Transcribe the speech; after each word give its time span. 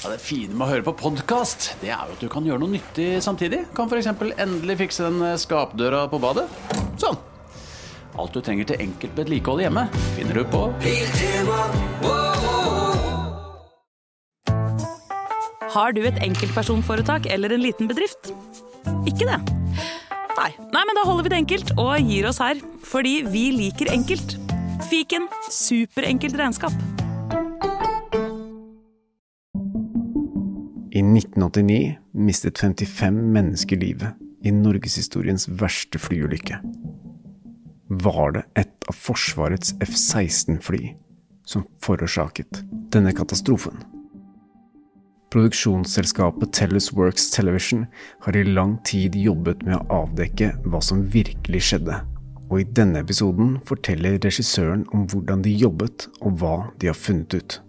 Ja, 0.00 0.08
det 0.08 0.22
fine 0.24 0.54
med 0.56 0.64
å 0.64 0.70
høre 0.70 0.84
på 0.86 0.94
podkast, 0.96 1.74
det 1.82 1.90
er 1.92 2.08
jo 2.08 2.14
at 2.14 2.22
du 2.24 2.28
kan 2.32 2.46
gjøre 2.46 2.62
noe 2.62 2.72
nyttig 2.72 3.18
samtidig. 3.20 3.66
Kan 3.76 3.90
f.eks. 3.90 4.06
endelig 4.40 4.78
fikse 4.80 5.04
den 5.04 5.20
skapdøra 5.36 6.06
på 6.08 6.16
badet. 6.22 6.46
Sånn. 6.96 7.18
Alt 8.16 8.32
du 8.32 8.40
trenger 8.40 8.70
til 8.70 8.80
enkelt 8.80 9.12
vedlikehold 9.20 9.60
hjemme, 9.60 9.84
finner 10.16 10.40
du 10.40 10.44
på 10.48 10.62
Har 15.70 15.92
du 15.92 16.00
et 16.08 16.22
enkeltpersonforetak 16.24 17.28
eller 17.28 17.52
en 17.52 17.62
liten 17.62 17.90
bedrift? 17.90 18.32
Ikke 19.04 19.28
det? 19.28 19.36
Nei. 20.40 20.48
Nei, 20.72 20.86
men 20.88 20.96
da 20.96 21.04
holder 21.04 21.28
vi 21.28 21.34
det 21.34 21.42
enkelt 21.42 21.74
og 21.76 21.92
gir 22.00 22.30
oss 22.32 22.40
her. 22.40 22.56
Fordi 22.88 23.20
vi 23.28 23.50
liker 23.52 23.92
enkelt. 23.92 24.38
Fiken 24.88 25.28
superenkelt 25.52 26.40
regnskap. 26.40 26.89
I 30.90 31.02
1989 31.02 31.98
mistet 32.12 32.58
55 32.58 33.14
mennesker 33.32 33.78
livet 33.78 34.18
i 34.42 34.50
norgeshistoriens 34.50 35.46
verste 35.60 36.00
flyulykke. 36.02 36.58
Var 38.02 38.32
det 38.34 38.42
et 38.58 38.88
av 38.90 38.98
Forsvarets 38.98 39.76
F-16-fly 39.86 40.96
som 41.46 41.62
forårsaket 41.86 42.64
denne 42.90 43.14
katastrofen? 43.14 43.78
Produksjonsselskapet 45.30 46.52
Tellus 46.58 46.90
Works 46.98 47.30
Television 47.30 47.86
har 48.26 48.36
i 48.36 48.44
lang 48.44 48.80
tid 48.82 49.14
jobbet 49.14 49.62
med 49.62 49.78
å 49.78 50.02
avdekke 50.02 50.56
hva 50.66 50.82
som 50.82 51.06
virkelig 51.06 51.68
skjedde, 51.68 52.02
og 52.50 52.56
i 52.64 52.66
denne 52.66 53.04
episoden 53.06 53.60
forteller 53.66 54.18
regissøren 54.18 54.88
om 54.90 55.06
hvordan 55.06 55.46
de 55.46 55.54
jobbet 55.54 56.10
og 56.18 56.42
hva 56.42 56.56
de 56.82 56.90
har 56.90 56.98
funnet 56.98 57.38
ut. 57.38 57.60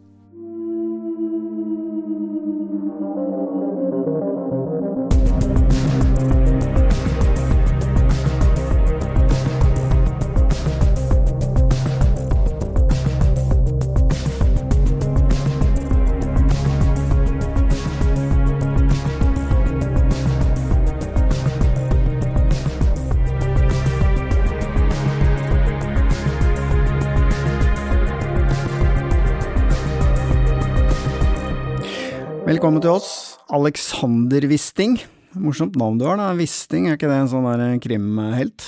Velkommen 32.62 32.84
til 32.84 32.91
oss, 32.93 33.40
Alexander 33.49 34.43
Wisting. 34.45 34.99
Morsomt 35.34 35.73
navn 35.81 35.95
du 35.98 36.04
har, 36.05 36.20
da. 36.20 36.27
Wisting, 36.37 36.84
er 36.85 36.93
ikke 36.99 37.07
det 37.09 37.15
en 37.17 37.31
sånn 37.31 37.48
der 37.49 37.79
krimhelt? 37.81 38.67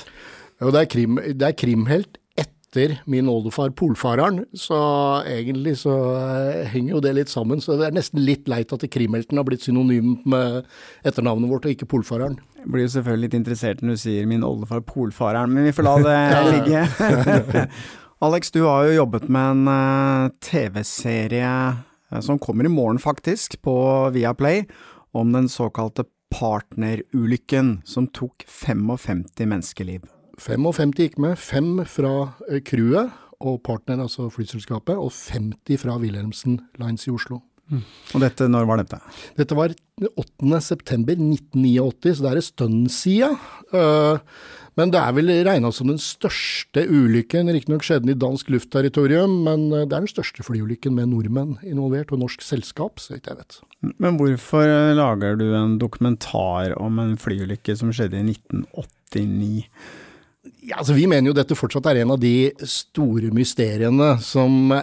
Jo, 0.58 0.72
det 0.74 0.80
er, 0.80 0.88
krim, 0.90 1.20
det 1.22 1.46
er 1.46 1.54
krimhelt 1.54 2.18
etter 2.42 2.96
min 3.06 3.30
oldefar 3.30 3.70
Polfareren, 3.78 4.48
så 4.58 4.80
egentlig 5.30 5.76
så 5.84 5.94
eh, 6.24 6.64
henger 6.74 6.96
jo 6.96 7.04
det 7.06 7.14
litt 7.20 7.36
sammen. 7.36 7.62
Så 7.62 7.78
det 7.78 7.92
er 7.92 7.96
nesten 8.00 8.26
litt 8.26 8.50
leit 8.50 8.74
at 8.74 8.88
krimhelten 8.98 9.38
har 9.38 9.46
blitt 9.46 9.70
synonym 9.70 10.16
med 10.26 10.64
etternavnet 11.06 11.54
vårt, 11.54 11.70
og 11.70 11.78
ikke 11.78 11.92
Polfareren. 11.94 12.42
Jeg 12.64 12.74
blir 12.74 12.88
jo 12.88 12.96
selvfølgelig 12.98 13.28
litt 13.28 13.40
interessert 13.44 13.86
når 13.86 13.94
du 13.94 14.06
sier 14.08 14.26
min 14.34 14.50
oldefar 14.50 14.82
Polfareren, 14.90 15.54
men 15.54 15.70
vi 15.70 15.78
får 15.78 15.92
la 15.92 15.98
det 16.10 16.20
ligge. 16.58 17.68
Alex, 18.26 18.56
du 18.58 18.64
har 18.66 18.90
jo 18.90 19.02
jobbet 19.04 19.30
med 19.30 19.54
en 19.54 19.66
uh, 19.70 20.38
TV-serie 20.42 21.58
som 22.22 22.40
kommer 22.40 22.68
i 22.68 22.72
morgen, 22.72 23.00
faktisk, 23.02 23.62
på 23.66 23.76
Viaplay, 24.14 24.66
om 25.14 25.32
den 25.34 25.50
såkalte 25.50 26.06
partnerulykken 26.34 27.82
som 27.86 28.08
tok 28.08 28.46
55 28.48 29.26
menneskeliv. 29.46 30.06
55 30.42 30.94
gikk 30.98 31.20
med, 31.22 31.38
fem 31.38 31.78
fra 31.86 32.14
uh, 32.50 32.60
crewet 32.66 33.14
og 33.44 33.60
partneren, 33.66 34.06
altså 34.06 34.30
flyselskapet, 34.34 34.98
og 34.98 35.12
50 35.14 35.82
fra 35.82 35.98
Wilhelmsen 36.02 36.60
Lines 36.82 37.06
i 37.08 37.14
Oslo. 37.14 37.42
Mm. 37.72 37.84
Og 38.14 38.24
dette, 38.24 38.48
når 38.52 38.68
var 38.68 38.82
dette? 38.82 39.00
Dette 39.38 39.56
var 39.58 39.74
8. 40.04 40.60
september 40.64 41.16
1989, 41.16 42.18
så 42.18 42.26
det 42.26 42.32
er 42.32 42.42
en 42.42 42.48
stund 42.50 42.92
siden. 42.94 43.38
Uh, 43.74 44.20
men 44.80 44.94
det 44.94 45.02
er 45.02 45.16
vel 45.18 45.32
regna 45.46 45.72
som 45.76 45.92
den 45.92 46.00
største 46.02 46.86
ulykken. 46.90 47.52
Riktignok 47.54 47.86
skjedde 47.86 48.08
den 48.08 48.16
i 48.16 48.20
dansk 48.20 48.50
luftterritorium, 48.54 49.36
men 49.46 49.68
det 49.72 49.84
er 49.86 49.92
den 50.00 50.10
største 50.10 50.46
flyulykken 50.46 50.96
med 50.98 51.12
nordmenn 51.12 51.58
involvert, 51.62 52.14
og 52.14 52.24
norsk 52.24 52.46
selskap, 52.46 53.02
så 53.04 53.16
vidt 53.16 53.30
jeg 53.30 53.40
vet. 53.42 53.60
Men 54.02 54.18
hvorfor 54.18 54.96
lager 54.98 55.38
du 55.40 55.46
en 55.58 55.78
dokumentar 55.82 56.74
om 56.80 57.02
en 57.04 57.14
flyulykke 57.20 57.78
som 57.80 57.94
skjedde 57.94 58.22
i 58.22 58.26
1989? 58.34 59.68
Ja, 60.64 60.80
altså 60.80 60.96
Vi 60.96 61.06
mener 61.12 61.30
jo 61.30 61.36
dette 61.36 61.58
fortsatt 61.60 61.88
er 61.92 62.02
en 62.02 62.14
av 62.16 62.20
de 62.22 62.52
store 62.68 63.32
mysteriene 63.36 64.16
som 64.24 64.74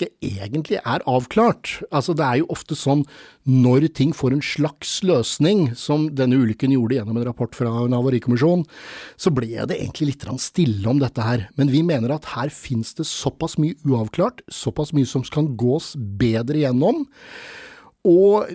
ikke 0.00 0.08
egentlig 0.24 0.80
er 0.80 1.04
avklart. 1.08 1.80
Altså 1.92 2.14
Det 2.16 2.24
er 2.24 2.40
jo 2.40 2.48
ofte 2.52 2.76
sånn 2.78 3.04
når 3.44 3.88
ting 3.96 4.12
får 4.14 4.34
en 4.36 4.42
slags 4.44 5.00
løsning, 5.06 5.70
som 5.76 6.08
denne 6.14 6.38
ulykken 6.40 6.72
gjorde 6.74 6.98
gjennom 6.98 7.18
en 7.18 7.26
rapport 7.28 7.54
fra 7.56 7.70
en 7.84 7.96
havarikommisjon, 7.96 8.66
så 9.20 9.32
ble 9.34 9.48
det 9.68 9.78
egentlig 9.78 10.12
litt 10.12 10.26
stille 10.40 10.86
om 10.88 11.00
dette 11.00 11.24
her. 11.24 11.48
Men 11.56 11.72
vi 11.72 11.82
mener 11.82 12.12
at 12.14 12.28
her 12.36 12.52
finnes 12.52 12.92
det 12.94 13.08
såpass 13.08 13.58
mye 13.58 13.78
uavklart, 13.84 14.44
såpass 14.48 14.94
mye 14.96 15.08
som 15.08 15.24
kan 15.24 15.54
gås 15.56 15.94
bedre 15.96 16.62
gjennom. 16.62 17.06
Og 18.08 18.48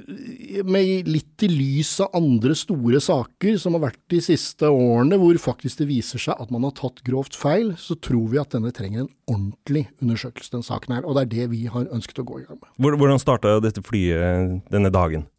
med 0.66 1.10
litt 1.12 1.44
i 1.46 1.50
lys 1.52 1.92
av 2.02 2.16
andre 2.18 2.56
store 2.58 2.98
saker 3.04 3.60
som 3.62 3.78
har 3.78 3.84
vært 3.92 4.02
de 4.10 4.22
siste 4.26 4.66
årene, 4.66 5.20
hvor 5.22 5.38
faktisk 5.42 5.84
det 5.84 5.90
viser 5.92 6.22
seg 6.22 6.42
at 6.42 6.54
man 6.54 6.66
har 6.66 6.74
tatt 6.80 7.04
grovt 7.06 7.38
feil, 7.38 7.76
så 7.78 7.98
tror 8.02 8.32
vi 8.32 8.42
at 8.42 8.56
denne 8.56 8.74
trenger 8.74 9.04
en 9.04 9.14
ordentlig 9.30 9.86
undersøkelse, 10.02 10.56
den 10.56 10.66
saken 10.66 10.98
her. 10.98 11.06
Og 11.06 11.18
det 11.18 11.28
er 11.28 11.32
det 11.36 11.48
vi 11.54 11.66
har 11.70 11.86
ønsket 11.94 12.24
å 12.24 12.28
gå 12.28 12.42
i 12.42 12.48
gang 12.48 12.58
med. 12.58 12.98
Hvordan 12.98 13.22
starta 13.22 13.60
dette 13.62 13.86
flyet 13.86 14.66
denne 14.74 14.94
dagen? 14.94 15.30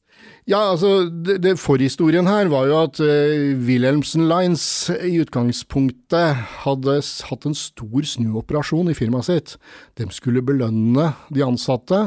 Ja, 0.47 0.61
altså, 0.71 1.09
det, 1.11 1.41
det 1.43 1.57
Forhistorien 1.59 2.29
her 2.31 2.47
var 2.53 2.69
jo 2.71 2.77
at 2.79 3.01
uh, 3.03 3.59
Wilhelmsen 3.67 4.29
Lines 4.31 4.63
i 4.95 5.17
utgangspunktet 5.19 6.45
hadde 6.63 6.95
hatt 7.03 7.49
en 7.49 7.59
stor 7.59 8.07
snuoperasjon 8.07 8.93
i 8.93 8.95
firmaet 8.95 9.27
sitt. 9.27 9.57
De 9.99 10.07
skulle 10.15 10.45
belønne 10.47 11.11
de 11.35 11.43
ansatte 11.43 12.05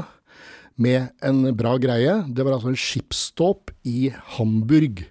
med 0.81 1.11
en 1.25 1.43
bra 1.57 1.75
greie. 1.81 2.21
Det 2.31 2.45
var 2.45 2.55
altså 2.55 2.71
en 2.71 2.79
skipsdåp 2.79 3.73
i 3.87 4.09
Hamburg. 4.37 5.03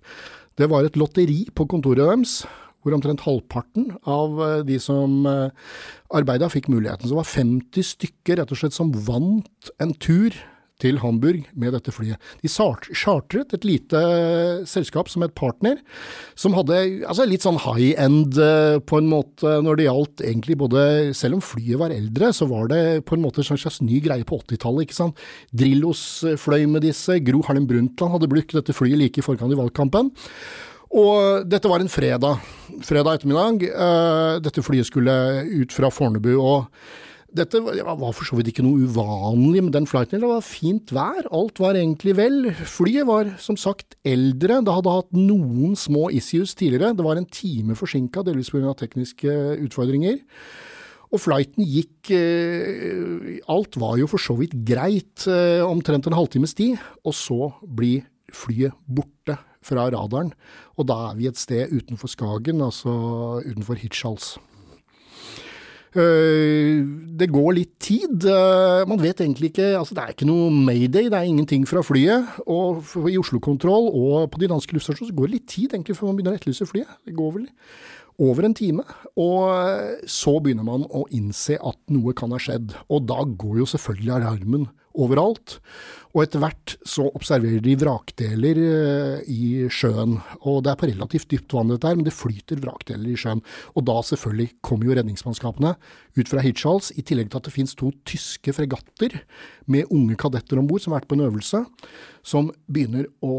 Det 0.59 0.69
var 0.71 0.87
et 0.87 0.99
lotteri 0.99 1.45
på 1.55 1.69
kontoret 1.71 2.09
deres, 2.09 2.41
hvor 2.83 2.97
omtrent 2.97 3.23
halvparten 3.27 3.93
av 4.09 4.65
de 4.67 4.79
som 4.83 5.27
arbeida, 5.29 6.49
fikk 6.51 6.71
muligheten. 6.73 7.05
Så 7.07 7.13
det 7.13 7.21
var 7.21 7.33
50 7.35 7.91
stykker 7.93 8.41
rett 8.41 8.55
og 8.55 8.61
slett 8.61 8.77
som 8.77 8.95
vant 9.07 9.73
en 9.83 9.93
tur 10.01 10.35
til 10.79 11.01
Hamburg 11.03 11.47
med 11.59 11.75
dette 11.75 11.93
flyet. 11.95 12.21
De 12.43 12.49
chartret 12.49 13.55
et 13.55 13.67
lite 13.67 14.03
selskap 14.69 15.11
som 15.11 15.25
het 15.25 15.35
partner, 15.39 15.81
som 16.39 16.55
hadde 16.55 16.79
altså 17.09 17.27
litt 17.27 17.43
sånn 17.47 17.59
high 17.65 17.99
end 17.99 18.39
på 18.87 19.01
en 19.01 19.11
måte 19.11 19.57
når 19.65 19.81
det 19.81 19.89
gjaldt 19.89 20.23
egentlig 20.25 20.59
både 20.61 20.85
Selv 21.19 21.39
om 21.39 21.43
flyet 21.43 21.81
var 21.81 21.93
eldre, 21.95 22.31
så 22.35 22.47
var 22.51 22.69
det 22.71 22.83
på 23.09 23.17
en 23.17 23.25
måte 23.25 23.43
en 23.43 23.59
slags 23.59 23.81
ny 23.83 23.99
greie 24.05 24.27
på 24.27 24.39
80-tallet, 24.39 24.87
ikke 24.87 24.97
sant. 24.97 25.19
Drillos 25.51 26.03
fløy 26.39 26.67
med 26.71 26.85
disse, 26.87 27.19
Gro 27.27 27.43
Harlem 27.47 27.67
Brundtland 27.69 28.15
hadde 28.15 28.31
brukt 28.31 28.55
dette 28.55 28.77
flyet 28.77 29.01
like 29.01 29.21
i 29.21 29.25
forkant 29.25 29.53
i 29.55 29.59
valgkampen. 29.59 30.13
Og 30.99 31.45
dette 31.45 31.69
var 31.69 31.83
en 31.85 31.93
fredag, 31.93 32.39
fredag 32.87 33.19
ettermiddag. 33.19 33.67
Dette 34.45 34.65
flyet 34.65 34.89
skulle 34.89 35.13
ut 35.45 35.75
fra 35.75 35.91
Fornebu. 35.93 36.33
og 36.39 36.71
dette 37.29 37.61
var 37.61 38.13
for 38.17 38.25
så 38.25 38.39
vidt 38.39 38.49
ikke 38.53 38.65
noe 38.65 38.87
uvanlig 38.89 39.61
med 39.67 39.75
den 39.77 39.87
flighten. 39.87 40.23
Det 40.23 40.31
var 40.31 40.45
fint 40.47 40.89
vær, 40.97 41.27
alt 41.29 41.61
var 41.61 41.77
egentlig 41.77 42.15
vel. 42.17 42.49
Flyet 42.57 43.05
var 43.09 43.35
som 43.43 43.59
sagt 43.61 43.99
eldre, 44.09 44.63
det 44.65 44.75
hadde 44.79 44.95
hatt 44.95 45.13
noen 45.13 45.77
små 45.77 46.09
issues 46.09 46.57
tidligere. 46.57 46.95
Det 46.97 47.05
var 47.05 47.21
en 47.21 47.29
time 47.29 47.77
forsinka, 47.77 48.25
delvis 48.25 48.49
pga. 48.55 48.73
tekniske 48.81 49.35
utfordringer. 49.67 50.23
Og 51.09 51.23
flighten 51.25 51.65
gikk 51.65 52.11
Alt 53.49 53.77
var 53.81 53.97
jo 54.01 54.09
for 54.09 54.21
så 54.21 54.35
vidt 54.37 54.57
greit, 54.69 55.29
omtrent 55.65 56.09
en 56.09 56.17
halvtimes 56.17 56.57
tid. 56.57 56.81
Og 57.05 57.17
så 57.17 57.53
blir 57.63 58.09
flyet 58.33 58.77
borte 58.89 59.37
fra 59.65 59.89
radaren. 59.93 60.33
Og 60.81 60.89
da 60.89 61.11
er 61.11 61.17
vi 61.21 61.29
et 61.29 61.41
sted 61.41 61.73
utenfor 61.73 62.09
Skagen, 62.09 62.65
altså 62.65 62.93
utenfor 63.45 63.81
Hirtshals. 63.81 64.37
Det 65.95 67.29
går 67.33 67.53
litt 67.57 67.75
tid. 67.81 68.27
Man 68.91 69.01
vet 69.01 69.23
egentlig 69.25 69.53
ikke 69.53 69.71
altså 69.79 69.97
Det 69.97 70.03
er 70.03 70.13
ikke 70.13 70.29
noe 70.29 70.51
mayday, 70.53 71.09
det 71.09 71.17
er 71.17 71.29
ingenting 71.29 71.65
fra 71.69 71.83
flyet. 71.87 72.27
Og 72.47 72.85
i 73.09 73.17
Oslo-kontroll 73.21 73.89
og 73.93 74.31
på 74.33 74.43
de 74.43 74.51
danske 74.53 74.77
luftstasjonene 74.77 75.13
så 75.13 75.19
går 75.19 75.31
det 75.31 75.39
litt 75.39 75.49
tid 75.55 75.77
egentlig 75.77 75.97
før 75.97 76.11
man 76.11 76.19
begynner 76.19 76.37
å 76.37 76.41
etterlyse 76.41 76.69
flyet. 76.69 76.99
Det 77.09 77.17
går 77.17 77.33
vel 77.39 77.49
over 78.19 78.49
en 78.49 78.57
time. 78.59 78.85
Og 79.17 80.05
så 80.11 80.37
begynner 80.43 80.67
man 80.67 80.85
å 80.91 81.07
innse 81.15 81.57
at 81.57 81.79
noe 81.95 82.15
kan 82.19 82.35
ha 82.35 82.43
skjedd. 82.43 82.75
Og 82.91 83.07
da 83.09 83.23
går 83.25 83.63
jo 83.63 83.71
selvfølgelig 83.73 84.17
alarmen 84.19 84.69
overalt. 84.99 85.59
Og 86.17 86.23
etter 86.25 86.41
hvert 86.41 86.75
så 86.89 87.05
observerer 87.15 87.61
de 87.63 87.75
vrakdeler 87.79 88.59
eh, 88.63 89.29
i 89.29 89.69
sjøen. 89.71 90.17
Og 90.49 90.63
det 90.65 90.73
er 90.73 90.81
på 90.81 90.89
relativt 90.89 91.29
dypt 91.31 91.55
vann 91.55 91.71
dette 91.71 91.89
her, 91.89 91.99
men 91.99 92.07
det 92.07 92.17
flyter 92.17 92.63
vrakdeler 92.63 93.13
i 93.13 93.19
sjøen. 93.19 93.43
Og 93.77 93.85
da 93.87 93.99
selvfølgelig 94.09 94.49
kommer 94.65 94.89
jo 94.89 94.97
redningsmannskapene 94.99 95.75
ut 96.19 96.31
fra 96.33 96.43
Hirtshals, 96.45 96.91
i 96.97 97.05
tillegg 97.07 97.31
til 97.31 97.41
at 97.43 97.49
det 97.49 97.55
finnes 97.55 97.77
to 97.79 97.93
tyske 98.09 98.55
fregatter 98.57 99.21
med 99.71 99.93
unge 99.95 100.17
kadetter 100.19 100.59
om 100.59 100.71
bord 100.71 100.83
som 100.83 100.95
har 100.95 101.03
vært 101.03 101.11
på 101.13 101.19
en 101.19 101.27
øvelse, 101.29 101.61
som 102.27 102.49
begynner 102.67 103.07
å 103.25 103.37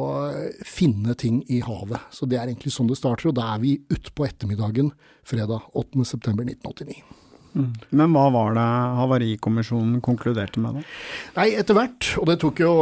finne 0.67 1.17
ting 1.19 1.41
i 1.49 1.63
havet. 1.65 2.05
Så 2.13 2.29
det 2.29 2.39
er 2.39 2.47
egentlig 2.47 2.75
sånn 2.75 2.91
det 2.91 2.99
starter, 3.01 3.31
og 3.31 3.39
da 3.41 3.49
er 3.55 3.65
vi 3.65 3.79
utpå 3.91 4.29
ettermiddagen 4.29 4.93
fredag 5.27 5.65
8.9.1989. 5.73 7.28
Mm. 7.53 7.73
Men 8.01 8.15
hva 8.15 8.27
var 8.33 8.55
det 8.57 8.65
Havarikommisjonen 8.99 9.99
konkluderte 10.05 10.61
med, 10.63 10.79
da? 10.79 10.97
Nei, 11.39 11.51
etter 11.59 11.77
hvert, 11.77 12.11
og 12.21 12.29
det 12.29 12.39
tok 12.43 12.61
jo 12.63 12.73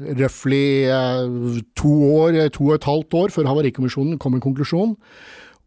røftlig 0.00 0.88
eh, 0.88 1.60
to 1.78 1.92
år, 2.08 2.40
to 2.54 2.70
og 2.70 2.78
et 2.78 2.88
halvt 2.88 3.20
år 3.20 3.34
før 3.34 3.50
Havarikommisjonen 3.50 4.18
kom 4.20 4.34
med 4.34 4.40
en 4.40 4.48
konklusjon. 4.48 4.96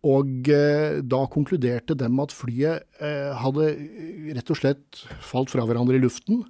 Og 0.04 0.52
eh, 0.52 1.00
da 1.00 1.24
konkluderte 1.32 1.96
dem 1.96 2.20
at 2.20 2.36
flyet 2.36 2.84
eh, 3.00 3.32
hadde 3.40 3.72
rett 4.36 4.52
og 4.52 4.60
slett 4.60 5.04
falt 5.24 5.54
fra 5.54 5.64
hverandre 5.68 6.00
i 6.00 6.04
luften 6.04 6.44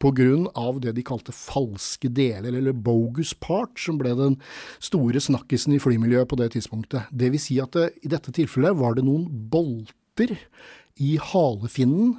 pga. 0.00 0.80
det 0.80 0.94
de 0.96 1.02
kalte 1.04 1.32
falske 1.32 2.08
deler, 2.08 2.56
eller 2.56 2.72
bogus 2.72 3.34
part, 3.34 3.78
som 3.78 3.98
ble 3.98 4.14
den 4.16 4.38
store 4.80 5.20
snakkisen 5.20 5.74
i 5.74 5.78
flymiljøet 5.78 6.28
på 6.28 6.36
det 6.40 6.52
tidspunktet. 6.52 7.02
Vil 7.12 7.38
si 7.38 7.60
at 7.60 7.72
det, 7.72 7.92
i 8.02 8.08
dette 8.08 8.32
tilfellet 8.32 8.76
var 8.76 8.94
det 8.94 9.04
noen 9.04 9.28
bolter 9.28 10.38
i 11.00 11.16
halefinnen 11.30 12.18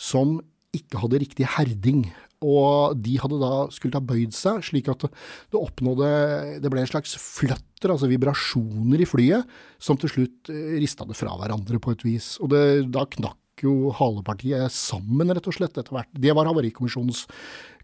som 0.00 0.38
ikke 0.76 1.02
hadde 1.02 1.20
riktig 1.22 1.48
herding. 1.56 2.06
Og 2.42 2.96
de 2.98 3.18
hadde 3.22 3.38
da 3.38 3.66
skulle 3.70 3.98
ha 3.98 4.04
bøyd 4.04 4.34
seg, 4.34 4.64
slik 4.66 4.88
at 4.90 5.04
det 5.06 5.60
oppnådde 5.60 6.08
Det 6.62 6.72
ble 6.72 6.82
en 6.82 6.90
slags 6.90 7.14
fløtter, 7.14 7.92
altså 7.92 8.10
vibrasjoner 8.10 9.04
i 9.04 9.06
flyet, 9.06 9.46
som 9.82 10.00
til 10.00 10.10
slutt 10.10 10.50
eh, 10.50 10.74
rista 10.82 11.06
det 11.06 11.18
fra 11.18 11.36
hverandre 11.38 11.78
på 11.82 11.94
et 11.94 12.02
vis. 12.06 12.34
Og 12.42 12.50
det, 12.50 12.64
da 12.94 13.06
knakk 13.06 13.38
jo 13.62 13.92
halepartiet 13.94 14.74
sammen, 14.74 15.30
rett 15.30 15.46
og 15.46 15.54
slett, 15.54 15.76
etter 15.78 15.94
hvert. 15.94 16.10
Det 16.10 16.34
var 16.34 16.50
Havarikommisjonens 16.50 17.28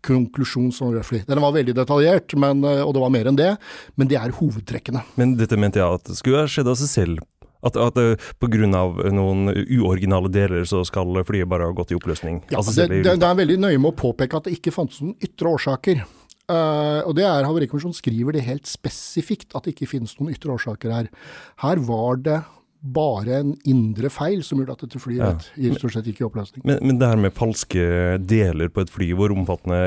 konklusjon 0.03 0.73
sånn 0.75 0.97
røftlig. 0.97 1.25
Den 1.29 1.43
var 1.43 1.55
veldig 1.55 1.77
detaljert, 1.79 2.35
men, 2.35 2.67
eh, 2.67 2.83
og 2.83 2.97
det 2.97 3.05
var 3.05 3.15
mer 3.15 3.31
enn 3.31 3.39
det, 3.39 3.53
men 3.95 4.11
det 4.11 4.19
er 4.19 4.35
hovedtrekkene. 4.41 5.06
Men 5.21 5.39
dette 5.39 5.59
mente 5.61 5.79
jeg 5.79 6.00
at 6.00 6.15
skulle 6.19 6.43
ha 6.43 6.50
skjedd 6.50 6.75
av 6.75 6.81
seg 6.83 6.97
selv 6.97 7.27
at, 7.66 7.76
at 7.76 7.99
pga. 8.38 8.69
noen 9.14 9.50
uoriginale 9.50 10.31
deler 10.32 10.69
så 10.69 10.84
skal 10.87 11.19
flyet 11.26 11.50
bare 11.50 11.69
ha 11.69 11.75
gått 11.76 11.93
i 11.93 11.99
oppløsning? 11.99 12.43
Ja, 12.50 12.60
altså, 12.60 12.76
det, 12.76 13.02
det, 13.02 13.19
det, 13.19 13.28
er 13.28 13.40
veldig 13.40 13.58
nøye 13.64 13.81
med 13.81 13.93
å 13.93 13.99
påpeke 13.99 14.38
at 14.38 14.49
det 14.49 14.58
ikke 14.58 14.75
fantes 14.75 15.02
noen 15.02 15.16
ytre 15.25 15.55
årsaker. 15.56 16.05
Uh, 16.49 17.05
og 17.05 17.12
det 17.19 17.26
er 17.28 17.44
Havarikommisjonen 17.44 17.96
skriver 17.96 18.38
det 18.38 18.46
helt 18.46 18.69
spesifikt, 18.69 19.50
at 19.52 19.66
det 19.66 19.75
ikke 19.75 19.90
finnes 19.90 20.14
noen 20.16 20.32
ytre 20.32 20.55
årsaker 20.55 20.94
her. 20.94 21.10
Her 21.60 21.82
var 21.84 22.22
det 22.25 22.38
bare 22.78 23.40
en 23.40 23.54
indre 23.66 24.06
feil 24.12 24.44
som 24.46 24.60
gjorde 24.60 24.76
at 24.76 24.82
dette 24.84 25.00
flyet 25.02 25.19
ja. 25.19 25.32
rett, 25.34 25.78
stort 25.80 25.96
sett 25.96 26.06
gikk 26.06 26.20
i 26.22 26.26
oppløsning. 26.28 26.62
Men, 26.69 26.78
men, 26.84 26.98
det 27.00 27.08
her 27.10 27.19
med 27.19 27.34
falske 27.34 27.86
deler 28.22 28.70
på 28.70 28.84
et 28.84 28.92
fly, 28.92 29.08
hvor 29.19 29.34
omfattende 29.34 29.78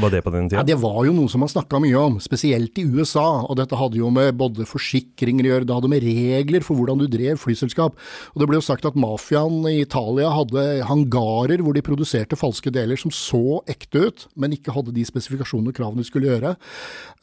var 0.00 0.14
det 0.14 0.22
på 0.24 0.32
den 0.32 0.48
tida? 0.48 0.62
Ja, 0.62 0.66
det 0.72 0.78
var 0.80 1.02
jo 1.04 1.12
noe 1.16 1.28
som 1.28 1.44
man 1.44 1.52
snakka 1.52 1.80
mye 1.82 1.98
om, 2.00 2.16
spesielt 2.24 2.78
i 2.80 2.86
USA. 2.88 3.26
Og 3.44 3.58
dette 3.60 3.76
hadde 3.76 4.00
jo 4.00 4.08
med 4.14 4.32
både 4.40 4.64
forsikringer 4.68 5.48
å 5.48 5.52
gjøre, 5.52 5.68
det 5.68 5.76
hadde 5.76 5.90
med 5.92 6.06
regler 6.06 6.64
for 6.64 6.80
hvordan 6.80 7.02
du 7.02 7.06
drev 7.12 7.40
flyselskap. 7.42 8.00
Og 8.32 8.40
det 8.40 8.48
ble 8.48 8.58
jo 8.60 8.64
sagt 8.64 8.88
at 8.88 8.96
mafiaen 8.96 9.60
i 9.68 9.82
Italia 9.82 10.32
hadde 10.32 10.66
hangarer 10.88 11.60
hvor 11.60 11.76
de 11.76 11.84
produserte 11.84 12.38
falske 12.40 12.72
deler 12.72 13.00
som 13.00 13.12
så 13.12 13.60
ekte 13.70 14.06
ut, 14.08 14.26
men 14.40 14.56
ikke 14.56 14.72
hadde 14.72 14.96
de 14.96 15.04
spesifikasjonene 15.04 15.74
og 15.74 15.76
kravene 15.76 16.00
de 16.00 16.08
skulle 16.08 16.32
gjøre, 16.32 16.56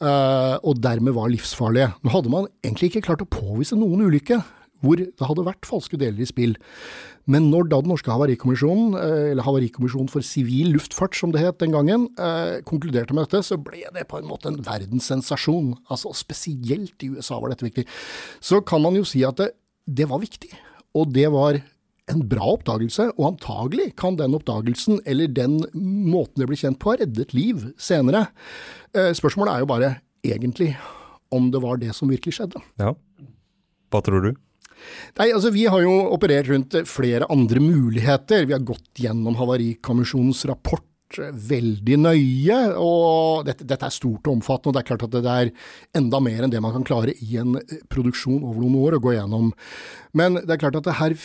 uh, 0.04 0.56
og 0.62 0.78
dermed 0.82 1.18
var 1.18 1.34
livsfarlige. 1.34 1.90
Nå 2.04 2.14
hadde 2.14 2.32
man 2.32 2.48
egentlig 2.62 2.92
ikke 2.92 3.08
klart 3.10 3.26
å 3.26 3.30
påvise 3.30 3.78
noen 3.78 4.06
ulykke 4.06 4.38
hvor 4.84 5.00
det 5.00 5.26
hadde 5.26 5.46
vært 5.46 5.68
falske 5.68 5.98
deler 6.00 6.22
i 6.24 6.28
spill. 6.28 6.54
Men 7.30 7.50
når 7.52 7.68
da 7.70 7.80
den 7.82 7.92
norske 7.92 8.10
havarikommisjonen, 8.10 8.94
eh, 8.98 9.30
eller 9.32 9.44
Havarikommisjonen 9.46 10.10
for 10.10 10.24
sivil 10.24 10.72
luftfart 10.74 11.14
som 11.14 11.32
det 11.34 11.42
het 11.44 11.60
den 11.60 11.74
gangen, 11.76 12.08
eh, 12.18 12.60
konkluderte 12.66 13.14
med 13.14 13.28
dette, 13.28 13.44
så 13.44 13.60
ble 13.60 13.84
det 13.94 14.08
på 14.08 14.18
en 14.18 14.28
måte 14.28 14.48
en 14.50 14.62
verdenssensasjon. 14.62 15.76
Altså 15.90 16.14
spesielt 16.16 16.96
i 17.02 17.10
USA 17.12 17.38
var 17.38 17.50
dette 17.50 17.66
viktig. 17.66 17.86
Så 18.40 18.64
kan 18.64 18.82
man 18.82 18.94
jo 18.94 19.04
si 19.04 19.22
at 19.22 19.36
det, 19.36 19.52
det 19.86 20.08
var 20.08 20.20
viktig. 20.20 20.50
Og 20.94 21.12
det 21.12 21.30
var 21.30 21.60
en 22.10 22.22
bra 22.26 22.56
oppdagelse, 22.56 23.12
og 23.16 23.34
antagelig 23.34 23.94
kan 24.00 24.16
den 24.18 24.34
oppdagelsen, 24.34 25.00
eller 25.06 25.30
den 25.30 25.60
måten 26.10 26.42
det 26.42 26.48
ble 26.50 26.58
kjent 26.58 26.80
på, 26.82 26.90
ha 26.90 26.98
reddet 27.04 27.34
liv 27.36 27.68
senere. 27.78 28.28
Eh, 28.94 29.12
spørsmålet 29.14 29.54
er 29.54 29.62
jo 29.62 29.70
bare, 29.70 29.90
egentlig, 30.26 30.76
om 31.30 31.50
det 31.54 31.62
var 31.62 31.78
det 31.78 31.94
som 31.94 32.10
virkelig 32.10 32.40
skjedde. 32.40 32.62
Ja. 32.80 32.94
Hva 33.90 34.02
tror 34.02 34.24
du? 34.24 34.32
Nei, 35.18 35.30
altså 35.30 35.52
Vi 35.54 35.66
har 35.70 35.82
jo 35.84 35.96
operert 36.14 36.50
rundt 36.50 36.76
flere 36.88 37.28
andre 37.32 37.62
muligheter. 37.62 38.46
Vi 38.48 38.56
har 38.56 38.64
gått 38.66 39.02
gjennom 39.02 39.36
Havarikommisjonens 39.40 40.44
rapport 40.50 40.86
veldig 41.18 41.96
nøye. 41.98 42.58
og 42.78 43.46
dette, 43.46 43.64
dette, 43.64 43.86
er 43.86 43.90
stort 43.94 44.26
og 44.26 44.38
omfattende, 44.38 44.70
og 44.70 44.74
det 44.74 44.80
er 44.80 44.88
klart 44.88 45.02
at 45.08 45.16
det 45.16 45.34
er 45.34 45.50
enda 45.98 46.20
mer 46.20 46.44
enn 46.44 46.52
det 46.52 46.62
man 46.62 46.72
kan 46.72 46.86
klare 46.86 47.14
i 47.18 47.36
en 47.40 47.58
produksjon 47.90 48.44
over 48.44 48.60
noen 48.60 48.78
år 48.78 48.96
å 48.96 49.02
gå 49.02 49.16
gjennom. 49.16 49.52
Men 50.14 50.38
det 50.38 50.54
er 50.54 50.62
klart 50.62 50.76
at 50.76 50.88
det 50.88 50.98
her 51.00 51.16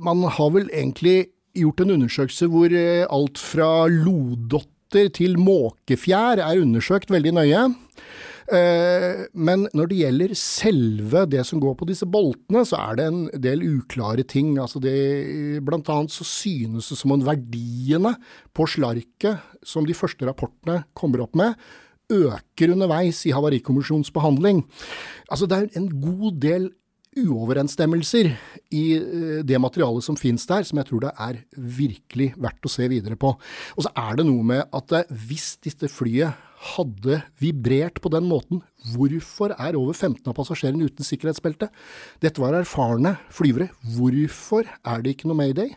Man 0.00 0.22
har 0.24 0.50
vel 0.54 0.70
egentlig 0.72 1.28
gjort 1.52 1.82
en 1.82 1.90
undersøkelse 1.92 2.46
hvor 2.48 2.72
eh, 2.72 3.04
alt 3.12 3.36
fra 3.36 3.84
lodotter 3.92 5.10
til 5.12 5.36
måkefjær 5.36 6.40
er 6.40 6.62
undersøkt 6.62 7.12
veldig 7.12 7.34
nøye. 7.36 7.66
Eh, 8.50 9.26
men 9.38 9.68
når 9.76 9.90
det 9.90 9.98
gjelder 10.00 10.32
selve 10.38 11.22
det 11.30 11.44
som 11.46 11.60
går 11.62 11.76
på 11.78 11.86
disse 11.86 12.08
boltene, 12.10 12.64
så 12.66 12.80
er 12.82 12.98
det 12.98 13.06
en 13.06 13.20
del 13.46 13.62
uklare 13.76 14.24
ting. 14.26 14.56
Altså 14.58 14.82
det, 14.82 14.96
blant 15.66 15.90
annet 15.92 16.14
så 16.14 16.26
synes 16.26 16.90
det 16.90 16.98
som 16.98 17.14
om 17.14 17.22
verdiene 17.26 18.16
på 18.56 18.66
slarket 18.70 19.46
som 19.66 19.86
de 19.86 19.94
første 19.94 20.26
rapportene 20.26 20.82
kommer 20.98 21.22
opp 21.26 21.38
med, 21.38 21.54
øker 22.10 22.74
underveis 22.74 23.22
i 23.28 23.34
Havarikommisjonens 23.36 24.10
behandling. 24.10 24.64
Altså 25.30 25.46
det 25.46 25.60
er 25.60 25.78
en 25.78 25.90
god 26.02 26.42
del 26.42 26.70
uoverensstemmelser 27.20 28.32
i 28.74 28.84
eh, 28.98 29.40
det 29.46 29.62
materialet 29.62 30.06
som 30.06 30.18
finnes 30.18 30.46
der, 30.46 30.66
som 30.66 30.78
jeg 30.82 30.90
tror 30.90 31.06
det 31.06 31.14
er 31.22 31.40
virkelig 31.54 32.32
verdt 32.38 32.66
å 32.66 32.70
se 32.70 32.86
videre 32.90 33.18
på. 33.18 33.34
Og 33.78 33.86
så 33.86 33.94
er 33.94 34.18
det 34.18 34.26
noe 34.26 34.46
med 34.46 34.66
at 34.74 34.94
hvis 35.10 35.52
dette 35.62 35.90
flyet 35.90 36.49
hadde 36.60 37.22
vibrert 37.40 38.00
på 38.04 38.12
den 38.12 38.26
måten, 38.28 38.60
hvorfor 38.92 39.54
er 39.56 39.78
over 39.78 39.96
15 39.96 40.28
av 40.28 40.36
passasjerene 40.36 40.90
uten 40.90 41.06
sikkerhetsbelte? 41.06 41.70
Dette 42.20 42.42
var 42.42 42.58
erfarne 42.58 43.16
flyvere. 43.32 43.70
Hvorfor 43.96 44.68
er 44.68 45.02
det 45.04 45.16
ikke 45.16 45.30
noe 45.30 45.40
mayday? 45.40 45.72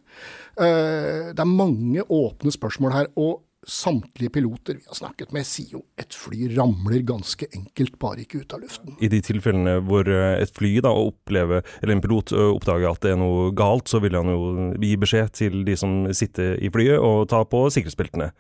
Eh, 0.60 1.32
det 1.32 1.40
er 1.40 1.50
mange 1.50 2.04
åpne 2.04 2.54
spørsmål 2.54 3.00
her. 3.00 3.12
og 3.16 3.42
samtlige 3.64 4.30
piloter 4.30 4.76
vi 4.76 4.84
har 4.88 4.98
snakket 4.98 5.32
med, 5.32 5.46
sier 5.48 5.78
jo 5.78 5.86
et 5.96 6.12
fly 6.12 6.50
ramler 6.52 7.00
ganske 7.08 7.48
enkelt 7.56 7.96
bare 7.96 8.26
ikke 8.26 8.42
ut 8.44 8.56
av 8.56 8.60
luften. 8.60 8.98
I 9.00 9.08
de 9.08 9.22
tilfellene 9.24 9.78
hvor 9.88 10.04
eh, 10.12 10.42
et 10.44 10.52
fly 10.52 10.82
da 10.84 10.92
opplever, 10.92 11.64
eller 11.80 11.96
en 11.96 12.04
pilot 12.04 12.34
oppdager 12.36 12.92
at 12.92 13.06
det 13.06 13.14
er 13.14 13.22
noe 13.22 13.54
galt, 13.56 13.88
så 13.88 14.02
vil 14.04 14.20
han 14.20 14.28
jo 14.28 14.74
gi 14.84 14.98
beskjed 15.00 15.32
til 15.40 15.62
de 15.64 15.78
som 15.80 16.02
sitter 16.12 16.58
i 16.60 16.72
flyet 16.74 17.00
og 17.00 17.30
ta 17.32 17.46
på 17.48 17.70
sikkerhetsbeltene. 17.72 18.34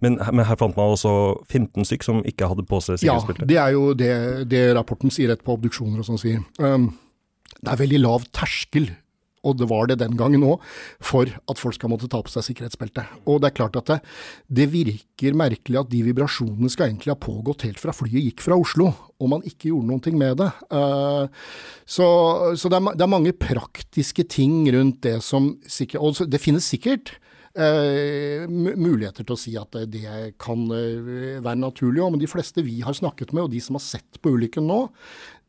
Men, 0.00 0.16
men, 0.32 0.44
her 0.48 0.58
fant 0.60 0.76
man 0.78 0.94
også 0.94 1.12
15 1.50 1.86
stykk 1.88 2.06
som 2.06 2.24
ikke 2.28 2.48
hadde 2.50 2.64
på 2.68 2.80
seg 2.84 3.00
sikkerhetsbelte? 3.00 3.44
Ja, 3.44 3.50
det 3.50 3.60
er 3.60 3.76
jo 3.76 3.84
det, 3.96 4.12
det 4.50 4.64
rapporten 4.78 5.12
sier 5.12 5.32
rett 5.32 5.44
på 5.44 5.58
obduksjoner 5.58 6.02
og 6.02 6.08
sånn 6.08 6.20
sier. 6.20 6.42
Um, 6.58 6.90
det 7.60 7.74
er 7.74 7.82
veldig 7.82 8.02
lav 8.02 8.26
terskel 8.36 8.88
og 9.46 9.56
det 9.56 9.68
var 9.70 9.88
det 9.88 9.98
den 10.02 10.16
gangen 10.20 10.42
òg, 10.44 10.60
for 11.00 11.28
at 11.28 11.60
folk 11.60 11.76
skal 11.76 11.92
måtte 11.92 12.08
ta 12.12 12.20
på 12.20 12.32
seg 12.32 12.44
sikkerhetsbelte. 12.44 13.06
Og 13.24 13.40
det 13.40 13.50
er 13.50 13.56
klart 13.56 13.78
at 13.80 13.88
det, 13.88 13.98
det, 14.60 14.66
virker 14.74 15.38
merkelig 15.38 15.80
at 15.80 15.90
de 15.92 16.02
vibrasjonene 16.04 16.68
skal 16.72 16.90
egentlig 16.90 17.14
ha 17.14 17.20
pågått 17.20 17.64
helt 17.64 17.80
fra 17.80 17.94
flyet 17.96 18.26
gikk 18.26 18.44
fra 18.44 18.58
Oslo, 18.60 18.90
og 19.20 19.32
man 19.32 19.44
ikke 19.48 19.70
gjorde 19.70 19.88
noen 19.88 20.04
ting 20.04 20.18
med 20.20 20.36
det. 20.42 20.50
Uh, 20.68 21.24
så, 21.88 22.06
så 22.52 22.68
det, 22.68 22.82
er, 22.82 22.92
det, 22.92 23.06
er, 23.06 23.14
mange 23.16 23.34
praktiske 23.36 24.26
ting 24.28 24.62
rundt 24.74 25.00
det 25.08 25.18
som 25.24 25.54
sikkert 25.68 26.04
Og 26.04 26.30
det 26.30 26.40
finnes 26.42 26.66
sikkert 26.68 27.16
muligheter 27.58 29.26
til 29.26 29.34
å 29.34 29.38
si 29.40 29.56
at 29.58 29.74
det 29.90 30.04
kan 30.38 30.60
uh, 30.70 31.40
være 31.42 31.58
naturlig. 31.58 32.04
Men 32.06 32.22
de 32.22 32.30
fleste 32.30 32.62
vi 32.62 32.78
har 32.86 32.94
snakket 32.94 33.34
med, 33.34 33.48
og 33.48 33.50
de 33.54 33.62
som 33.64 33.78
har 33.78 33.84
sett 33.84 34.20
på 34.22 34.36
ulykken 34.36 34.68
nå, 34.70 34.84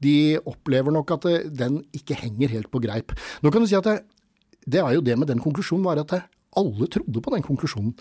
de 0.01 0.39
opplever 0.49 0.93
nok 0.93 1.13
at 1.13 1.29
den 1.53 1.83
ikke 1.93 2.17
henger 2.17 2.55
helt 2.55 2.71
på 2.73 2.81
greip. 2.81 3.13
Nå 3.45 3.53
kan 3.53 3.61
du 3.61 3.69
si 3.69 3.77
at 3.77 3.85
det, 3.85 3.99
det 4.65 4.81
er 4.81 4.95
jo 4.97 5.05
det 5.05 5.17
med 5.19 5.29
den 5.29 5.41
konklusjonen, 5.43 5.85
var 5.85 6.01
at 6.01 6.23
alle 6.57 6.87
trodde 6.91 7.21
på 7.23 7.33
den 7.33 7.45
konklusjonen. 7.45 7.93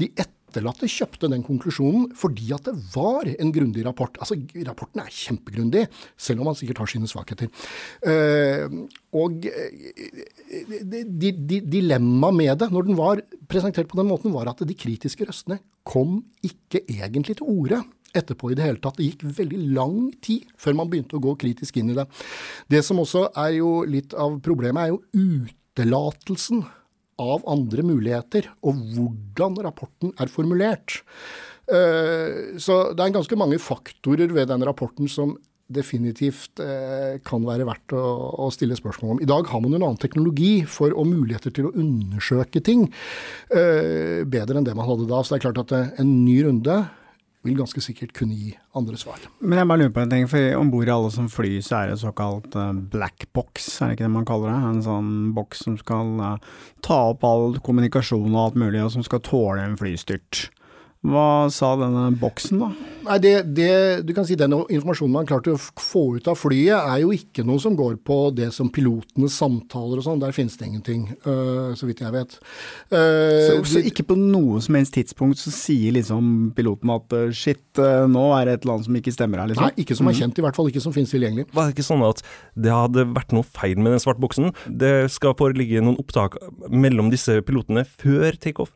De 0.00 0.12
et, 0.14 0.30
etterlatte 0.48 0.88
kjøpte 0.90 1.30
den 1.30 1.44
konklusjonen 1.46 2.08
fordi 2.18 2.50
at 2.56 2.68
det 2.68 2.74
var 2.94 3.28
en 3.28 3.52
grundig 3.54 3.84
rapport. 3.86 4.16
Altså, 4.22 4.38
Rapporten 4.66 5.02
er 5.04 5.12
kjempegrundig, 5.14 5.84
selv 6.16 6.42
om 6.42 6.50
han 6.50 6.58
sikkert 6.58 6.82
har 6.82 6.90
sine 6.90 7.10
svakheter. 7.10 7.52
Uh, 8.02 8.88
og 9.18 9.44
de, 9.44 11.32
dilemmaet 11.68 12.38
med 12.38 12.58
det, 12.60 12.70
når 12.72 12.88
den 12.88 12.98
var 12.98 13.22
presentert 13.50 13.88
på 13.90 14.00
den 14.00 14.10
måten, 14.10 14.34
var 14.34 14.50
at 14.50 14.64
de 14.66 14.76
kritiske 14.78 15.28
røstene 15.28 15.60
kom 15.88 16.20
ikke 16.44 16.82
egentlig 16.88 17.38
til 17.38 17.48
orde 17.48 17.82
etterpå 18.16 18.52
i 18.52 18.56
det 18.56 18.66
hele 18.66 18.80
tatt. 18.82 18.98
Det 18.98 19.10
gikk 19.10 19.24
veldig 19.38 19.60
lang 19.76 19.98
tid 20.24 20.48
før 20.60 20.76
man 20.80 20.90
begynte 20.90 21.18
å 21.18 21.24
gå 21.24 21.34
kritisk 21.40 21.78
inn 21.80 21.92
i 21.92 21.98
det. 21.98 22.06
Det 22.72 22.82
som 22.84 23.00
også 23.02 23.28
er 23.36 23.58
jo 23.58 23.82
litt 23.88 24.16
av 24.16 24.38
problemet, 24.44 24.82
er 24.82 24.94
jo 24.94 25.02
utelatelsen 25.12 26.64
av 27.18 27.44
andre 27.50 27.84
muligheter, 27.86 28.48
og 28.62 28.78
hvordan 28.94 29.58
rapporten 29.66 30.14
er 30.18 30.30
formulert. 30.32 31.00
Eh, 31.68 32.56
så 32.62 32.80
det 32.96 33.04
er 33.04 33.14
ganske 33.18 33.38
mange 33.38 33.60
faktorer 33.60 34.32
ved 34.32 34.48
den 34.52 34.64
rapporten 34.64 35.10
som 35.10 35.36
definitivt 35.68 36.62
eh, 36.64 37.18
kan 37.28 37.44
være 37.44 37.66
verdt 37.68 37.92
å, 37.92 38.48
stille 38.54 38.76
spørsmål 38.78 39.16
om. 39.16 39.18
I 39.20 39.28
dag 39.28 39.50
har 39.50 39.60
man 39.60 39.76
en 39.76 39.82
annen 39.82 40.00
teknologi 40.00 40.62
for 40.64 40.94
og 40.96 41.10
muligheter 41.10 41.52
til 41.52 41.68
å 41.68 41.74
undersøke 41.76 42.62
ting 42.64 42.86
eh, 43.52 44.24
bedre 44.24 44.60
enn 44.60 44.68
det 44.68 44.76
man 44.78 44.88
hadde 44.88 45.10
da. 45.10 45.20
Så 45.20 45.34
det 45.34 45.42
er 45.42 45.44
klart 45.50 45.60
at 45.66 46.00
en 46.00 46.14
ny 46.24 46.38
runde 46.46 46.78
vil 47.46 47.56
ganske 47.58 47.80
sikkert 47.82 48.12
kunne 48.16 48.36
gi 48.36 48.52
andre 48.76 48.98
svar. 48.98 49.22
Men 49.40 49.60
jeg 49.60 49.68
bare 49.70 49.82
lurer 49.82 49.94
på 49.94 50.02
en 50.02 50.12
ting, 50.12 50.26
for 50.30 50.58
om 50.58 50.72
bord 50.72 50.90
i 50.90 50.94
alle 50.94 51.10
som 51.14 51.28
flyr, 51.30 51.60
så 51.64 51.80
er 51.80 51.92
det 51.92 52.00
såkalt 52.02 52.56
eh, 52.58 52.72
black 52.92 53.28
box, 53.36 53.70
er 53.80 53.92
det 53.92 53.98
ikke 53.98 54.08
det 54.08 54.14
man 54.16 54.28
kaller 54.28 54.52
det? 54.52 54.58
En 54.72 54.84
sånn 54.84 55.12
boks 55.36 55.64
som 55.68 55.78
skal 55.80 56.14
uh, 56.18 56.60
ta 56.84 56.98
opp 57.12 57.26
all 57.26 57.58
kommunikasjon 57.64 58.32
og 58.32 58.42
alt 58.42 58.58
mulig, 58.60 58.82
og 58.82 58.92
som 58.96 59.06
skal 59.06 59.22
tåle 59.24 59.64
en 59.64 59.78
flystyrt. 59.78 60.48
Hva 61.06 61.46
sa 61.54 61.76
denne 61.78 62.08
boksen, 62.18 62.58
da? 62.58 62.72
Nei, 63.08 63.16
det, 63.22 63.32
det, 63.56 63.70
du 64.04 64.10
kan 64.16 64.26
si 64.26 64.34
Den 64.36 64.52
informasjonen 64.58 65.14
man 65.14 65.28
klarte 65.28 65.54
å 65.54 65.58
få 65.58 66.18
ut 66.18 66.26
av 66.28 66.36
flyet, 66.36 66.74
er 66.74 67.04
jo 67.04 67.12
ikke 67.14 67.44
noe 67.46 67.60
som 67.62 67.76
går 67.78 68.00
på 68.04 68.16
det 68.36 68.50
som 68.54 68.70
pilotene 68.74 69.30
samtaler 69.30 70.00
og 70.00 70.04
sånn. 70.04 70.20
Der 70.20 70.34
finnes 70.34 70.58
det 70.58 70.66
ingenting, 70.66 71.06
uh, 71.22 71.70
så 71.78 71.88
vidt 71.88 72.02
jeg 72.02 72.14
vet. 72.14 72.34
Uh, 72.90 72.98
så, 73.46 73.60
så, 73.70 73.82
ikke 73.86 74.08
på 74.10 74.18
noe 74.18 74.58
som 74.64 74.76
helst 74.78 74.96
tidspunkt 74.98 75.40
så 75.40 75.52
sier 75.54 75.94
liksom 75.96 76.50
piloten 76.56 76.92
at 76.96 77.14
uh, 77.14 77.28
shit, 77.30 77.62
nå 77.78 78.24
er 78.36 78.50
det 78.50 78.58
et 78.58 78.68
land 78.68 78.88
som 78.88 78.98
ikke 78.98 79.14
stemmer 79.14 79.44
her, 79.44 79.52
liksom? 79.52 79.68
Nei, 79.70 79.84
ikke 79.84 79.96
som 79.98 80.10
er 80.10 80.16
mm. 80.16 80.20
kjent, 80.24 80.42
i 80.42 80.46
hvert 80.48 80.58
fall 80.58 80.72
ikke 80.72 80.82
som 80.82 80.96
finnes 80.96 81.14
tilgjengelig. 81.14 81.46
Var 81.54 81.68
det 81.70 81.76
ikke 81.76 81.86
sånn 81.86 82.04
at 82.08 82.24
det 82.58 82.74
hadde 82.74 83.06
vært 83.14 83.36
noe 83.36 83.46
feil 83.46 83.78
med 83.78 83.94
den 83.94 84.02
svarte 84.02 84.22
boksen? 84.24 84.50
Det 84.82 84.92
skal 85.14 85.38
foreligge 85.38 85.84
noen 85.84 86.00
opptak 86.02 86.40
mellom 86.68 87.14
disse 87.14 87.38
pilotene 87.46 87.86
før 87.86 88.34
takeoff? 88.34 88.74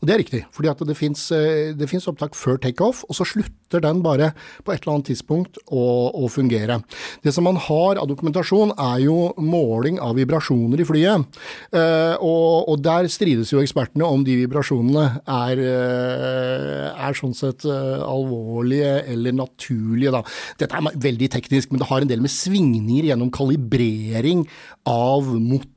Og 0.00 0.08
det 0.08 0.14
er 0.14 0.22
riktig, 0.22 0.42
fordi 0.54 0.70
at 0.72 0.82
det 0.86 1.88
fins 1.90 2.08
opptak 2.10 2.36
før 2.38 2.60
takeoff, 2.60 3.04
og 3.08 3.16
så 3.16 3.26
slutter 3.28 3.82
den 3.84 4.02
bare 4.04 4.32
på 4.64 4.72
et 4.72 4.82
eller 4.82 4.96
annet 4.96 5.10
tidspunkt 5.12 5.60
å, 5.66 5.84
å, 6.16 6.28
fungere. 6.30 6.80
Det 7.24 7.32
som 7.34 7.46
man 7.46 7.58
har 7.60 8.00
av 8.00 8.08
dokumentasjon, 8.10 8.74
er 8.80 9.04
jo 9.04 9.16
måling 9.40 10.00
av 10.02 10.16
vibrasjoner 10.18 10.82
i 10.82 10.86
flyet. 10.88 11.40
Eh, 11.76 12.14
og, 12.16 12.70
og, 12.70 12.76
der 12.84 13.08
strides 13.12 13.52
jo 13.52 13.62
ekspertene 13.62 14.06
om 14.06 14.24
de 14.26 14.38
vibrasjonene 14.42 15.06
er, 15.20 15.62
eh, 15.64 16.86
er 17.06 17.18
sånn 17.18 17.36
sett 17.36 17.66
eh, 17.68 18.02
alvorlige 18.04 18.96
eller 19.12 19.36
naturlige, 19.36 20.14
da. 20.16 20.24
Dette 20.60 20.76
er 20.78 21.00
veldig 21.06 21.30
teknisk, 21.36 21.70
men 21.70 21.82
det 21.82 21.90
har 21.90 22.04
en 22.04 22.10
del 22.10 22.24
med 22.24 22.34
svingninger 22.34 23.10
gjennom 23.10 23.32
kalibrering 23.34 24.46
av 24.88 25.28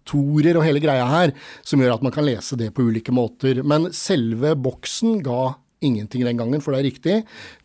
motorer 0.03 0.57
og 0.57 0.65
hele 0.65 0.81
greia 0.83 1.05
her, 1.07 1.33
som 1.63 1.81
gjør 1.81 1.95
at 1.98 2.03
man 2.03 2.13
kan 2.13 2.25
lese 2.25 2.57
det 2.57 2.74
på 2.74 2.83
ulike 2.83 3.12
måter. 3.12 3.63
Men 3.63 3.91
selve 3.93 4.55
boksen 4.55 5.22
ga 5.24 5.55
ingenting 5.83 6.24
den 6.24 6.38
gangen, 6.38 6.62
for 6.62 6.72
det 6.72 6.79
er 6.79 6.88
riktig. 6.88 7.15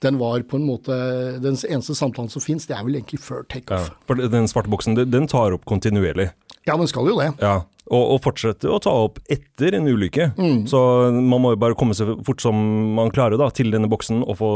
Den 0.02 0.18
var 0.18 0.42
på 0.42 0.56
en 0.58 0.66
måte 0.66 1.38
Den 1.40 1.54
eneste 1.54 1.94
samtalen 1.94 2.30
som 2.30 2.42
fins, 2.42 2.66
det 2.66 2.76
er 2.76 2.84
vel 2.84 2.96
egentlig 2.98 3.20
før 3.20 3.44
takeoff. 3.46 3.90
Ja, 3.90 3.94
for 4.06 4.14
den 4.16 4.48
svarte 4.48 4.70
boksen, 4.70 4.96
den 4.98 5.28
tar 5.28 5.54
opp 5.54 5.64
kontinuerlig? 5.64 6.32
Ja, 6.66 6.76
den 6.76 6.88
skal 6.88 7.06
jo 7.08 7.18
det. 7.20 7.30
Ja, 7.40 7.62
og, 7.88 8.04
og, 8.14 8.18
fortsette 8.24 8.68
å 8.70 8.78
ta 8.82 8.92
opp 9.06 9.20
etter 9.30 9.76
en 9.78 9.88
ulykke. 9.88 10.30
Mm. 10.36 10.60
Så 10.70 10.80
man 11.14 11.42
må 11.42 11.54
jo 11.54 11.60
bare 11.60 11.76
komme 11.78 11.96
seg 11.96 12.10
fort 12.26 12.42
som 12.44 12.56
man 12.96 13.12
klarer 13.14 13.40
da, 13.40 13.48
til 13.54 13.72
denne 13.72 13.88
boksen 13.90 14.22
og 14.24 14.38
få 14.38 14.50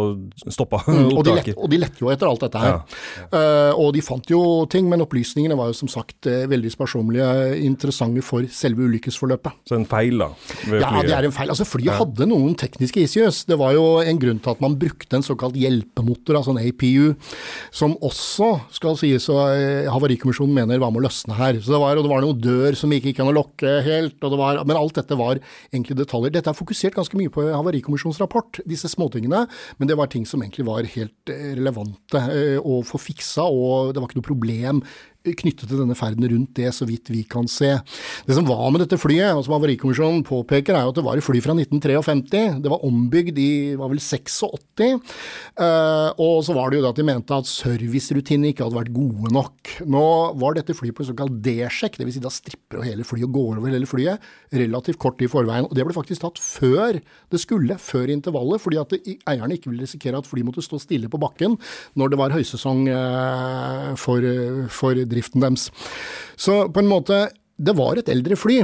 stoppa 0.46 0.82
mm. 0.86 1.12
og, 1.16 1.22
de 1.26 1.36
lett, 1.36 1.50
og 1.56 1.70
de 1.72 1.80
lette 1.80 2.02
jo 2.02 2.10
etter 2.12 2.28
alt 2.28 2.44
dette 2.44 2.62
her. 2.62 2.78
Ja. 2.78 3.30
Uh, 3.32 3.80
og 3.80 3.92
de 3.96 4.02
fant 4.04 4.28
jo 4.30 4.42
ting, 4.72 4.88
men 4.90 5.04
opplysningene 5.04 5.56
var 5.58 5.70
jo 5.70 5.78
som 5.82 5.90
sagt 5.90 6.28
uh, 6.28 6.44
veldig 6.50 6.72
sparsommelige, 6.74 7.28
interessante 7.62 8.24
for 8.26 8.46
selve 8.52 8.86
ulykkesforløpet. 8.88 9.62
Så 9.68 9.78
en 9.78 9.88
feil, 9.88 10.20
da? 10.20 10.30
Ja, 10.68 10.92
det 11.00 11.16
er 11.16 11.28
en 11.28 11.34
feil. 11.34 11.52
Altså 11.52 11.66
Flyet 11.68 11.92
ja. 11.92 11.98
hadde 12.00 12.28
noen 12.28 12.56
tekniske 12.58 13.06
issues. 13.06 13.42
Det 13.48 13.58
var 13.60 13.74
jo 13.76 13.86
en 14.04 14.20
grunn 14.20 14.42
til 14.42 14.54
at 14.54 14.62
man 14.62 14.76
brukte 14.80 15.18
en 15.18 15.26
såkalt 15.26 15.56
hjelpemotor, 15.58 16.38
altså 16.38 16.54
en 16.54 16.62
APU, 16.62 17.14
som 17.74 17.96
også 18.04 18.52
skal 18.74 18.98
sies 19.00 19.28
uh, 19.32 19.88
Havarikommisjonen 19.92 20.54
mener 20.56 20.82
var 20.82 20.92
med 20.92 21.02
å 21.02 21.06
løsne 21.08 21.38
her. 21.38 21.60
Så 21.62 21.74
det 21.74 21.82
var, 21.82 21.98
og 21.98 22.06
det 22.06 22.12
var 22.12 22.24
noen 22.24 22.40
dør 22.42 22.78
som 22.78 22.92
gikk 22.92 23.12
ikke 23.12 23.21
kan 23.28 23.36
lokke 23.36 23.74
helt, 23.86 24.18
var, 24.22 24.62
men 24.68 24.78
alt 24.78 24.98
dette 24.98 25.18
var 25.18 25.40
egentlig 25.72 25.98
detaljer. 25.98 26.34
Dette 26.34 26.52
er 26.52 26.58
fokusert 26.58 26.96
ganske 26.96 27.18
mye 27.18 27.32
på 27.32 27.44
Havarikommisjonens 27.50 28.20
rapport, 28.22 28.60
disse 28.68 28.90
småtingene, 28.92 29.44
men 29.78 29.90
det 29.90 29.98
var 29.98 30.10
ting 30.12 30.26
som 30.28 30.42
egentlig 30.42 30.66
var 30.68 30.88
helt 30.94 31.32
eh, 31.32 31.52
relevante 31.56 32.22
eh, 32.32 32.58
å 32.58 32.82
få 32.86 33.00
fiksa, 33.00 33.46
og 33.46 33.92
det 33.92 34.02
var 34.02 34.10
ikke 34.10 34.20
noe 34.20 34.30
problem 34.32 34.82
knyttet 35.22 35.68
til 35.68 35.78
denne 35.78 35.96
ferden 35.98 36.26
rundt 36.30 36.54
det, 36.58 36.68
så 36.74 36.86
vidt 36.88 37.10
vi 37.12 37.22
kan 37.28 37.46
se. 37.50 37.70
Det 38.26 38.36
som 38.36 38.46
var 38.48 38.70
med 38.72 38.82
dette 38.84 38.98
flyet, 39.00 39.32
og 39.36 39.44
som 39.46 39.54
Havarikommisjonen 39.56 40.24
påpeker, 40.26 40.74
er 40.74 40.86
jo 40.86 40.92
at 40.92 40.98
det 40.98 41.06
var 41.06 41.18
et 41.18 41.26
fly 41.26 41.42
fra 41.44 41.54
1953. 41.54 42.42
Det 42.64 42.72
var 42.72 42.86
ombygd 42.86 43.38
i 43.38 43.50
var 43.78 43.92
vel 43.92 44.02
86. 44.02 44.98
Uh, 45.58 46.10
og 46.22 46.42
så 46.46 46.56
var 46.56 46.70
det 46.70 46.80
jo 46.80 46.86
det 46.86 46.92
at 46.92 47.00
de 47.00 47.06
mente 47.06 47.38
at 47.38 47.48
servicerutinene 47.48 48.52
ikke 48.52 48.66
hadde 48.66 48.78
vært 48.80 48.94
gode 48.96 49.32
nok. 49.34 49.74
Nå 49.86 50.04
var 50.42 50.58
dette 50.58 50.76
flyet 50.76 50.96
på 50.98 51.04
en 51.04 51.10
såkalt 51.12 51.38
D-sjekk, 51.44 52.00
dvs. 52.00 52.16
Si 52.16 52.24
da 52.24 52.32
stripper 52.32 52.80
jo 52.80 52.86
hele 52.86 53.06
flyet 53.06 53.28
og 53.28 53.36
går 53.36 53.60
over 53.60 53.72
hele 53.72 53.88
flyet 53.88 54.30
relativt 54.52 55.00
kort 55.02 55.18
tid 55.20 55.30
i 55.30 55.32
forveien. 55.32 55.68
Og 55.68 55.76
det 55.76 55.86
ble 55.86 55.96
faktisk 55.96 56.24
tatt 56.24 56.40
før 56.42 56.98
det 57.32 57.40
skulle, 57.40 57.78
før 57.80 58.12
intervallet, 58.12 58.62
fordi 58.62 58.80
at 58.82 58.96
eierne 58.98 59.56
ikke 59.56 59.70
ville 59.70 59.86
risikere 59.86 60.18
at 60.20 60.28
flyet 60.28 60.48
måtte 60.48 60.64
stå 60.64 60.80
stille 60.82 61.10
på 61.12 61.20
bakken 61.22 61.56
når 61.98 62.12
det 62.12 62.20
var 62.20 62.34
høysesong 62.34 62.84
uh, 62.90 63.92
for, 64.00 64.26
for 64.72 64.98
driften 65.12 65.44
deres. 65.44 65.68
Så 66.36 66.64
på 66.72 66.82
en 66.82 66.90
måte, 66.90 67.26
det 67.56 67.76
var 67.78 68.00
et 68.00 68.10
eldre 68.12 68.38
fly. 68.38 68.62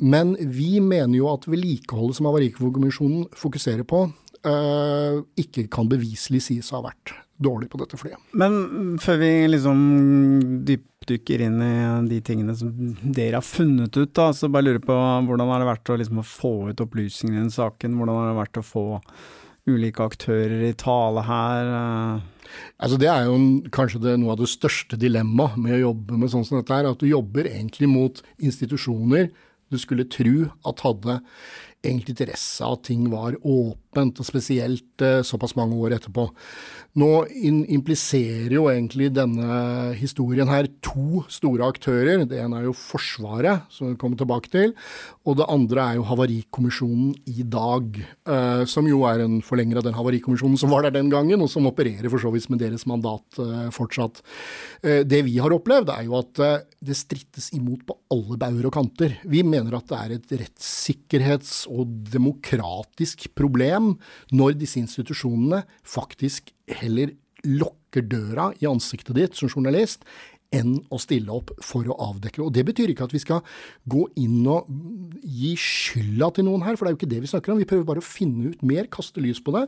Men 0.00 0.32
vi 0.40 0.78
mener 0.80 1.18
jo 1.18 1.28
at 1.32 1.44
vedlikeholdet 1.50 2.16
som 2.16 2.30
Havarikommisjonen 2.30 3.26
fokuserer 3.36 3.84
på, 3.84 4.06
øh, 4.48 5.20
ikke 5.36 5.66
kan 5.72 5.90
beviselig 5.90 6.46
sies 6.46 6.70
å 6.72 6.80
ha 6.80 6.88
vært 6.88 7.12
dårlig 7.40 7.70
på 7.72 7.80
dette 7.80 7.98
flyet. 8.00 8.20
Men 8.36 8.96
før 9.00 9.20
vi 9.20 9.30
liksom 9.48 9.78
dypdykker 10.68 11.44
inn 11.46 11.60
i 11.64 11.74
de 12.10 12.20
tingene 12.24 12.56
som 12.56 12.72
dere 13.00 13.40
har 13.40 13.46
funnet 13.46 13.96
ut, 13.96 14.12
da, 14.16 14.30
så 14.36 14.50
bare 14.52 14.68
lurer 14.68 14.82
på 14.84 14.96
hvordan 14.96 15.52
har 15.52 15.62
det 15.62 15.70
vært 15.70 15.92
å 15.92 16.00
liksom 16.00 16.24
få 16.26 16.54
ut 16.70 16.84
opplysninger 16.84 17.38
i 17.38 17.42
den 17.42 17.54
saken? 17.54 17.96
Hvordan 17.96 18.20
har 18.20 18.28
det 18.30 18.40
vært 18.42 18.60
å 18.60 18.66
få 18.66 18.84
ulike 19.70 20.04
aktører 20.04 20.68
i 20.68 20.76
tale 20.76 21.24
her? 21.28 21.72
Altså 22.80 22.98
Det 23.00 23.10
er 23.10 23.28
jo 23.28 23.36
kanskje 23.74 24.02
det, 24.02 24.16
noe 24.20 24.34
av 24.34 24.40
det 24.40 24.50
største 24.50 24.98
dilemmaet 25.00 25.60
med 25.60 25.76
å 25.78 25.84
jobbe 25.90 26.18
med 26.18 26.32
sånn 26.32 26.46
som 26.48 26.58
dette 26.60 26.74
her, 26.74 26.88
at 26.90 27.00
du 27.00 27.08
jobber 27.10 27.48
egentlig 27.50 27.90
mot 27.90 28.22
institusjoner 28.38 29.30
du 29.70 29.78
skulle 29.78 30.08
tro 30.10 30.48
at 30.66 30.82
hadde 30.82 31.20
egentlig 31.80 32.14
interesse 32.14 32.64
av 32.64 32.76
at 32.76 32.84
ting 32.90 33.06
var 33.12 33.36
åpent, 33.40 34.20
og 34.20 34.26
spesielt 34.26 35.02
eh, 35.04 35.20
såpass 35.26 35.56
mange 35.58 35.78
år 35.80 35.96
etterpå. 35.96 36.26
Nå 37.00 37.08
impliserer 37.40 38.52
jo 38.56 38.66
egentlig 38.70 39.12
denne 39.14 39.94
historien 39.98 40.50
her 40.50 40.68
to 40.84 41.22
store 41.30 41.68
aktører. 41.70 42.24
Det 42.28 42.40
ene 42.42 42.58
er 42.58 42.66
jo 42.66 42.74
Forsvaret, 42.76 43.68
som 43.72 43.92
vi 43.92 43.98
kommer 44.00 44.18
tilbake 44.18 44.50
til. 44.52 44.74
Og 45.24 45.38
det 45.38 45.48
andre 45.50 45.84
er 45.84 46.00
jo 46.00 46.06
Havarikommisjonen 46.08 47.14
i 47.30 47.46
dag, 47.46 48.00
eh, 48.28 48.64
som 48.70 48.88
jo 48.90 49.04
er 49.08 49.24
en 49.24 49.38
forlenger 49.46 49.80
av 49.80 49.86
den 49.86 49.96
havarikommisjonen 49.96 50.60
som 50.60 50.74
var 50.74 50.84
der 50.86 50.96
den 50.98 51.12
gangen, 51.12 51.40
og 51.40 51.50
som 51.52 51.68
opererer 51.70 52.10
for 52.10 52.22
så 52.22 52.34
vidt 52.34 52.50
med 52.52 52.62
deres 52.62 52.86
mandat 52.90 53.40
eh, 53.40 53.70
fortsatt. 53.74 54.20
Det 54.80 55.18
vi 55.26 55.36
har 55.40 55.52
opplevd, 55.52 55.90
er 55.92 56.06
jo 56.06 56.14
at 56.18 56.38
det 56.80 56.96
strittes 56.96 57.50
imot 57.56 57.82
på 57.86 57.94
alle 58.12 58.38
bauger 58.40 58.68
og 58.70 58.74
kanter. 58.74 59.18
Vi 59.28 59.42
mener 59.46 59.76
at 59.76 59.90
det 59.90 59.98
er 59.98 60.14
et 60.16 60.32
rettssikkerhets- 60.40 61.69
og 61.70 61.94
demokratisk 62.10 63.28
problem 63.38 63.94
når 64.34 64.58
disse 64.60 64.80
institusjonene 64.82 65.62
faktisk 65.86 66.52
heller 66.80 67.14
lokker 67.46 68.04
døra 68.10 68.50
i 68.60 68.68
ansiktet 68.68 69.16
ditt 69.16 69.38
som 69.38 69.50
journalist, 69.50 70.04
enn 70.50 70.80
å 70.90 70.98
stille 70.98 71.30
opp 71.30 71.52
for 71.62 71.86
å 71.86 71.96
avdekke. 72.10 72.42
Og 72.42 72.52
Det 72.54 72.64
betyr 72.66 72.90
ikke 72.90 73.06
at 73.06 73.14
vi 73.14 73.22
skal 73.22 73.42
gå 73.90 74.02
inn 74.18 74.42
og 74.50 74.66
gi 75.22 75.52
skylda 75.58 76.32
til 76.34 76.48
noen 76.48 76.64
her, 76.66 76.76
for 76.76 76.84
det 76.84 76.90
er 76.90 76.96
jo 76.96 77.00
ikke 77.00 77.12
det 77.12 77.20
vi 77.22 77.30
snakker 77.30 77.54
om. 77.54 77.60
Vi 77.62 77.68
prøver 77.70 77.86
bare 77.86 78.02
å 78.02 78.06
finne 78.06 78.50
ut 78.50 78.64
mer, 78.66 78.90
kaste 78.90 79.22
lys 79.22 79.38
på 79.42 79.54
det. 79.54 79.66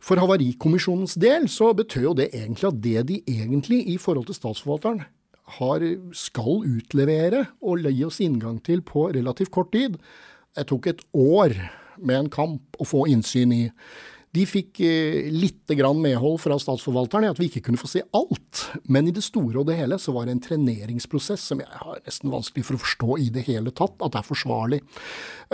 For 0.00 0.20
Havarikommisjonens 0.20 1.18
del 1.20 1.48
så 1.52 1.74
betød 1.76 2.08
jo 2.08 2.16
det 2.16 2.30
egentlig 2.32 2.70
at 2.70 2.80
det 2.84 3.04
de 3.10 3.20
egentlig, 3.28 3.82
i 3.92 3.98
forhold 4.00 4.30
til 4.30 4.38
statsforvalteren, 4.38 5.04
har, 5.58 5.82
skal 6.16 6.62
utlevere 6.64 7.42
og 7.60 7.84
gi 7.84 8.04
oss 8.06 8.22
inngang 8.24 8.62
til 8.64 8.80
på 8.80 9.10
relativt 9.12 9.52
kort 9.52 9.74
tid, 9.76 9.98
det 10.54 10.68
tok 10.70 10.90
et 10.90 11.06
år 11.12 11.56
med 11.98 12.18
en 12.18 12.32
kamp 12.32 12.78
å 12.80 12.86
få 12.86 13.06
innsyn 13.10 13.54
i. 13.54 13.62
De 14.34 14.42
fikk 14.48 14.80
eh, 14.82 15.28
litt 15.30 15.70
medhold 15.70 16.40
fra 16.42 16.56
statsforvalteren 16.58 17.28
i 17.28 17.30
at 17.30 17.38
vi 17.38 17.46
ikke 17.46 17.62
kunne 17.68 17.78
få 17.78 17.86
se 17.86 18.02
alt. 18.16 18.64
Men 18.90 19.06
i 19.06 19.14
det 19.14 19.22
store 19.22 19.60
og 19.60 19.68
det 19.68 19.76
hele 19.78 19.98
så 20.02 20.14
var 20.14 20.26
det 20.26 20.34
en 20.34 20.42
treneringsprosess 20.42 21.44
som 21.52 21.62
jeg 21.62 21.70
har 21.70 22.00
nesten 22.02 22.32
vanskelig 22.32 22.64
for 22.66 22.74
å 22.74 22.82
forstå 22.82 23.18
i 23.22 23.28
det 23.34 23.44
hele 23.46 23.70
tatt 23.70 23.94
at 24.02 24.14
det 24.14 24.20
er 24.20 24.26
forsvarlig. 24.26 24.80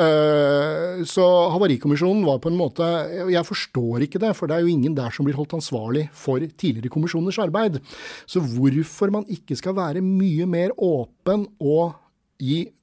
Uh, 0.01 1.05
så 1.05 1.27
Havarikommisjonen 1.53 2.25
var 2.25 2.39
på 2.41 2.49
en 2.49 2.57
måte 2.57 2.87
Jeg 3.29 3.43
forstår 3.45 4.07
ikke 4.07 4.21
det, 4.23 4.31
for 4.39 4.49
det 4.49 4.57
er 4.57 4.65
jo 4.65 4.73
ingen 4.73 4.95
der 4.97 5.13
som 5.13 5.27
blir 5.29 5.37
holdt 5.37 5.59
ansvarlig 5.59 6.07
for 6.17 6.41
tidligere 6.41 6.93
kommisjoners 6.95 7.41
arbeid. 7.43 7.83
Så 8.25 8.41
hvorfor 8.41 9.13
man 9.13 9.29
ikke 9.29 9.59
skal 9.61 9.77
være 9.77 10.05
mye 10.05 10.49
mer 10.49 10.73
åpen 10.81 11.51
og 11.61 11.99
gi 12.41 12.65
Eh, 12.65 12.80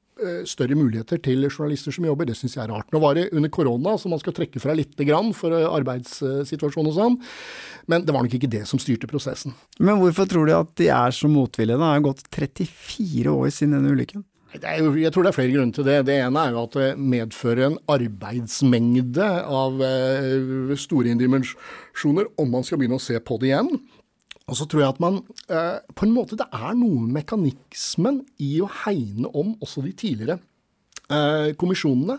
større 0.48 0.78
muligheter 0.78 1.20
til 1.24 1.46
journalister 1.48 1.94
som 1.96 2.08
jobber. 2.08 2.28
Det 2.30 2.38
syns 2.38 2.58
jeg 2.58 2.64
er 2.66 2.72
rart. 2.74 2.90
Nå 2.94 3.02
var 3.04 3.18
det 3.18 3.28
under 3.32 3.52
korona, 3.54 3.98
så 3.98 4.12
man 4.12 4.22
skal 4.22 4.36
trekke 4.38 4.62
fra 4.64 4.76
litt 4.78 4.96
grann 5.08 5.34
for 5.38 5.56
eh, 5.56 5.68
arbeidssituasjonen 5.68 6.92
og 6.92 6.98
sånn. 6.98 7.20
Men 7.92 8.06
det 8.08 8.16
var 8.16 8.26
nok 8.26 8.38
ikke 8.38 8.52
det 8.52 8.66
som 8.70 8.82
styrte 8.82 9.10
prosessen. 9.10 9.56
Men 9.80 10.02
hvorfor 10.02 10.30
tror 10.30 10.48
du 10.48 10.56
at 10.58 10.74
de 10.80 10.90
er 10.94 11.14
så 11.16 11.30
motvillige? 11.32 11.78
Det 11.78 11.92
har 11.92 12.08
gått 12.08 12.26
34 12.34 13.34
år 13.34 13.54
siden 13.54 13.78
denne 13.78 13.94
ulykken. 13.96 14.26
Jo, 14.58 14.94
jeg 14.96 15.12
tror 15.14 15.26
det 15.26 15.30
er 15.30 15.36
flere 15.36 15.54
grunner 15.54 15.76
til 15.76 15.86
det. 15.86 15.98
Det 16.08 16.16
ene 16.24 16.44
er 16.48 16.56
jo 16.56 16.64
at 16.64 16.78
det 16.80 16.88
medfører 16.98 17.66
en 17.68 17.78
arbeidsmengde 17.92 19.28
av 19.44 19.84
eh, 19.86 20.74
store 20.80 21.14
dimensjoner 21.20 22.32
om 22.40 22.56
man 22.56 22.66
skal 22.66 22.80
begynne 22.80 22.98
å 22.98 23.04
se 23.04 23.20
på 23.20 23.38
det 23.42 23.52
igjen. 23.52 23.74
Og 24.48 24.56
så 24.56 24.68
tror 24.68 24.84
jeg 24.84 24.94
at 24.96 25.02
man 25.04 25.20
eh, 25.52 25.80
På 25.92 26.08
en 26.08 26.14
måte 26.16 26.38
det 26.40 26.48
er 26.56 26.78
noe 26.78 27.02
med 27.04 27.18
mekanismen 27.20 28.22
i 28.44 28.58
å 28.64 28.70
hegne 28.86 29.32
om 29.36 29.56
også 29.60 29.84
de 29.86 29.92
tidligere 29.98 30.40
kommisjonene 31.58 32.18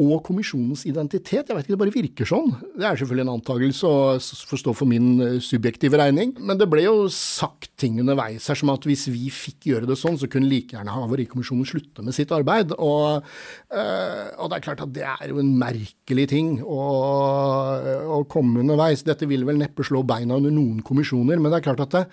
og 0.00 0.22
kommisjonens 0.24 0.86
identitet. 0.88 1.48
Jeg 1.48 1.56
vet 1.56 1.66
ikke, 1.66 1.74
det 1.74 1.80
bare 1.82 1.92
virker 1.92 2.28
sånn. 2.28 2.52
Det 2.78 2.86
er 2.88 2.96
selvfølgelig 2.96 3.26
en 3.26 3.32
antakelse 3.34 3.88
og 3.88 4.46
får 4.48 4.60
stå 4.62 4.72
for 4.76 4.88
min 4.88 5.08
eh, 5.20 5.34
subjektive 5.44 5.98
regning. 6.00 6.32
Men 6.40 6.60
det 6.60 6.68
ble 6.72 6.86
jo 6.86 6.94
sagt 7.12 7.74
ting 7.80 7.98
underveis 8.00 8.46
her 8.48 8.56
som 8.58 8.72
at 8.72 8.86
hvis 8.88 9.04
vi 9.12 9.28
fikk 9.32 9.68
gjøre 9.68 9.90
det 9.90 9.98
sånn, 10.00 10.16
så 10.20 10.30
kunne 10.32 10.48
like 10.48 10.72
gjerne 10.72 10.94
Havarikommisjonen 10.96 11.68
slutte 11.68 12.04
med 12.06 12.16
sitt 12.16 12.32
arbeid. 12.32 12.72
Og, 12.78 13.26
øh, 13.74 14.30
og, 14.38 14.46
det 14.48 14.58
er 14.58 14.64
klart 14.68 14.84
at 14.86 14.94
det 14.96 15.04
er 15.08 15.26
jo 15.28 15.42
en 15.42 15.52
merkelig 15.60 16.28
ting 16.32 16.54
å, 16.64 16.80
å 18.16 18.22
komme 18.32 18.64
underveis. 18.64 19.04
Dette 19.04 19.28
vil 19.28 19.44
vel 19.48 19.60
neppe 19.60 19.84
slå 19.84 20.06
beina 20.08 20.40
under 20.40 20.54
noen 20.54 20.80
kommisjoner, 20.86 21.36
men 21.36 21.52
det 21.52 21.60
er 21.60 21.68
klart 21.68 21.84
at 21.84 21.98
det, 21.98 22.06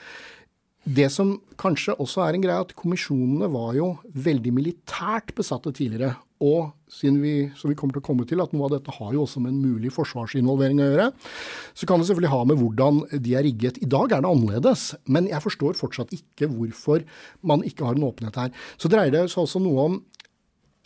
det 0.89 1.09
som 1.13 1.35
kanskje 1.59 1.93
også 2.01 2.23
er 2.25 2.35
en 2.35 2.43
greie, 2.43 2.63
at 2.63 2.73
kommisjonene 2.77 3.49
var 3.53 3.75
jo 3.77 3.91
veldig 4.15 4.53
militært 4.55 5.35
besatte 5.37 5.73
tidligere. 5.75 6.15
Og 6.39 6.71
siden 6.89 7.17
vi, 7.19 7.33
som 7.59 7.69
vi 7.69 7.75
kommer 7.77 7.97
til 7.97 8.01
å 8.01 8.07
komme 8.07 8.25
til, 8.27 8.39
at 8.41 8.53
noe 8.55 8.69
av 8.69 8.77
dette 8.77 8.93
har 8.95 9.11
jo 9.13 9.25
også 9.25 9.41
med 9.43 9.51
en 9.51 9.59
mulig 9.59 9.91
forsvarsinvolvering 9.91 10.79
å 10.79 10.87
gjøre, 10.87 11.07
så 11.75 11.89
kan 11.89 11.99
det 11.99 12.07
selvfølgelig 12.09 12.31
ha 12.31 12.41
med 12.47 12.61
hvordan 12.61 13.01
de 13.25 13.35
er 13.35 13.45
rigget. 13.45 13.81
I 13.83 13.89
dag 13.91 14.15
er 14.15 14.23
det 14.23 14.31
annerledes, 14.31 14.85
men 15.11 15.27
jeg 15.29 15.43
forstår 15.45 15.77
fortsatt 15.77 16.15
ikke 16.15 16.47
hvorfor 16.53 17.03
man 17.43 17.65
ikke 17.67 17.85
har 17.85 17.99
en 17.99 18.07
åpenhet 18.07 18.39
her. 18.39 18.55
Så 18.79 18.91
dreier 18.91 19.13
det 19.13 19.27
seg 19.33 19.45
også 19.45 19.63
noe 19.63 19.89
om 19.89 19.99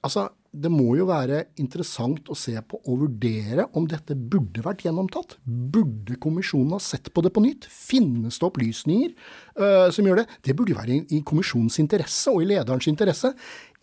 Altså, 0.04 0.26
det 0.54 0.70
må 0.70 0.94
jo 1.00 1.08
være 1.10 1.40
interessant 1.62 2.30
å 2.30 2.38
se 2.38 2.54
på 2.70 2.78
og 2.86 3.00
vurdere 3.02 3.66
om 3.78 3.88
dette 3.90 4.14
burde 4.14 4.62
vært 4.62 4.84
gjennomtatt. 4.86 5.38
Burde 5.44 6.20
kommisjonen 6.22 6.76
ha 6.76 6.82
sett 6.84 7.10
på 7.10 7.24
det 7.26 7.32
på 7.34 7.42
nytt? 7.42 7.66
Finnes 7.66 8.38
det 8.38 8.46
opplysninger 8.46 9.16
uh, 9.58 9.90
som 9.94 10.06
gjør 10.06 10.22
det? 10.22 10.28
Det 10.46 10.56
burde 10.58 10.76
jo 10.76 10.80
være 10.80 11.00
i, 11.00 11.02
i 11.18 11.24
kommisjonens 11.26 11.80
interesse 11.82 12.30
og 12.30 12.44
i 12.44 12.52
lederens 12.52 12.90
interesse. 12.92 13.34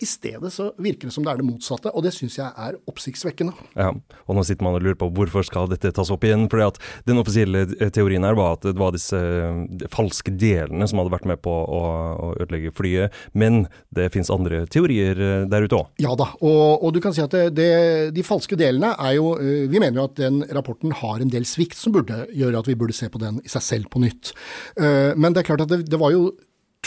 I 0.00 0.09
stedet 0.09 0.52
så 0.52 0.71
virker 0.80 1.09
det 1.09 1.14
som 1.14 1.25
det 1.26 1.33
er 1.33 1.40
det 1.42 1.47
motsatte, 1.47 1.92
og 1.92 2.04
det 2.07 2.14
syns 2.16 2.38
jeg 2.38 2.49
er 2.49 2.78
oppsiktsvekkende. 2.88 3.52
Ja, 3.76 3.90
og 3.92 4.37
nå 4.37 4.45
sitter 4.49 4.64
man 4.64 4.78
og 4.78 4.85
lurer 4.85 4.99
på 5.00 5.11
hvorfor 5.12 5.45
skal 5.47 5.69
dette 5.71 5.92
tas 5.97 6.12
opp 6.12 6.25
igjen? 6.25 6.49
fordi 6.50 6.66
at 6.71 6.80
Den 7.07 7.21
offisielle 7.21 7.66
teorien 7.92 8.25
her 8.25 8.38
var 8.38 8.57
at 8.57 8.64
det 8.64 8.78
var 8.80 8.95
disse 8.97 9.21
falske 9.92 10.33
delene 10.33 10.88
som 10.88 11.02
hadde 11.02 11.12
vært 11.12 11.28
med 11.28 11.42
på 11.45 11.52
å, 11.52 11.83
å 12.16 12.30
ødelegge 12.40 12.73
flyet, 12.76 13.16
men 13.37 13.66
det 13.95 14.11
fins 14.14 14.33
andre 14.33 14.64
teorier 14.73 15.21
eh, 15.21 15.47
der 15.50 15.66
ute 15.66 15.78
òg? 15.83 15.90
Ja 16.02 16.14
da, 16.19 16.30
og, 16.40 16.80
og, 16.80 16.90
du 16.97 17.00
kan 17.04 17.14
si 17.16 17.23
at 17.25 17.35
det, 17.35 17.50
det, 17.59 17.71
de 18.16 18.25
falske 18.26 18.59
delene 18.59 18.95
er 18.97 19.16
jo 19.19 19.35
eh, 19.38 19.66
Vi 19.71 19.80
mener 19.83 20.00
jo 20.00 20.09
at 20.09 20.19
den 20.21 20.42
rapporten 20.54 20.95
har 20.97 21.21
en 21.21 21.33
del 21.33 21.47
svikt 21.49 21.78
som 21.78 21.95
burde 21.95 22.25
gjøre 22.37 22.62
at 22.62 22.71
vi 22.71 22.78
burde 22.78 22.97
se 22.97 23.11
på 23.12 23.21
den 23.21 23.42
i 23.45 23.52
seg 23.52 23.64
selv 23.66 23.90
på 23.92 24.02
nytt. 24.02 24.33
Eh, 24.80 25.12
men 25.16 25.35
det 25.35 25.42
er 25.42 25.52
klart 25.52 25.66
at 25.66 25.73
det, 25.73 25.85
det 25.90 26.00
var 26.00 26.14
jo 26.14 26.30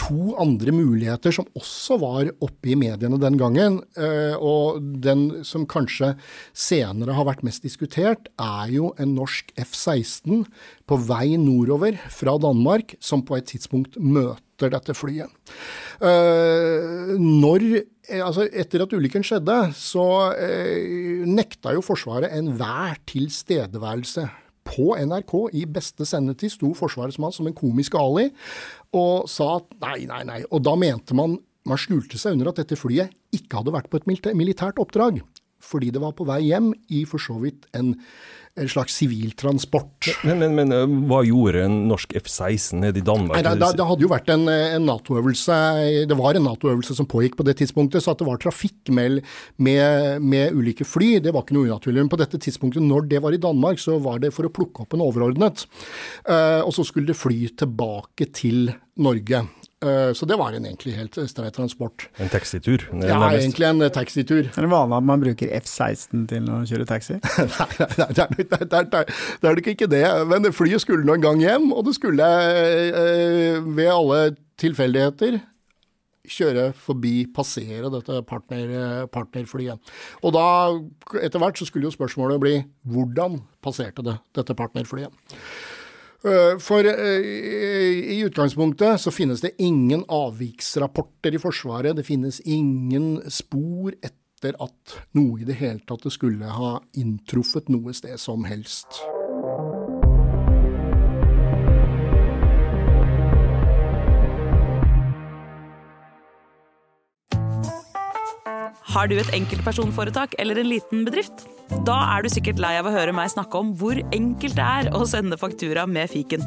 to 0.00 0.34
andre 0.42 0.72
muligheter 0.74 1.34
som 1.34 1.46
også 1.54 1.98
var 2.02 2.30
oppe 2.42 2.72
i 2.72 2.78
mediene 2.78 3.18
den 3.22 3.38
gangen. 3.38 3.78
Eh, 3.96 4.34
og 4.34 4.82
den 5.04 5.44
som 5.46 5.68
kanskje 5.70 6.14
senere 6.56 7.14
har 7.14 7.28
vært 7.28 7.44
mest 7.46 7.66
diskutert, 7.66 8.28
er 8.40 8.72
jo 8.74 8.92
en 8.98 9.14
norsk 9.18 9.54
F-16 9.60 10.44
på 10.90 11.00
vei 11.08 11.36
nordover 11.40 11.98
fra 12.12 12.36
Danmark, 12.42 12.96
som 13.00 13.22
på 13.26 13.38
et 13.38 13.48
tidspunkt 13.54 13.98
møter 14.00 14.72
dette 14.74 14.96
flyet. 14.98 15.30
Eh, 16.02 17.14
når 17.18 17.68
eh, 17.72 17.82
Altså, 18.20 18.44
etter 18.52 18.82
at 18.84 18.92
ulykken 18.92 19.24
skjedde, 19.24 19.54
så 19.72 20.04
nekta 21.24 21.72
jo 21.72 21.80
Forsvaret 21.80 22.34
enhver 22.36 22.98
tilstedeværelse 23.08 24.26
på 24.64 24.94
NRK 24.96 25.34
i 25.60 25.64
beste 25.70 26.06
sendetid 26.08 26.52
sto 26.54 26.72
Forsvarets 26.76 27.20
mann 27.22 27.34
som 27.34 27.48
en 27.48 27.56
komisk 27.56 27.96
Ali 28.00 28.30
og 28.96 29.28
sa 29.30 29.58
at 29.58 29.74
nei, 29.84 30.04
nei, 30.08 30.22
nei. 30.26 30.40
Og 30.50 30.64
da 30.64 30.74
mente 30.80 31.16
man 31.16 31.38
man 31.68 31.80
skjulte 31.80 32.20
seg 32.20 32.36
under 32.36 32.50
at 32.50 32.60
dette 32.60 32.78
flyet 32.78 33.12
ikke 33.34 33.60
hadde 33.60 33.74
vært 33.74 33.90
på 33.92 34.00
et 34.00 34.08
militært 34.36 34.80
oppdrag. 34.82 35.22
Fordi 35.64 35.88
det 35.94 36.02
var 36.02 36.12
på 36.16 36.26
vei 36.28 36.42
hjem 36.50 36.72
i 36.92 37.04
for 37.08 37.22
så 37.22 37.38
vidt 37.40 37.64
en 37.76 37.94
en 38.60 38.68
slags 38.68 38.94
siviltransport. 38.94 40.08
Men, 40.22 40.38
men, 40.38 40.54
men, 40.54 40.72
eh, 40.72 40.92
hva 41.10 41.22
gjorde 41.26 41.64
en 41.66 41.78
norsk 41.90 42.14
F-16 42.20 42.78
nede 42.84 43.00
i 43.00 43.04
Danmark? 43.06 43.34
Nei, 43.40 43.54
det, 43.58 43.70
det, 43.78 43.86
hadde 43.88 44.06
jo 44.06 44.10
vært 44.12 44.30
en, 44.30 44.46
en 44.46 44.86
Nato-øvelse 44.86 45.56
Det 46.06 46.18
var 46.18 46.38
en 46.38 46.46
Nato-øvelse 46.46 46.94
som 46.94 47.08
pågikk 47.10 47.34
på 47.40 47.46
det 47.48 47.56
tidspunktet, 47.58 48.04
så 48.04 48.14
at 48.14 48.22
det 48.22 48.28
var 48.28 48.38
trafikk 48.42 48.92
med, 48.94 49.20
med, 49.56 50.22
med 50.22 50.54
ulike 50.54 50.86
fly, 50.86 51.16
det 51.24 51.34
var 51.34 51.42
ikke 51.46 51.58
noe 51.58 51.72
unaturlig. 51.72 52.04
Men 52.04 52.12
på 52.12 52.20
dette 52.20 52.38
tidspunktet, 52.46 52.84
når 52.84 53.10
det 53.10 53.22
var 53.24 53.34
i 53.34 53.42
Danmark, 53.42 53.82
så 53.82 53.98
var 54.02 54.22
det 54.22 54.30
for 54.36 54.46
å 54.46 54.54
plukke 54.54 54.86
opp 54.86 54.94
en 54.94 55.02
overordnet. 55.02 55.66
Uh, 56.28 56.62
og 56.62 56.70
så 56.76 56.86
skulle 56.86 57.10
det 57.10 57.18
fly 57.18 57.48
tilbake 57.58 58.30
til 58.34 58.70
Norge. 59.02 59.42
Eh, 59.84 60.12
så 60.16 60.26
det 60.26 60.38
var 60.40 60.54
en 60.56 60.64
egentlig 60.64 60.94
helt 60.96 61.18
streit 61.28 61.54
transport. 61.56 62.08
En 62.22 62.30
taxitur? 62.32 62.86
Ja, 63.04 63.20
egentlig 63.30 63.68
en 63.68 63.84
taxitur. 63.92 64.48
Er 64.48 64.66
det 64.66 64.70
vanlig 64.72 64.96
at 64.96 65.08
man 65.10 65.24
bruker 65.24 65.50
F-16 65.60 66.26
til 66.30 66.48
å 66.48 66.62
kjøre 66.68 66.88
taxi? 66.88 67.18
nei, 67.38 67.88
nei, 68.00 68.10
det 68.16 68.24
er, 68.24 68.36
det, 68.38 68.70
er, 68.80 69.10
det 69.42 69.50
er 69.50 69.58
nok 69.58 69.72
ikke 69.74 69.90
det. 69.92 70.04
Men 70.30 70.52
flyet 70.56 70.84
skulle 70.84 71.04
nå 71.04 71.18
en 71.18 71.26
gang 71.26 71.42
hjem, 71.44 71.72
og 71.74 71.84
det 71.88 71.96
skulle 71.98 72.30
eh, 72.54 73.60
ved 73.64 73.92
alle 73.92 74.22
tilfeldigheter 74.60 75.42
kjøre 76.24 76.70
forbi, 76.72 77.26
passere 77.36 77.90
dette 77.92 78.22
partner, 78.24 79.04
partnerflyet. 79.12 79.94
Og 80.24 80.32
da, 80.32 80.46
etter 81.20 81.42
hvert, 81.42 81.60
så 81.60 81.68
skulle 81.68 81.90
jo 81.90 81.92
spørsmålet 81.92 82.40
bli 82.40 82.54
hvordan 82.88 83.42
passerte 83.64 84.04
det 84.06 84.16
dette 84.38 84.56
partnerflyet? 84.56 85.12
Eh, 86.24 86.58
for 86.58 86.84
eh, 86.84 88.14
i 88.16 88.20
utgangspunktet 88.24 89.00
så 89.00 89.10
finnes 89.10 89.40
det 89.40 89.50
ingen 89.58 90.04
avviksrapporter 90.08 91.34
i 91.34 91.38
Forsvaret. 91.38 91.96
Det 91.96 92.06
finnes 92.06 92.40
ingen 92.40 93.18
spor 93.28 93.92
etter 94.00 94.56
at 94.56 94.94
noe 95.12 95.42
i 95.42 95.48
det 95.48 95.58
hele 95.60 95.84
tatt 95.84 96.08
skulle 96.12 96.48
ha 96.48 96.78
inntruffet 96.96 97.68
noe 97.68 97.92
sted 97.92 98.16
som 98.20 98.48
helst. 98.48 99.04
Har 108.94 109.10
du 109.10 109.18
et 109.18 109.34
enkeltpersonforetak 109.36 110.38
eller 110.38 110.56
en 110.62 110.72
liten 110.72 111.04
bedrift? 111.04 111.44
Da 111.82 111.96
er 112.14 112.22
du 112.22 112.30
sikkert 112.30 112.60
lei 112.62 112.76
av 112.78 112.86
å 112.86 112.94
høre 112.94 113.12
meg 113.16 113.32
snakke 113.32 113.58
om 113.58 113.72
hvor 113.80 113.98
enkelt 114.14 114.54
det 114.56 114.64
er 114.64 114.90
å 114.94 115.02
sende 115.08 115.38
faktura 115.40 115.84
med 115.90 116.12
fiken. 116.12 116.44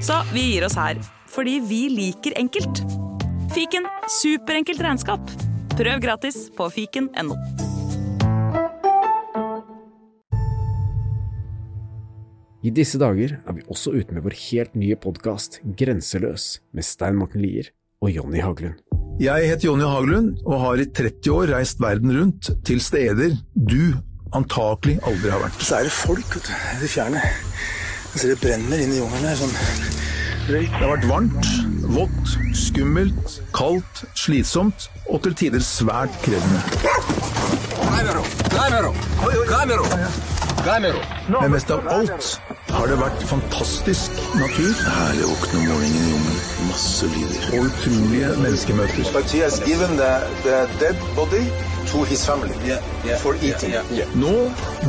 Så 0.00 0.16
vi 0.32 0.46
gir 0.54 0.64
oss 0.66 0.78
her, 0.80 0.98
fordi 1.30 1.58
vi 1.60 1.84
liker 1.92 2.34
enkelt. 2.40 2.82
Fiken 3.52 3.84
superenkelt 4.20 4.80
regnskap. 4.80 5.32
Prøv 5.76 6.00
gratis 6.02 6.46
på 6.56 6.70
fiken.no. 6.72 7.36
I 12.60 12.72
disse 12.76 12.98
dager 13.00 13.38
er 13.38 13.56
vi 13.56 13.64
også 13.72 13.94
ute 13.94 14.12
med 14.12 14.24
vår 14.26 14.36
helt 14.50 14.74
nye 14.76 14.96
podkast 15.00 15.62
Grenseløs 15.80 16.58
med 16.76 16.84
Stein 16.84 17.16
Morten 17.16 17.40
Lier 17.40 17.70
og 18.04 18.12
Jonny 18.12 18.42
Haglund. 18.44 18.76
Jeg 19.20 19.48
heter 19.48 19.68
Jonny 19.68 19.88
Haglund 19.88 20.42
og 20.44 20.60
har 20.62 20.80
i 20.80 20.86
30 20.88 21.32
år 21.32 21.50
reist 21.54 21.80
verden 21.80 22.12
rundt 22.16 22.52
til 22.64 22.80
steder 22.84 23.34
du 23.54 23.94
antakelig 24.36 24.98
aldri 25.06 25.30
har 25.32 25.42
vært. 25.44 25.62
Så 25.64 25.80
er 25.80 25.88
det 25.88 25.94
folk 25.94 26.36
vet 26.36 26.46
du, 26.46 26.52
i 26.52 26.82
det 26.82 26.90
fjerne. 26.90 27.22
Jeg 28.10 28.22
ser 28.22 28.34
det 28.34 28.40
brenner 28.42 28.82
inn 28.82 28.94
i 28.94 29.00
jungelen 29.00 29.28
her. 29.30 29.38
sånn 29.38 29.56
røyk. 30.50 30.70
Det 30.70 30.82
har 30.82 30.92
vært 30.94 31.08
varmt, 31.10 31.50
vått, 31.94 32.34
skummelt, 32.58 33.36
kaldt, 33.56 34.04
slitsomt 34.18 34.88
og 35.06 35.22
til 35.26 35.36
tider 35.42 35.64
svært 35.64 36.14
krevende. 36.24 36.62
Kamero, 37.80 38.24
kamero, 38.50 38.94
kamero, 39.50 39.88
kamero. 40.64 41.02
Men 41.40 41.54
mest 41.56 41.70
av 41.74 41.86
alt 41.90 42.32
har 42.70 42.90
det 42.90 42.98
vært 43.00 43.26
fantastisk 43.30 44.22
natur. 44.38 44.72
Herlig 44.86 45.28
våkne 45.34 45.60
om 45.62 45.70
morgenen 45.74 46.00
i 46.00 46.14
jungelen. 46.14 46.49
Masse 46.68 47.08
lyder. 47.14 47.44
Og 47.54 47.66
utrolige 47.68 48.30
menneskemøter. 48.42 49.12
But 49.12 49.30
he 49.32 49.40
has 49.44 49.60
given 49.64 49.96
the, 50.00 50.12
the 50.46 50.58
dead 50.80 50.96
body 51.16 51.44
to 51.92 52.04
his 52.04 52.24
family 52.26 52.54
for 53.22 53.34
eating. 53.42 53.76
Nå 54.20 54.34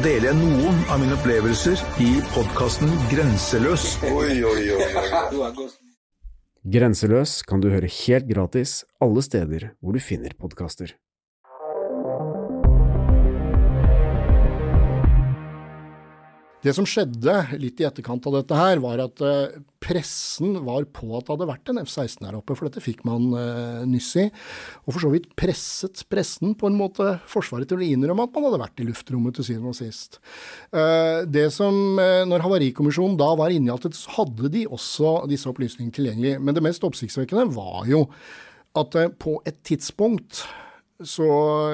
deler 0.03 0.31
jeg 0.31 0.39
noen 0.39 0.81
av 0.91 0.99
mine 1.01 1.15
opplevelser 1.19 1.79
i 2.03 2.09
podkasten 2.35 2.91
Grenseløs. 3.13 3.85
Oi, 4.09 4.41
oi, 4.43 4.65
oi. 4.75 5.69
Grenseløs 6.73 7.39
kan 7.47 7.61
du 7.63 7.71
høre 7.73 7.89
helt 7.89 8.27
gratis 8.29 8.81
alle 9.01 9.23
steder 9.25 9.71
hvor 9.81 9.97
du 9.97 10.03
finner 10.03 10.35
podkaster. 10.37 10.93
Det 16.61 16.73
som 16.77 16.85
skjedde 16.85 17.33
litt 17.57 17.79
i 17.81 17.85
etterkant 17.87 18.25
av 18.29 18.35
dette 18.37 18.57
her, 18.57 18.77
var 18.83 19.01
at 19.01 19.21
eh, 19.25 19.55
pressen 19.81 20.59
var 20.61 20.85
på 20.93 21.07
at 21.17 21.25
det 21.25 21.33
hadde 21.33 21.47
vært 21.49 21.71
en 21.71 21.81
F-16 21.81 22.27
her 22.27 22.37
oppe, 22.37 22.53
for 22.53 22.67
dette 22.67 22.83
fikk 22.85 23.01
man 23.07 23.31
eh, 23.33 23.79
nyss 23.89 24.09
i. 24.21 24.27
Og 24.85 24.93
for 24.93 25.01
så 25.01 25.09
vidt 25.13 25.31
presset 25.39 26.03
pressen 26.11 26.53
på 26.57 26.69
en 26.69 26.77
måte 26.77 27.15
Forsvaret 27.31 27.69
til 27.69 27.81
å 27.81 27.87
innrømme 27.87 28.27
at 28.27 28.37
man 28.37 28.45
hadde 28.45 28.61
vært 28.61 28.83
i 28.83 28.85
luftrommet 28.91 29.39
til 29.39 29.47
syvende 29.47 29.73
og 29.73 29.79
sist. 29.79 30.19
Eh, 30.69 31.25
det 31.25 31.47
som, 31.55 31.97
Når 32.29 32.45
Havarikommisjonen 32.45 33.17
da 33.17 33.31
var 33.39 33.53
inne 33.53 33.71
i 33.71 33.73
alt 33.73 33.89
dette, 33.89 33.97
så 33.97 34.13
hadde 34.19 34.53
de 34.53 34.67
også 34.69 35.15
disse 35.31 35.49
opplysningene 35.49 35.97
tilgjengelig. 35.97 36.37
Men 36.45 36.57
det 36.57 36.65
mest 36.65 36.85
oppsiktsvekkende 36.85 37.49
var 37.57 37.89
jo 37.89 38.05
at 38.77 38.95
på 39.19 39.39
et 39.49 39.57
tidspunkt 39.67 40.45
så 41.01 41.27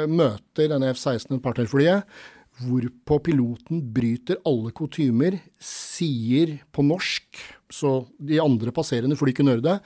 møter 0.07 0.71
denne 0.71 0.93
F-16 0.93 1.35
et 1.35 1.43
partnerflyet, 1.43 2.07
hvorpå 2.63 3.19
piloten 3.27 3.81
bryter 3.93 4.39
alle 4.47 4.73
kutymer, 4.75 5.37
sier 5.61 6.57
på 6.73 6.85
norsk, 6.85 7.41
så 7.69 7.99
de 8.17 8.39
andre 8.41 8.73
passerende 8.75 9.17
fly 9.19 9.33
ikke 9.33 9.45
høre 9.47 9.65
det. 9.65 9.77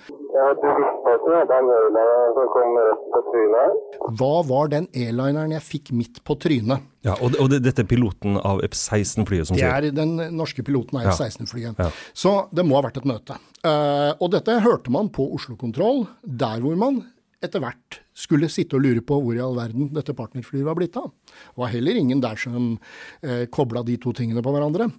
Hva 4.20 4.34
var 4.48 4.72
den 4.72 4.88
airlineren 4.96 5.54
jeg 5.56 5.64
fikk 5.66 5.92
midt 5.96 6.22
på 6.28 6.36
trynet? 6.42 6.84
Ja, 7.06 7.16
og, 7.18 7.36
og 7.42 7.50
det, 7.52 7.62
dette 7.66 7.84
er 7.84 7.90
piloten 7.90 8.38
av 8.38 8.62
F-16-flyet 8.68 9.50
som 9.50 9.58
Det 9.58 9.64
sier 9.64 9.90
er 9.90 9.96
den 9.96 10.16
norske 10.38 10.64
piloten 10.66 11.00
av 11.00 11.12
F-16-flyet. 11.14 11.80
Ja. 11.82 11.90
Så 12.14 12.36
det 12.54 12.66
må 12.68 12.78
ha 12.78 12.86
vært 12.88 13.02
et 13.02 13.10
møte. 13.10 13.38
Uh, 13.66 14.12
og 14.18 14.32
dette 14.34 14.60
hørte 14.64 14.94
man 14.94 15.12
på 15.14 15.28
Oslo 15.36 15.58
Kontroll, 15.60 16.06
der 16.24 16.62
hvor 16.64 16.78
man 16.80 17.04
etter 17.42 17.64
hvert 17.64 18.02
skulle 18.18 18.50
sitte 18.52 18.78
og 18.78 18.86
lure 18.86 19.04
på 19.06 19.18
hvor 19.22 19.38
i 19.38 19.42
all 19.44 19.58
verden 19.58 19.90
dette 19.96 20.16
partnerflyet 20.18 20.68
var 20.68 20.78
blitt 20.78 20.98
av. 21.00 21.10
Det 21.12 21.62
var 21.64 21.74
heller 21.74 21.98
ingen 21.98 22.22
der 22.24 22.38
som 22.40 22.76
eh, 23.24 23.48
kobla 23.52 23.84
de 23.88 23.98
to 24.02 24.14
tingene 24.18 24.44
på 24.46 24.54
hverandre. 24.54 24.92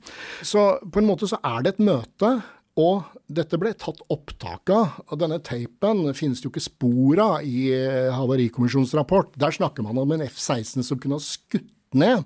Så 0.43 0.83
på 0.83 1.03
en 1.03 1.09
måte 1.09 1.31
så 1.31 1.41
er 1.43 1.63
det 1.63 1.77
et 1.77 1.87
møte. 1.91 2.35
Og 2.81 3.05
dette 3.29 3.59
ble 3.61 3.75
tatt 3.77 3.99
opptak 4.13 4.71
av. 4.73 4.95
Og 5.11 5.19
denne 5.21 5.37
tapen 5.45 6.07
finnes 6.17 6.41
det 6.41 6.47
jo 6.47 6.53
ikke 6.55 6.65
spor 6.65 7.21
av 7.21 7.45
i 7.45 7.67
eh, 7.77 8.09
Havarikommisjonens 8.17 8.95
rapport. 8.97 9.29
Der 9.37 9.53
snakker 9.53 9.85
man 9.85 10.01
om 10.01 10.15
en 10.17 10.25
F-16 10.25 10.81
som 10.87 11.01
kunne 11.01 11.21
ha 11.21 11.25
skutt 11.25 11.69
ned 11.95 12.25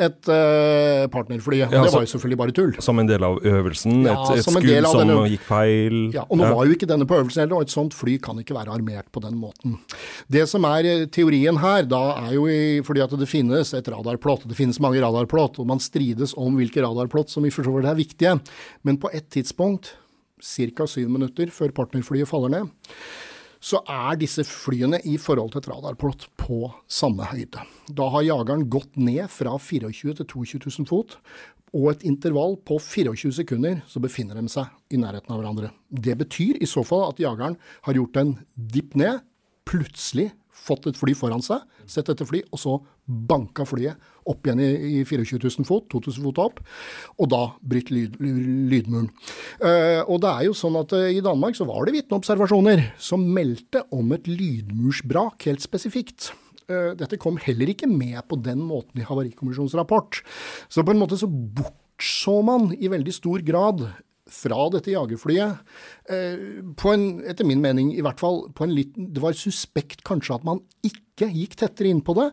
et 0.00 0.28
uh, 0.32 1.04
partnerfly. 1.12 1.58
Og 1.66 1.72
Ja, 1.74 1.82
det 1.82 1.90
så- 1.90 1.98
var 1.98 2.04
jo 2.06 2.08
selvfølgelig 2.08 2.38
bare 2.40 2.52
tull. 2.56 2.70
Som 2.80 2.98
en 3.02 3.06
del 3.06 3.22
av 3.22 3.36
øvelsen, 3.44 3.98
Ja, 4.06 4.14
et, 4.32 4.38
et 4.38 4.44
som 4.46 4.54
skudd 4.54 4.86
som 4.88 5.00
denne- 5.02 5.28
gikk 5.28 5.42
feil. 5.44 5.98
Ja, 6.14 6.22
og 6.30 6.38
nå 6.38 6.46
var 6.54 6.64
jo 6.64 6.72
ikke 6.72 6.88
denne 6.88 7.04
på 7.04 7.18
øvelsen 7.20 7.42
heller, 7.42 7.56
og 7.56 7.62
et 7.66 7.74
sånt 7.74 7.92
fly 7.92 8.16
kan 8.18 8.38
ikke 8.40 8.54
være 8.56 8.72
armert 8.72 9.10
på 9.12 9.20
den 9.20 9.36
måten. 9.36 9.76
Det 10.30 10.48
som 10.48 10.64
er 10.64 10.84
eh, 10.88 11.04
teorien 11.06 11.58
her, 11.60 11.82
da 11.84 12.14
er 12.30 12.32
jo 12.32 12.46
i, 12.48 12.80
fordi 12.80 13.02
at 13.04 13.10
det 13.10 13.28
finnes 13.28 13.74
et 13.76 13.84
radarplott, 13.92 14.48
det 14.48 14.56
finnes 14.56 14.80
mange 14.80 15.02
radarplott, 15.04 15.58
og 15.60 15.66
man 15.66 15.78
strides 15.78 16.32
om 16.38 16.56
hvilke 16.56 16.80
radarplott 16.80 17.28
som 17.28 17.44
i 17.44 17.50
for 17.50 17.62
så 17.62 17.76
vidt 17.76 17.84
er 17.90 17.94
viktige, 18.00 18.40
men 18.84 18.96
på 18.96 19.12
et 19.12 19.28
tidspunkt, 19.28 19.96
ca. 20.40 20.86
syv 20.86 21.10
minutter 21.10 21.50
før 21.52 21.68
partnerflyet 21.76 22.26
faller 22.26 22.48
ned, 22.48 22.70
så 23.60 23.82
er 23.84 24.16
disse 24.20 24.44
flyene 24.48 25.02
i 25.04 25.18
forhold 25.20 25.52
til 25.52 25.60
et 25.60 25.68
radarplott 25.70 26.26
på 26.40 26.70
samme 26.88 27.28
høyde. 27.28 27.62
Da 27.92 28.08
har 28.14 28.24
jageren 28.24 28.66
gått 28.72 28.96
ned 28.96 29.28
fra 29.32 29.56
24 29.60 30.16
til 30.20 30.28
22 30.32 30.62
000 30.64 30.88
fot, 30.88 31.18
og 31.76 31.92
et 31.92 32.04
intervall 32.08 32.56
på 32.66 32.80
24 32.82 33.36
sekunder 33.36 33.82
så 33.86 34.02
befinner 34.02 34.40
de 34.40 34.50
seg 34.50 34.70
i 34.90 34.98
nærheten 34.98 35.30
av 35.30 35.38
hverandre. 35.38 35.70
Det 35.86 36.16
betyr 36.18 36.58
i 36.58 36.68
så 36.68 36.82
fall 36.86 37.06
at 37.12 37.20
jageren 37.22 37.58
har 37.86 37.98
gjort 37.98 38.18
en 38.18 38.32
dipp 38.56 38.96
ned, 38.98 39.20
plutselig 39.68 40.30
fått 40.60 40.88
et 40.90 40.98
fly 40.98 41.14
foran 41.16 41.42
seg, 41.44 41.62
sett 41.88 42.08
dette 42.10 42.26
fly, 42.28 42.42
og 42.52 42.60
så 42.60 42.76
banka 43.06 43.64
flyet 43.66 43.98
opp 44.30 44.46
igjen 44.46 44.60
i, 44.62 44.68
i 45.00 45.04
24 45.08 45.40
000 45.42 45.66
fot, 45.68 45.86
2000 45.92 46.26
fot 46.26 46.40
opp, 46.44 46.60
og 47.18 47.30
da 47.32 47.40
bryter 47.66 47.96
lyd, 47.96 48.18
lydmuren. 48.20 49.08
Uh, 49.62 50.02
og 50.04 50.20
det 50.22 50.34
er 50.34 50.46
jo 50.50 50.56
sånn 50.56 50.78
at 50.80 50.94
uh, 50.96 51.08
i 51.10 51.22
Danmark 51.24 51.58
så 51.58 51.66
var 51.68 51.86
det 51.86 51.96
vitneobservasjoner 51.96 52.84
som 53.00 53.24
meldte 53.34 53.84
om 53.96 54.12
et 54.16 54.28
lydmursbrak 54.30 55.48
helt 55.48 55.64
spesifikt. 55.64 56.30
Uh, 56.70 56.92
Dette 56.98 57.18
kom 57.20 57.40
heller 57.42 57.72
ikke 57.72 57.90
med 57.90 58.20
på 58.30 58.38
den 58.38 58.62
måten 58.68 59.02
i 59.02 59.08
Havarikommisjonens 59.08 59.74
rapport. 59.80 60.22
Så 60.70 60.84
på 60.84 60.94
en 60.94 61.02
måte 61.02 61.18
så 61.18 61.30
bortså 61.30 62.38
man 62.46 62.70
i 62.76 62.92
veldig 62.92 63.16
stor 63.16 63.42
grad 63.46 63.88
fra 64.30 64.68
dette 64.72 64.92
jagerflyet, 64.94 65.60
eh, 66.10 66.62
på 66.78 66.94
en, 66.94 67.04
etter 67.28 67.46
min 67.48 67.62
mening 67.62 67.92
i 67.96 68.02
hvert 68.04 68.20
fall, 68.22 68.44
på 68.54 68.66
en 68.66 68.74
liten, 68.74 69.10
det 69.14 69.22
var 69.22 69.36
suspekt 69.36 70.04
kanskje 70.06 70.38
at 70.38 70.46
man 70.46 70.62
ikke 70.86 71.28
gikk 71.34 71.58
tettere 71.60 71.90
inn 71.90 72.02
på 72.04 72.14
det. 72.16 72.30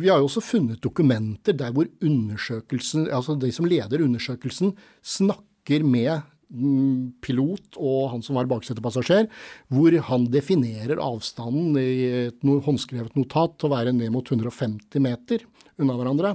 Vi 0.00 0.10
har 0.10 0.22
jo 0.22 0.30
også 0.30 0.44
funnet 0.44 0.82
dokumenter 0.84 1.56
der 1.58 1.74
hvor 1.76 1.90
undersøkelsen, 2.00 3.08
altså 3.12 3.36
de 3.38 3.52
som 3.54 3.68
leder 3.68 4.04
undersøkelsen, 4.06 4.76
snakker 5.02 5.84
med 5.84 6.22
mm, 6.48 7.20
pilot 7.24 7.76
og 7.78 8.12
han 8.14 8.24
som 8.24 8.38
var 8.38 8.48
baksetepassasjer, 8.50 9.28
hvor 9.68 9.98
han 10.08 10.28
definerer 10.32 11.02
avstanden 11.02 11.76
i 11.82 12.26
et 12.28 12.46
håndskrevet 12.46 13.18
notat 13.18 13.58
til 13.58 13.68
å 13.68 13.74
være 13.76 13.94
ned 13.96 14.14
mot 14.14 14.26
150 14.26 15.02
meter 15.04 15.44
unna 15.80 15.96
hverandre. 15.98 16.34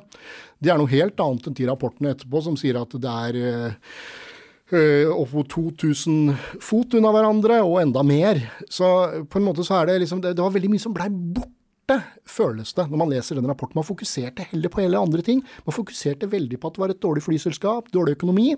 Det 0.59 0.71
er 0.71 0.79
noe 0.81 0.91
helt 0.91 1.19
annet 1.21 1.49
enn 1.49 1.57
de 1.57 1.67
rapportene 1.69 2.13
etterpå 2.15 2.41
som 2.45 2.57
sier 2.59 2.79
at 2.79 2.95
det 3.01 3.17
er 3.29 3.41
eh, 3.41 3.75
opp 4.73 5.33
mot 5.37 5.49
2000 5.51 6.31
fot 6.63 6.95
unna 6.97 7.11
hverandre, 7.13 7.59
og 7.61 7.81
enda 7.83 8.01
mer. 8.05 8.39
Så 8.71 8.87
på 9.29 9.37
en 9.37 9.45
måte 9.45 9.65
så 9.65 9.81
er 9.81 9.91
det 9.91 9.99
liksom 10.01 10.23
Det, 10.23 10.33
det 10.33 10.41
var 10.41 10.55
veldig 10.55 10.71
mye 10.73 10.81
som 10.81 10.95
blei 10.95 11.05
borte, 11.11 11.99
føles 12.25 12.73
det, 12.73 12.87
når 12.89 12.97
man 12.97 13.11
leser 13.13 13.37
den 13.37 13.45
rapporten. 13.45 13.77
Man 13.77 13.85
fokuserte 13.85 14.47
heller 14.49 14.73
på 14.73 14.81
hele 14.81 14.97
andre 14.97 15.21
ting. 15.21 15.43
Man 15.67 15.75
fokuserte 15.75 16.25
veldig 16.31 16.57
på 16.57 16.71
at 16.71 16.77
det 16.77 16.81
var 16.81 16.93
et 16.95 17.03
dårlig 17.03 17.21
flyselskap, 17.21 17.91
dårlig 17.93 18.17
økonomi, 18.17 18.55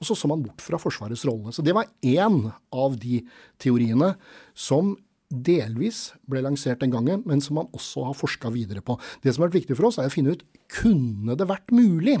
og 0.00 0.08
så 0.08 0.16
så 0.16 0.30
man 0.32 0.40
bort 0.46 0.64
fra 0.64 0.80
Forsvarets 0.80 1.26
rolle. 1.28 1.52
Så 1.52 1.60
det 1.60 1.76
var 1.76 1.90
én 2.00 2.46
av 2.72 2.96
de 2.96 3.20
teoriene 3.60 4.14
som 4.56 4.96
delvis 5.32 6.12
ble 6.28 6.42
lansert 6.44 6.80
den 6.80 6.92
gangen, 6.92 7.22
men 7.28 7.40
som 7.40 7.56
man 7.60 7.70
også 7.72 8.08
har 8.08 8.16
forska 8.16 8.50
videre 8.52 8.80
på. 8.84 8.98
Det 9.22 9.32
som 9.32 9.42
har 9.42 9.50
vært 9.50 9.62
viktig 9.62 9.76
for 9.76 9.88
oss, 9.88 9.98
er 10.00 10.08
å 10.08 10.12
finne 10.12 10.36
ut 10.36 10.44
kunne 10.72 11.36
det 11.36 11.48
vært 11.48 11.72
mulig 11.72 12.18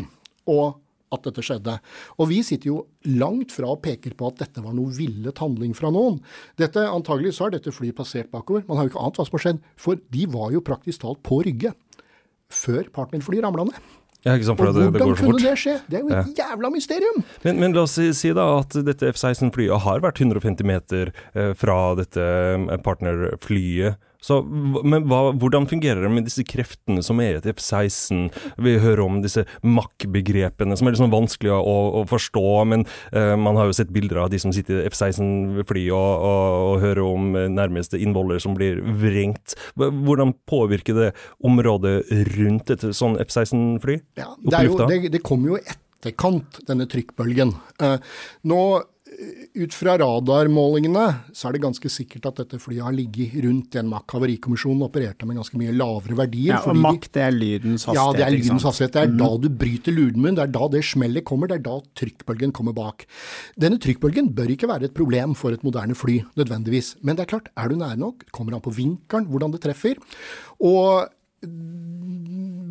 å 0.48 0.74
at 1.12 1.28
dette 1.28 1.44
skjedde. 1.44 1.76
Og 2.18 2.30
vi 2.32 2.40
sitter 2.46 2.72
jo 2.72 2.78
langt 3.08 3.54
fra 3.54 3.72
og 3.74 3.82
peker 3.84 4.16
på 4.18 4.30
at 4.32 4.42
dette 4.44 4.64
var 4.64 4.74
noe 4.76 4.92
villet 4.96 5.38
handling 5.42 5.76
fra 5.78 5.92
noen. 5.94 6.20
Dette, 6.60 6.84
Antagelig 6.88 7.36
så 7.36 7.46
har 7.46 7.56
dette 7.56 7.72
flyet 7.74 7.96
passert 7.98 8.30
bakover. 8.32 8.64
Man 8.68 8.80
har 8.80 8.88
jo 8.88 8.94
ikke 8.94 9.06
ant 9.06 9.18
hva 9.20 9.26
som 9.28 9.38
har 9.38 9.46
skjedd, 9.46 9.64
for 9.80 10.00
de 10.12 10.28
var 10.32 10.52
jo 10.54 10.64
praktisk 10.64 11.04
talt 11.04 11.22
på 11.26 11.42
Rygge 11.46 11.74
før 12.52 12.88
partnerflyet 12.92 13.44
ramla 13.44 13.64
ned. 13.70 13.90
Ja, 14.22 14.36
ikke 14.36 14.46
sant, 14.46 14.60
for 14.60 14.70
Og 14.70 14.76
det, 14.76 14.84
det 14.84 14.90
hvordan 14.92 15.08
går 15.08 15.16
så 15.18 15.24
kunne 15.24 15.32
fort. 15.34 15.42
det 15.48 15.58
skje? 15.58 15.72
Det 15.90 15.98
er 15.98 16.02
jo 16.04 16.10
et 16.14 16.38
jævla 16.38 16.68
mysterium! 16.70 17.16
Men, 17.42 17.56
men 17.58 17.72
la 17.74 17.82
oss 17.88 17.96
si, 17.98 18.04
si 18.14 18.30
da 18.36 18.44
at 18.60 18.76
dette 18.86 19.08
F-16-flyet 19.10 19.82
har 19.82 20.04
vært 20.04 20.20
150 20.22 20.68
meter 20.68 21.10
eh, 21.34 21.50
fra 21.58 21.78
dette 21.98 22.22
eh, 22.22 22.76
partnerflyet. 22.86 23.98
Så, 24.22 24.38
men 24.46 25.06
hva, 25.10 25.32
hvordan 25.34 25.66
fungerer 25.70 26.04
det 26.04 26.12
med 26.14 26.28
disse 26.28 26.44
kreftene 26.46 27.02
som 27.04 27.20
er 27.22 27.36
i 27.36 27.40
et 27.40 27.48
F-16? 27.52 28.28
Vi 28.62 28.76
hører 28.82 29.02
om 29.04 29.20
disse 29.24 29.44
MAC-begrepene 29.66 30.78
som 30.78 30.88
er 30.88 30.98
sånn 30.98 31.12
vanskelig 31.12 31.52
å, 31.56 31.76
å 32.00 32.04
forstå, 32.10 32.46
men 32.70 32.86
uh, 33.16 33.34
man 33.40 33.58
har 33.58 33.68
jo 33.68 33.76
sett 33.80 33.92
bilder 33.94 34.22
av 34.24 34.32
de 34.32 34.40
som 34.42 34.54
sitter 34.54 34.80
i 34.80 34.86
F-16-fly 34.92 35.88
og, 35.90 36.26
og, 36.30 36.58
og 36.68 36.82
hører 36.86 37.02
om 37.06 37.36
eh, 37.38 37.50
nærmeste 37.52 37.98
innvoller 38.00 38.40
som 38.42 38.54
blir 38.58 38.80
vrengt. 39.02 39.56
Hvordan 39.76 40.34
påvirker 40.48 40.98
det 40.98 41.10
området 41.44 41.96
rundt 42.36 42.72
et 42.74 42.86
sånn 42.94 43.18
F-16-fly? 43.22 43.98
Ja, 44.20 44.30
det, 44.38 44.66
jo, 44.68 44.78
det, 44.86 45.00
det 45.12 45.22
kom 45.26 45.44
jo 45.48 45.58
i 45.58 45.64
etterkant, 45.66 46.62
denne 46.68 46.86
trykkbølgen. 46.90 47.54
Eh, 47.82 47.98
nå, 48.50 48.62
ut 49.54 49.74
fra 49.76 49.94
radarmålingene, 50.00 51.04
så 51.36 51.48
er 51.48 51.56
det 51.56 51.62
ganske 51.64 51.90
sikkert 51.92 52.26
at 52.30 52.40
dette 52.42 52.60
flyet 52.62 52.84
har 52.86 52.94
ligget 52.96 53.36
rundt 53.44 53.72
den 53.76 53.90
Mach. 53.90 54.06
Havarikommisjonen 54.12 54.84
opererte 54.86 55.28
med 55.28 55.38
ganske 55.40 55.58
mye 55.60 55.74
lavere 55.76 56.16
verdier. 56.22 56.56
Ja, 56.56 56.60
og 56.68 56.78
makt, 56.80 57.10
det 57.16 57.24
er 57.26 57.34
lydens 57.36 57.86
hastighet. 57.88 58.00
Ja, 58.00 58.18
det 58.18 58.26
er 58.26 58.34
lydens 58.36 58.66
hastighet. 58.68 58.96
Det 58.96 59.04
er 59.04 59.14
da 59.22 59.30
du 59.40 59.48
bryter 59.62 59.96
lydmunnen, 59.96 60.36
det 60.38 60.46
er 60.46 60.52
da 60.56 60.68
det 60.74 60.84
smellet 60.88 61.26
kommer, 61.28 61.50
det 61.50 61.60
er 61.60 61.64
da 61.68 61.78
trykkbølgen 62.02 62.54
kommer 62.56 62.76
bak. 62.76 63.06
Denne 63.60 63.80
trykkbølgen 63.82 64.32
bør 64.36 64.52
ikke 64.56 64.70
være 64.70 64.90
et 64.90 64.96
problem 64.96 65.36
for 65.38 65.54
et 65.54 65.64
moderne 65.66 65.96
fly, 65.98 66.20
nødvendigvis. 66.38 66.96
Men 67.02 67.18
det 67.18 67.26
er 67.26 67.32
klart, 67.36 67.50
er 67.56 67.72
du 67.72 67.78
nær 67.80 67.98
nok, 68.00 68.26
kommer 68.32 68.56
an 68.56 68.64
på 68.64 68.74
vinkelen, 68.76 69.28
hvordan 69.32 69.56
det 69.56 69.64
treffer. 69.64 70.00
Og 70.60 71.08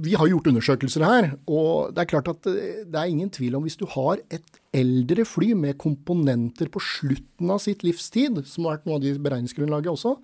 vi 0.02 0.16
har 0.18 0.30
gjort 0.32 0.50
undersøkelser 0.50 1.06
her, 1.06 1.30
og 1.50 1.94
det 1.94 2.04
er 2.04 2.10
klart 2.10 2.32
at 2.32 2.48
det 2.48 2.98
er 2.98 3.10
ingen 3.10 3.30
tvil 3.34 3.58
om 3.58 3.66
hvis 3.66 3.78
du 3.80 3.86
har 3.92 4.22
et 4.34 4.62
eldre 4.76 5.26
fly 5.28 5.52
med 5.58 5.76
komponenter 5.82 6.70
på 6.72 6.80
slutten 6.84 7.52
av 7.52 7.60
sitt 7.64 7.84
livstid, 7.84 8.40
som 8.48 8.66
har 8.66 8.78
vært 8.78 8.88
noe 8.88 8.98
av 8.98 9.04
de 9.04 9.12
beregningsgrunnlaget 9.20 9.92
også, 9.92 10.16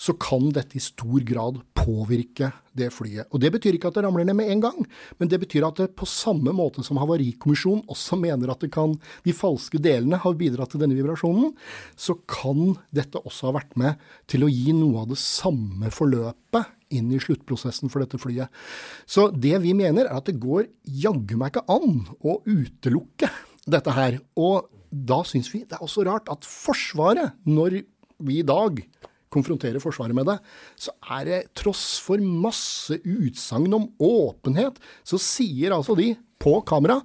så 0.00 0.16
kan 0.20 0.48
dette 0.56 0.78
i 0.78 0.82
stor 0.82 1.20
grad 1.28 1.60
påvirke 1.76 2.50
det 2.72 2.88
flyet. 2.94 3.28
Og 3.30 3.42
Det 3.42 3.52
betyr 3.52 3.76
ikke 3.76 3.92
at 3.92 3.98
det 3.98 4.06
ramler 4.06 4.24
ned 4.24 4.38
med 4.38 4.50
en 4.50 4.64
gang, 4.64 4.86
men 5.20 5.28
det 5.28 5.42
betyr 5.44 5.68
at 5.68 5.82
det 5.82 5.90
på 5.98 6.08
samme 6.08 6.54
måte 6.56 6.84
som 6.86 7.00
Havarikommisjonen 7.02 7.84
også 7.92 8.16
mener 8.16 8.54
at 8.54 8.64
kan, 8.72 8.96
de 9.26 9.36
falske 9.36 9.78
delene 9.82 10.20
har 10.22 10.38
bidratt 10.40 10.72
til 10.72 10.80
denne 10.80 10.96
vibrasjonen, 10.96 11.52
så 11.96 12.16
kan 12.24 12.78
dette 12.94 13.20
også 13.20 13.50
ha 13.50 13.58
vært 13.60 13.76
med 13.76 14.00
til 14.26 14.46
å 14.46 14.52
gi 14.52 14.72
noe 14.72 15.04
av 15.04 15.12
det 15.12 15.20
samme 15.20 15.92
forløpet 15.92 16.78
inn 16.94 17.10
i 17.12 17.20
sluttprosessen 17.22 17.92
for 17.92 18.04
dette 18.04 18.20
flyet. 18.20 18.52
Så 19.06 19.30
det 19.32 19.56
vi 19.64 19.74
mener 19.76 20.06
er 20.06 20.18
at 20.18 20.28
det 20.28 20.40
går 20.42 20.68
jaggu 21.04 21.36
meg 21.40 21.52
ikke 21.52 21.66
an 21.72 22.02
å 22.20 22.38
utelukke 22.46 23.30
dette 23.66 23.96
her. 23.96 24.18
Og 24.36 24.68
da 24.90 25.22
syns 25.26 25.50
vi 25.52 25.64
det 25.64 25.78
er 25.78 25.86
også 25.86 26.06
rart 26.08 26.30
at 26.32 26.46
Forsvaret, 26.48 27.38
når 27.48 27.82
vi 28.22 28.40
i 28.40 28.46
dag 28.46 28.84
konfronterer 29.32 29.80
Forsvaret 29.80 30.16
med 30.16 30.28
det, 30.28 30.36
så 30.76 30.92
er 31.16 31.24
det 31.28 31.40
tross 31.56 31.96
for 32.04 32.20
masse 32.20 32.98
utsagn 33.00 33.72
om 33.72 33.88
åpenhet, 34.02 34.76
så 35.08 35.20
sier 35.20 35.72
altså 35.72 35.96
de 35.98 36.12
på 36.42 36.58
kamera 36.68 37.00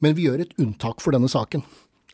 men 0.00 0.16
vi 0.16 0.26
gjør 0.26 0.44
et 0.44 0.56
unntak 0.60 1.02
for 1.04 1.14
denne 1.14 1.30
saken. 1.30 1.64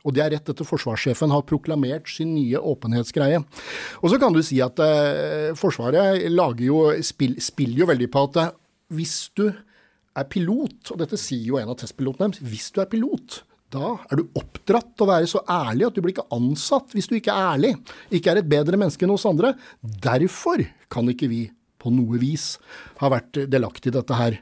Og 0.06 0.14
det 0.14 0.22
er 0.22 0.32
rett 0.36 0.52
etter 0.52 0.68
forsvarssjefen 0.68 1.34
har 1.34 1.46
proklamert 1.48 2.08
sin 2.10 2.34
nye 2.36 2.60
åpenhetsgreie. 2.60 3.42
Og 4.00 4.12
så 4.12 4.20
kan 4.22 4.34
du 4.36 4.42
si 4.46 4.60
at 4.62 4.78
eh, 4.82 5.50
Forsvaret 5.58 6.22
jo, 6.62 6.78
spill, 7.02 7.34
spiller 7.42 7.82
jo 7.82 7.90
veldig 7.90 8.08
på 8.12 8.22
at 8.28 8.40
eh, 8.44 8.54
hvis 8.94 9.16
du 9.36 9.48
er 10.16 10.30
pilot, 10.30 10.94
og 10.94 11.02
dette 11.02 11.18
sier 11.20 11.44
jo 11.50 11.58
en 11.60 11.74
av 11.74 11.78
testpilotene 11.80 12.30
deres, 12.30 12.46
hvis 12.46 12.70
du 12.72 12.80
er 12.80 12.90
pilot, 12.90 13.42
da 13.74 13.96
er 14.06 14.20
du 14.20 14.38
oppdratt 14.38 14.92
til 14.94 15.04
å 15.04 15.10
være 15.10 15.28
så 15.28 15.42
ærlig 15.50 15.88
at 15.88 15.96
du 15.96 16.02
blir 16.04 16.14
ikke 16.14 16.28
ansatt 16.36 16.94
hvis 16.94 17.10
du 17.10 17.16
ikke 17.18 17.34
er 17.34 17.56
ærlig. 17.56 17.72
Ikke 18.14 18.32
er 18.32 18.40
et 18.40 18.48
bedre 18.48 18.78
menneske 18.78 19.04
enn 19.04 19.14
oss 19.16 19.26
andre. 19.28 19.56
Derfor 19.82 20.62
kan 20.92 21.10
ikke 21.10 21.28
vi 21.32 21.42
på 21.82 21.92
noe 21.94 22.20
vis 22.22 22.54
har 23.00 23.14
vært 23.14 23.46
delaktig 23.52 23.92
i 23.92 23.98
dette 23.98 24.18
her. 24.18 24.38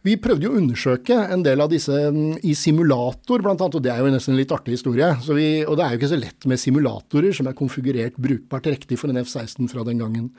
Vi 0.00 0.14
prøvde 0.16 0.46
jo 0.46 0.54
å 0.54 0.56
undersøke 0.56 1.16
en 1.28 1.42
del 1.44 1.60
av 1.60 1.68
disse 1.68 1.92
mm, 1.92 2.38
i 2.48 2.54
simulator, 2.56 3.42
blant 3.44 3.60
annet, 3.60 3.74
og 3.76 3.82
det 3.84 3.90
er 3.92 4.00
jo 4.00 4.12
nesten 4.14 4.32
en 4.32 4.40
litt 4.40 4.54
artig 4.54 4.78
historie. 4.78 5.10
Vi, 5.28 5.48
og 5.66 5.76
det 5.76 5.84
er 5.84 5.92
jo 5.92 6.00
ikke 6.00 6.10
så 6.14 6.18
lett 6.20 6.46
med 6.48 6.62
simulatorer 6.62 7.36
som 7.36 7.50
er 7.50 7.58
konfigurert 7.58 8.16
brukbart 8.16 8.70
riktig 8.72 8.96
for 9.00 9.12
en 9.12 9.20
F-16 9.20 9.68
fra 9.68 9.84
den 9.84 10.00
gangen. 10.00 10.30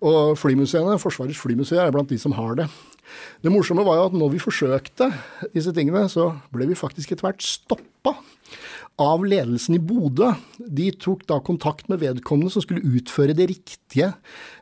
Og 0.00 0.38
flymuseene, 0.40 0.96
Forsvarets 1.02 1.40
flymuseer 1.42 1.84
er 1.84 1.92
blant 1.92 2.08
de 2.08 2.16
som 2.20 2.32
har 2.38 2.56
det. 2.62 2.70
Det 3.44 3.52
morsomme 3.52 3.84
var 3.84 3.98
jo 3.98 4.08
at 4.08 4.16
når 4.16 4.32
vi 4.38 4.40
forsøkte 4.40 5.10
disse 5.52 5.74
tingene, 5.76 6.06
så 6.08 6.30
ble 6.54 6.70
vi 6.70 6.78
faktisk 6.78 7.12
etter 7.12 7.28
hvert 7.28 7.44
stoppa 7.44 8.16
av 9.00 9.24
ledelsen 9.24 9.76
i 9.78 9.80
Bodø. 9.82 10.30
De 10.60 10.90
tok 11.00 11.24
da 11.30 11.38
kontakt 11.44 11.88
med 11.90 12.02
vedkommende 12.02 12.52
som 12.52 12.64
skulle 12.64 12.84
utføre 12.84 13.36
det 13.36 13.48
riktige. 13.50 14.12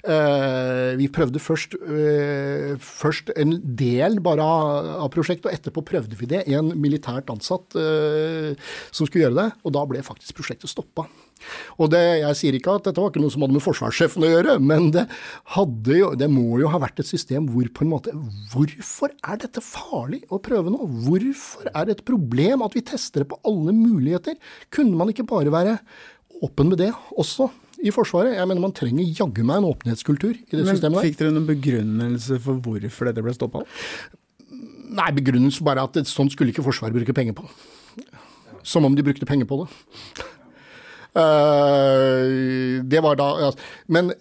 Eh, 0.07 0.95
vi 1.01 1.09
prøvde 1.13 1.43
først, 1.43 1.75
eh, 1.75 2.77
først 2.79 3.33
en 3.37 3.59
del 3.77 4.21
bare 4.21 4.43
av 4.43 5.11
prosjektet, 5.11 5.47
og 5.47 5.57
etterpå 5.57 5.85
prøvde 5.85 6.17
vi 6.17 6.27
det. 6.27 6.45
En 6.49 6.71
militært 6.79 7.31
ansatt 7.35 7.75
eh, 7.75 8.55
som 8.91 9.07
skulle 9.07 9.27
gjøre 9.27 9.41
det. 9.43 9.49
Og 9.65 9.75
da 9.75 9.85
ble 9.91 10.05
faktisk 10.07 10.39
prosjektet 10.39 10.71
stoppa. 10.71 11.09
Og 11.79 11.93
det, 11.93 12.03
Jeg 12.23 12.39
sier 12.41 12.59
ikke 12.59 12.75
at 12.79 12.89
dette 12.89 13.03
var 13.03 13.13
ikke 13.13 13.23
noe 13.23 13.35
som 13.35 13.45
hadde 13.45 13.57
med 13.57 13.65
forsvarssjefen 13.65 14.27
å 14.27 14.33
gjøre, 14.33 14.57
men 14.63 14.91
det, 14.95 15.07
jo, 15.99 16.11
det, 16.19 16.31
må 16.33 16.59
jo 16.63 16.73
ha 16.73 16.83
vært 16.83 17.03
et 17.03 17.11
system 17.11 17.49
hvor 17.53 17.69
på 17.75 17.87
en 17.87 17.93
måte 17.93 18.15
Hvorfor 18.53 19.13
er 19.23 19.41
dette 19.45 19.63
farlig 19.65 20.25
å 20.33 20.41
prøve 20.43 20.73
nå? 20.75 20.91
Hvorfor 21.07 21.71
er 21.73 21.89
det 21.89 21.99
et 21.99 22.05
problem 22.09 22.65
at 22.67 22.77
vi 22.77 22.85
tester 22.87 23.25
det 23.25 23.31
på 23.33 23.41
alle 23.49 23.75
muligheter? 23.77 24.39
Kunne 24.75 24.99
man 24.99 25.13
ikke 25.13 25.29
bare 25.29 25.53
være 25.55 25.79
åpen 26.43 26.71
med 26.71 26.83
det 26.83 26.93
også? 27.19 27.51
i 27.79 27.93
Forsvaret. 27.95 28.35
Jeg 28.35 28.49
mener 28.51 28.65
Man 28.65 28.75
trenger 28.75 29.07
jaggu 29.07 29.45
meg 29.47 29.61
en 29.61 29.69
åpenhetskultur 29.71 30.33
i 30.35 30.51
det 30.51 30.65
Men, 30.65 30.75
systemet. 30.75 31.05
Fikk 31.07 31.21
dere 31.21 31.35
noen 31.35 31.47
begrunnelse 31.49 32.41
for 32.43 32.63
hvorfor 32.65 33.11
dette 33.11 33.25
ble 33.25 33.35
stoppa? 33.37 33.63
Nei, 34.99 35.11
begrunnelse 35.19 35.65
bare 35.67 35.85
at 35.87 36.01
sånn 36.11 36.31
skulle 36.33 36.55
ikke 36.55 36.65
Forsvaret 36.67 36.97
bruke 36.97 37.15
penger 37.17 37.37
på. 37.39 37.47
Som 38.67 38.89
om 38.89 38.97
de 38.97 39.05
brukte 39.07 39.29
penger 39.29 39.49
på 39.49 39.63
det. 39.63 39.69
Uh, 41.17 42.85
det 42.85 43.01
var 43.03 43.17
da 43.19 43.29
ja. 43.41 43.49
Men 43.91 44.13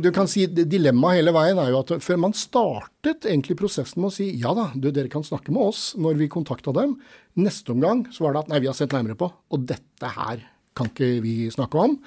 du 0.00 0.08
kan 0.14 0.28
si 0.30 0.46
dilemmaet 0.46 1.20
hele 1.20 1.34
veien 1.34 1.58
er 1.60 1.72
jo 1.72 1.80
at 1.82 1.92
før 2.04 2.20
man 2.22 2.36
startet 2.38 3.26
egentlig 3.26 3.58
prosessen 3.60 4.00
med 4.00 4.12
å 4.12 4.14
si 4.14 4.30
ja 4.40 4.54
da, 4.56 4.70
du, 4.74 4.88
dere 4.94 5.10
kan 5.12 5.26
snakke 5.26 5.52
med 5.52 5.72
oss 5.72 5.88
når 6.00 6.20
vi 6.22 6.30
kontakta 6.32 6.74
dem. 6.76 6.96
Neste 7.36 7.74
omgang 7.74 8.06
så 8.14 8.24
var 8.24 8.36
det 8.36 8.44
at 8.44 8.52
nei, 8.54 8.62
vi 8.64 8.70
har 8.70 8.78
sett 8.78 8.94
nærmere 8.94 9.18
på, 9.18 9.28
og 9.28 9.66
dette 9.68 10.12
her 10.16 10.46
kan 10.76 10.90
ikke 10.92 11.10
vi 11.24 11.34
snakke 11.52 11.82
om. 11.82 11.98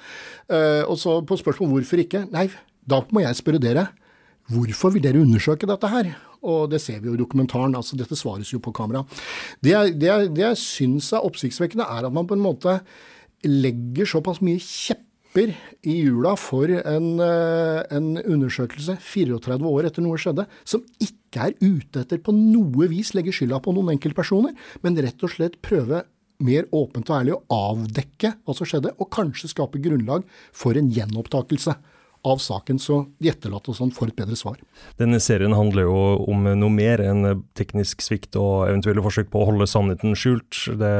Uh, 0.50 0.82
og 0.86 0.96
så 1.00 1.20
på 1.26 1.38
spørsmål 1.38 1.74
hvorfor 1.76 2.02
ikke, 2.02 2.24
nei, 2.32 2.48
da 2.88 3.02
må 3.12 3.24
jeg 3.24 3.38
spørre 3.38 3.62
dere. 3.62 3.88
Hvorfor 4.50 4.94
vil 4.94 5.04
dere 5.04 5.22
undersøke 5.22 5.68
dette 5.68 5.90
her? 5.92 6.10
Og 6.40 6.70
det 6.72 6.80
ser 6.82 6.98
vi 7.02 7.10
jo 7.10 7.14
i 7.14 7.20
dokumentaren, 7.20 7.76
altså 7.76 7.98
dette 8.00 8.16
svares 8.18 8.50
jo 8.50 8.58
på 8.62 8.72
kamera. 8.74 9.04
Det, 9.62 9.74
det, 10.00 10.10
det 10.34 10.44
jeg 10.46 10.58
syns 10.58 11.12
er 11.12 11.26
oppsiktsvekkende, 11.26 11.84
er 11.84 12.08
at 12.08 12.14
man 12.14 12.26
på 12.26 12.38
en 12.38 12.44
måte 12.44 12.80
legger 13.46 14.08
såpass 14.08 14.40
mye 14.44 14.60
kjepper 14.60 15.54
i 15.86 15.96
hjula 16.02 16.34
for 16.40 16.68
en, 16.68 17.08
eh, 17.22 17.80
en, 17.94 18.16
undersøkelse 18.18 18.98
34 19.00 19.66
år 19.70 19.88
etter 19.88 20.04
noe 20.04 20.18
skjedde, 20.20 20.46
som 20.64 20.82
ikke 21.00 21.50
er 21.50 21.54
ute 21.60 22.02
etter 22.02 22.18
på 22.18 22.34
noe 22.34 22.88
vis 22.90 23.14
legge 23.14 23.32
skylda 23.32 23.60
på 23.62 23.74
noen 23.76 23.94
enkeltpersoner, 23.94 24.56
men 24.82 24.98
rett 24.98 25.22
og 25.22 25.30
slett 25.30 25.60
prøve 25.62 26.02
mer 26.40 26.66
åpent 26.72 27.08
og 27.10 27.16
ærlig 27.16 27.36
å 27.36 27.44
avdekke 27.70 28.34
hva 28.44 28.56
som 28.56 28.68
skjedde, 28.68 28.94
og 28.98 29.10
kanskje 29.12 29.52
skape 29.52 29.80
grunnlag 29.82 30.24
for 30.52 30.76
en 30.76 30.90
gjenopptakelse 30.90 31.76
av 32.26 32.40
saken, 32.42 32.78
så 32.82 33.02
de 33.18 33.30
etterlatte 33.32 33.72
oss 33.72 33.80
får 33.96 34.12
et 34.12 34.18
bedre 34.20 34.36
svar. 34.36 34.58
Denne 35.00 35.20
serien 35.22 35.54
handler 35.56 35.86
jo 35.88 36.00
om 36.28 36.44
noe 36.58 36.72
mer 36.72 37.00
enn 37.04 37.44
teknisk 37.56 38.04
svikt 38.04 38.36
og 38.40 38.68
eventuelle 38.68 39.04
forsøk 39.04 39.30
på 39.32 39.40
å 39.40 39.48
holde 39.48 39.68
sannheten 39.70 40.16
skjult. 40.18 40.66
Det, 40.80 40.92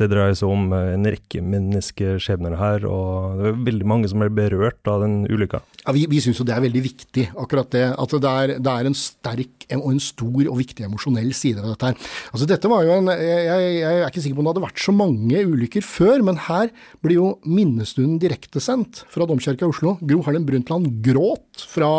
det 0.00 0.10
dreier 0.12 0.36
seg 0.38 0.52
om 0.52 0.72
en 0.76 1.08
rekke 1.08 1.42
menneskeskjebner 1.44 2.56
her, 2.60 2.86
og 2.88 3.42
det 3.42 3.52
er 3.52 3.60
veldig 3.68 3.90
mange 3.92 4.12
som 4.12 4.24
er 4.24 4.32
berørt 4.32 4.88
av 4.90 5.04
den 5.04 5.24
ulykka. 5.28 5.60
Ja, 5.84 5.94
Vi, 5.94 6.06
vi 6.10 6.22
syns 6.24 6.40
jo 6.40 6.46
det 6.48 6.56
er 6.56 6.64
veldig 6.64 6.82
viktig, 6.82 7.28
akkurat 7.38 7.70
det. 7.74 7.84
At 7.92 8.16
det 8.16 8.32
er, 8.32 8.54
det 8.58 8.72
er 8.72 8.88
en 8.88 8.96
sterk 8.98 9.66
og 9.76 9.90
en 9.90 10.00
stor 10.02 10.46
og 10.46 10.58
viktig 10.60 10.86
emosjonell 10.86 11.32
side 11.36 11.60
ved 11.60 11.72
dette 11.74 11.90
her. 11.90 12.10
Altså 12.32 12.48
dette 12.48 12.70
var 12.70 12.86
jo 12.86 12.96
en, 12.96 13.10
jeg, 13.12 13.44
jeg, 13.46 13.70
jeg 13.82 14.00
er 14.00 14.08
ikke 14.08 14.24
sikker 14.24 14.38
på 14.38 14.42
om 14.42 14.48
det 14.48 14.54
hadde 14.54 14.64
vært 14.66 14.82
så 14.82 14.94
mange 14.94 15.44
ulykker 15.52 15.86
før, 15.86 16.24
men 16.26 16.40
her 16.46 16.72
blir 17.04 17.18
jo 17.18 17.30
minnestunden 17.44 18.20
direktesendt 18.22 19.04
fra 19.12 19.26
Domkirka 19.28 19.66
i 19.66 19.70
Oslo. 19.70 19.96
Gro 20.06 20.22
Harlem 20.26 20.45
Brundtland 20.48 20.88
gråt 21.04 21.64
fra 21.68 21.90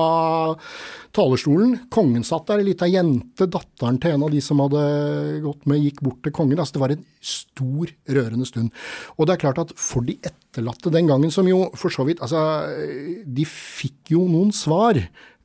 talerstolen. 1.17 1.75
Kongen 1.93 2.25
satt 2.27 2.47
der, 2.49 2.61
ei 2.61 2.69
lita 2.69 2.89
jente, 2.89 3.47
datteren 3.51 3.99
til 4.01 4.15
en 4.15 4.25
av 4.27 4.33
de 4.33 4.41
som 4.43 4.61
hadde 4.63 4.81
gått 5.45 5.67
med, 5.69 5.83
gikk 5.85 6.03
bort 6.05 6.19
til 6.25 6.35
kongen. 6.35 6.59
Altså, 6.59 6.77
det 6.77 6.83
var 6.83 6.95
en 6.95 7.05
stor, 7.21 7.93
rørende 8.17 8.49
stund. 8.49 8.73
Og 9.17 9.27
det 9.27 9.35
er 9.35 9.43
klart 9.45 9.63
at 9.63 9.73
for 9.79 10.05
de 10.07 10.17
etterlatte 10.19 10.93
den 10.93 11.09
gangen, 11.09 11.33
som 11.33 11.49
jo 11.49 11.67
for 11.77 11.93
så 11.93 12.07
vidt 12.07 12.23
Altså, 12.23 12.39
de 13.23 13.45
fikk 13.47 14.13
jo 14.15 14.25
noen 14.29 14.53
svar. 14.55 14.97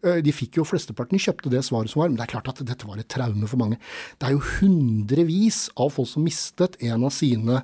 Eh, 0.02 0.18
de 0.24 0.34
fikk 0.34 0.58
jo 0.58 0.66
flesteparten 0.66 1.20
kjøpte 1.20 1.52
det 1.52 1.62
svaret 1.66 1.92
som 1.92 2.02
var, 2.02 2.10
men 2.10 2.18
det 2.18 2.26
er 2.26 2.34
klart 2.34 2.50
at 2.50 2.62
dette 2.66 2.88
var 2.88 2.98
et 2.98 3.10
traume 3.12 3.48
for 3.50 3.60
mange. 3.60 3.78
Det 4.18 4.28
er 4.28 4.34
jo 4.36 4.46
hundrevis 4.58 5.68
av 5.78 5.92
folk 5.94 6.10
som 6.10 6.26
mistet 6.26 6.78
en 6.82 7.06
av 7.06 7.14
sine 7.14 7.62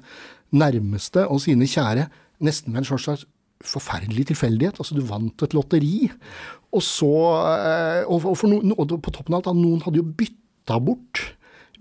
nærmeste 0.55 1.27
og 1.29 1.42
sine 1.44 1.68
kjære 1.68 2.07
nesten 2.44 2.72
med 2.72 2.85
en 2.85 2.88
slags 2.88 3.27
forferdelig 3.64 4.29
tilfeldighet. 4.31 4.79
Altså, 4.79 4.94
du 4.94 5.03
vant 5.07 5.44
et 5.44 5.57
lotteri, 5.57 6.11
og 6.75 6.85
så 6.85 7.14
eh, 7.55 8.03
Og, 8.07 8.29
noen, 8.44 8.75
og 8.77 8.99
på 9.03 9.14
toppen 9.14 9.35
av 9.35 9.42
alt, 9.42 9.59
noen 9.59 9.83
hadde 9.87 10.03
jo 10.03 10.07
bytta 10.07 10.79
bort 10.85 11.25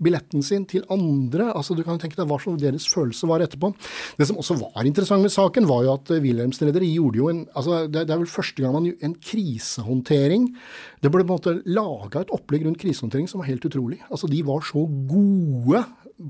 billetten 0.02 0.42
sin 0.46 0.64
til 0.68 0.84
andre. 0.92 1.50
altså 1.54 1.74
Du 1.74 1.82
kan 1.82 1.96
jo 1.96 2.02
tenke 2.02 2.18
deg 2.18 2.28
hva 2.30 2.38
som 2.40 2.58
deres 2.58 2.86
følelse 2.90 3.28
var 3.30 3.42
etterpå. 3.44 3.72
Det 4.18 4.28
som 4.28 4.38
også 4.40 4.58
var 4.60 4.86
interessant 4.86 5.24
med 5.24 5.34
saken, 5.34 5.68
var 5.68 5.84
jo 5.84 5.94
at 5.96 6.12
Wilhelms 6.22 6.62
Rederi 6.62 6.92
gjorde 6.94 7.20
jo 7.20 7.30
en 7.32 7.44
altså 7.52 7.84
det, 7.90 8.06
er 8.06 8.20
vel 8.20 8.30
første 8.30 8.62
gang 8.62 8.76
man 8.76 8.88
en 8.88 9.16
krisehåndtering. 9.18 10.48
Det 11.02 11.12
ble 11.12 11.24
på 11.24 11.26
en 11.26 11.34
måte 11.34 11.56
laga 11.66 12.22
et 12.22 12.34
opplegg 12.34 12.66
rundt 12.66 12.80
krisehåndtering 12.82 13.28
som 13.30 13.42
var 13.42 13.50
helt 13.50 13.66
utrolig. 13.66 14.00
Altså 14.10 14.30
De 14.30 14.42
var 14.46 14.62
så 14.66 14.86
gode 14.86 15.84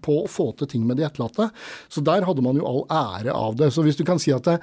på 0.05 0.21
å 0.23 0.29
få 0.31 0.51
til 0.59 0.71
ting 0.71 0.87
med 0.89 0.99
de 0.99 1.07
etterlatte. 1.07 1.49
Så 1.89 2.05
der 2.05 2.27
hadde 2.29 2.45
man 2.45 2.59
jo 2.59 2.67
all 2.69 2.83
ære 2.93 3.35
av 3.35 3.57
det. 3.59 3.71
Så 3.75 3.85
hvis 3.87 3.99
du 3.99 4.05
kan 4.09 4.21
si 4.23 4.35
at 4.35 4.45
det, 4.49 4.59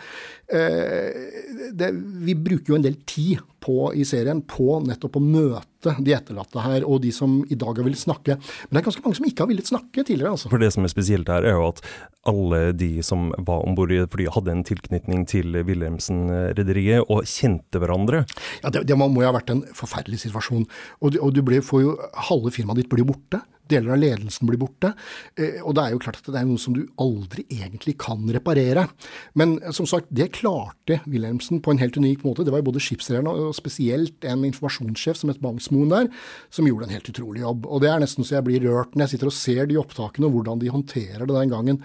eh, 0.54 1.72
det, 1.74 1.92
Vi 2.26 2.36
bruker 2.36 2.74
jo 2.74 2.76
en 2.78 2.86
del 2.86 2.98
tid 3.06 3.42
på, 3.66 3.94
i 3.98 4.06
serien 4.06 4.44
på 4.46 4.80
nettopp 4.86 5.18
å 5.18 5.24
møte 5.24 5.96
de 6.02 6.14
etterlatte 6.14 6.62
her, 6.62 6.86
og 6.86 7.02
de 7.02 7.12
som 7.14 7.40
i 7.50 7.58
dag 7.58 7.78
har 7.78 7.86
villet 7.86 8.02
snakke. 8.02 8.38
Men 8.38 8.78
det 8.78 8.82
er 8.82 8.86
ganske 8.90 9.06
mange 9.06 9.18
som 9.18 9.26
ikke 9.26 9.46
har 9.46 9.50
villet 9.50 9.70
snakke 9.70 10.04
tidligere, 10.06 10.36
altså. 10.36 10.52
For 10.54 10.62
det 10.62 10.72
som 10.76 10.86
er 10.86 10.94
spesielt 10.94 11.30
her, 11.32 11.46
er 11.46 11.58
jo 11.58 11.70
at 11.72 11.82
alle 12.30 12.62
de 12.78 12.92
som 13.06 13.32
var 13.38 13.66
om 13.66 13.78
bord 13.78 13.94
i 13.94 14.02
flyet, 14.10 14.34
hadde 14.36 14.54
en 14.54 14.66
tilknytning 14.66 15.26
til 15.30 15.58
Wilhelmsen-rederiet 15.66 17.10
og 17.10 17.26
kjente 17.30 17.82
hverandre. 17.82 18.24
Ja, 18.64 18.74
det, 18.74 18.86
det, 18.90 18.98
må 18.98 19.10
jo 19.14 19.30
ha 19.30 19.36
vært 19.36 19.54
en 19.54 19.66
forferdelig 19.78 20.24
situasjon. 20.26 20.66
Og, 21.02 21.20
og 21.22 21.34
du 21.36 21.42
blir, 21.46 21.66
får 21.66 21.86
jo, 21.86 21.98
halve 22.30 22.54
firmaet 22.54 22.84
ditt 22.84 22.92
blir 22.94 23.08
borte. 23.08 23.42
Deler 23.72 23.96
av 23.96 24.02
ledelsen 24.02 24.50
blir 24.50 24.60
borte. 24.62 24.92
Eh, 25.40 25.62
og 25.64 25.76
det 25.78 25.84
er 25.84 25.96
jo 25.96 26.02
klart 26.04 26.20
at 26.22 26.30
det 26.30 26.42
er 26.42 26.48
noe 26.50 26.62
som 26.62 26.76
du 26.76 26.84
aldri 27.02 27.46
egentlig 27.50 27.96
kan 28.02 28.22
reparere. 28.34 28.88
Men 29.38 29.58
eh, 29.62 29.74
som 29.76 29.88
sagt, 29.90 30.12
det 30.14 30.32
klarte 30.38 31.00
Wilhelmsen 31.10 31.62
på 31.66 31.74
en 31.74 31.82
helt 31.82 31.98
unik 31.98 32.26
måte. 32.28 32.46
Det 32.46 32.54
var 32.54 32.62
jo 32.62 32.70
både 32.70 32.84
skipsrederne 32.84 33.34
og 33.48 33.56
spesielt 33.58 34.28
en 34.28 34.46
informasjonssjef 34.48 35.22
som 35.22 35.32
het 35.34 35.42
Bangsmoen 35.44 35.94
der, 35.94 36.12
som 36.54 36.68
gjorde 36.70 36.90
en 36.90 36.96
helt 36.96 37.10
utrolig 37.10 37.44
jobb. 37.46 37.66
Og 37.66 37.82
det 37.84 37.92
er 37.92 38.04
nesten 38.04 38.28
så 38.28 38.38
jeg 38.38 38.48
blir 38.50 38.68
rørt 38.68 38.96
når 38.96 39.08
jeg 39.08 39.16
sitter 39.16 39.32
og 39.32 39.38
ser 39.38 39.70
de 39.70 39.80
opptakene 39.82 40.30
og 40.30 40.38
hvordan 40.38 40.62
de 40.62 40.74
håndterer 40.74 41.26
det 41.26 41.36
den 41.36 41.54
gangen. 41.54 41.82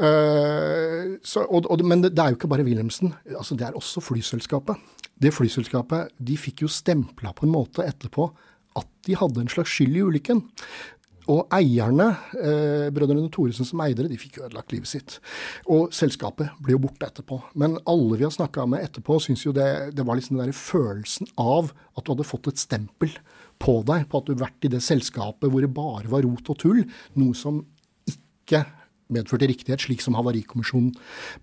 Uh, 0.00 1.16
så, 1.26 1.44
og, 1.44 1.68
og, 1.70 1.82
men 1.84 2.04
det, 2.04 2.14
det, 2.14 2.24
er 2.24 2.32
jo 2.32 2.40
ikke 2.40 2.50
bare 2.52 2.64
Wilhelmsen. 2.66 3.14
Altså, 3.34 3.56
det 3.58 3.68
er 3.68 3.76
også 3.78 4.02
flyselskapet. 4.04 4.80
Det 5.20 5.34
flyselskapet 5.36 6.14
de 6.16 6.38
fikk 6.40 6.64
jo 6.64 6.72
stempla 6.72 7.34
på 7.36 7.46
en 7.46 7.54
måte 7.54 7.84
etterpå 7.84 8.30
at 8.78 8.88
de 9.06 9.16
hadde 9.18 9.42
en 9.42 9.50
slags 9.50 9.72
skyld 9.74 9.98
i 9.98 10.04
ulykken. 10.06 10.44
Og 11.30 11.44
eierne, 11.54 12.08
eh, 12.40 12.88
brødrene 12.94 13.30
Thoresen 13.30 13.68
som 13.68 13.82
eide 13.84 14.02
det, 14.02 14.10
de 14.10 14.18
fikk 14.18 14.40
ødelagt 14.42 14.72
livet 14.74 14.90
sitt. 14.90 15.18
Og 15.70 15.94
selskapet 15.94 16.50
ble 16.58 16.74
jo 16.74 16.82
borte 16.82 17.06
etterpå. 17.06 17.38
Men 17.54 17.78
alle 17.86 18.18
vi 18.18 18.26
har 18.26 18.34
snakka 18.34 18.66
med 18.66 18.82
etterpå, 18.82 19.20
syns 19.22 19.44
jo 19.46 19.54
det, 19.54 19.94
det 19.94 20.06
var 20.06 20.18
liksom 20.18 20.40
den 20.40 20.50
der 20.50 20.56
følelsen 20.56 21.30
av 21.38 21.70
at 21.96 22.04
du 22.04 22.14
hadde 22.14 22.26
fått 22.26 22.50
et 22.50 22.62
stempel 22.62 23.14
på 23.60 23.80
deg, 23.86 24.08
på 24.08 24.18
at 24.18 24.26
du 24.26 24.34
har 24.34 24.46
vært 24.48 24.66
i 24.66 24.72
det 24.72 24.82
selskapet 24.82 25.52
hvor 25.52 25.62
det 25.62 25.72
bare 25.76 26.10
var 26.10 26.26
rot 26.26 26.50
og 26.50 26.58
tull. 26.58 26.82
Noe 27.20 27.36
som 27.38 27.62
ikke 28.10 28.64
medførte 29.14 29.48
riktighet, 29.50 29.82
slik 29.84 30.02
som 30.04 30.16
Havarikommisjonen 30.18 30.92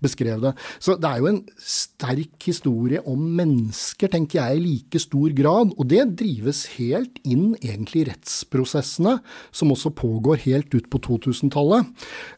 beskrev 0.04 0.42
det. 0.42 0.54
Så 0.82 0.96
det 1.00 1.08
er 1.08 1.22
jo 1.22 1.30
en 1.30 1.40
sterk 1.60 2.48
historie 2.48 3.02
om 3.08 3.22
mennesker, 3.38 4.10
tenker 4.12 4.40
jeg, 4.40 4.58
i 4.58 4.64
like 4.64 5.02
stor 5.02 5.34
grad. 5.36 5.74
Og 5.76 5.88
det 5.90 6.04
drives 6.20 6.64
helt 6.76 7.20
inn 7.28 7.52
egentlig 7.60 8.04
i 8.04 8.06
rettsprosessene, 8.12 9.18
som 9.52 9.74
også 9.74 9.92
pågår 9.98 10.44
helt 10.46 10.74
ut 10.74 10.88
på 10.90 11.02
2000-tallet. 11.08 11.90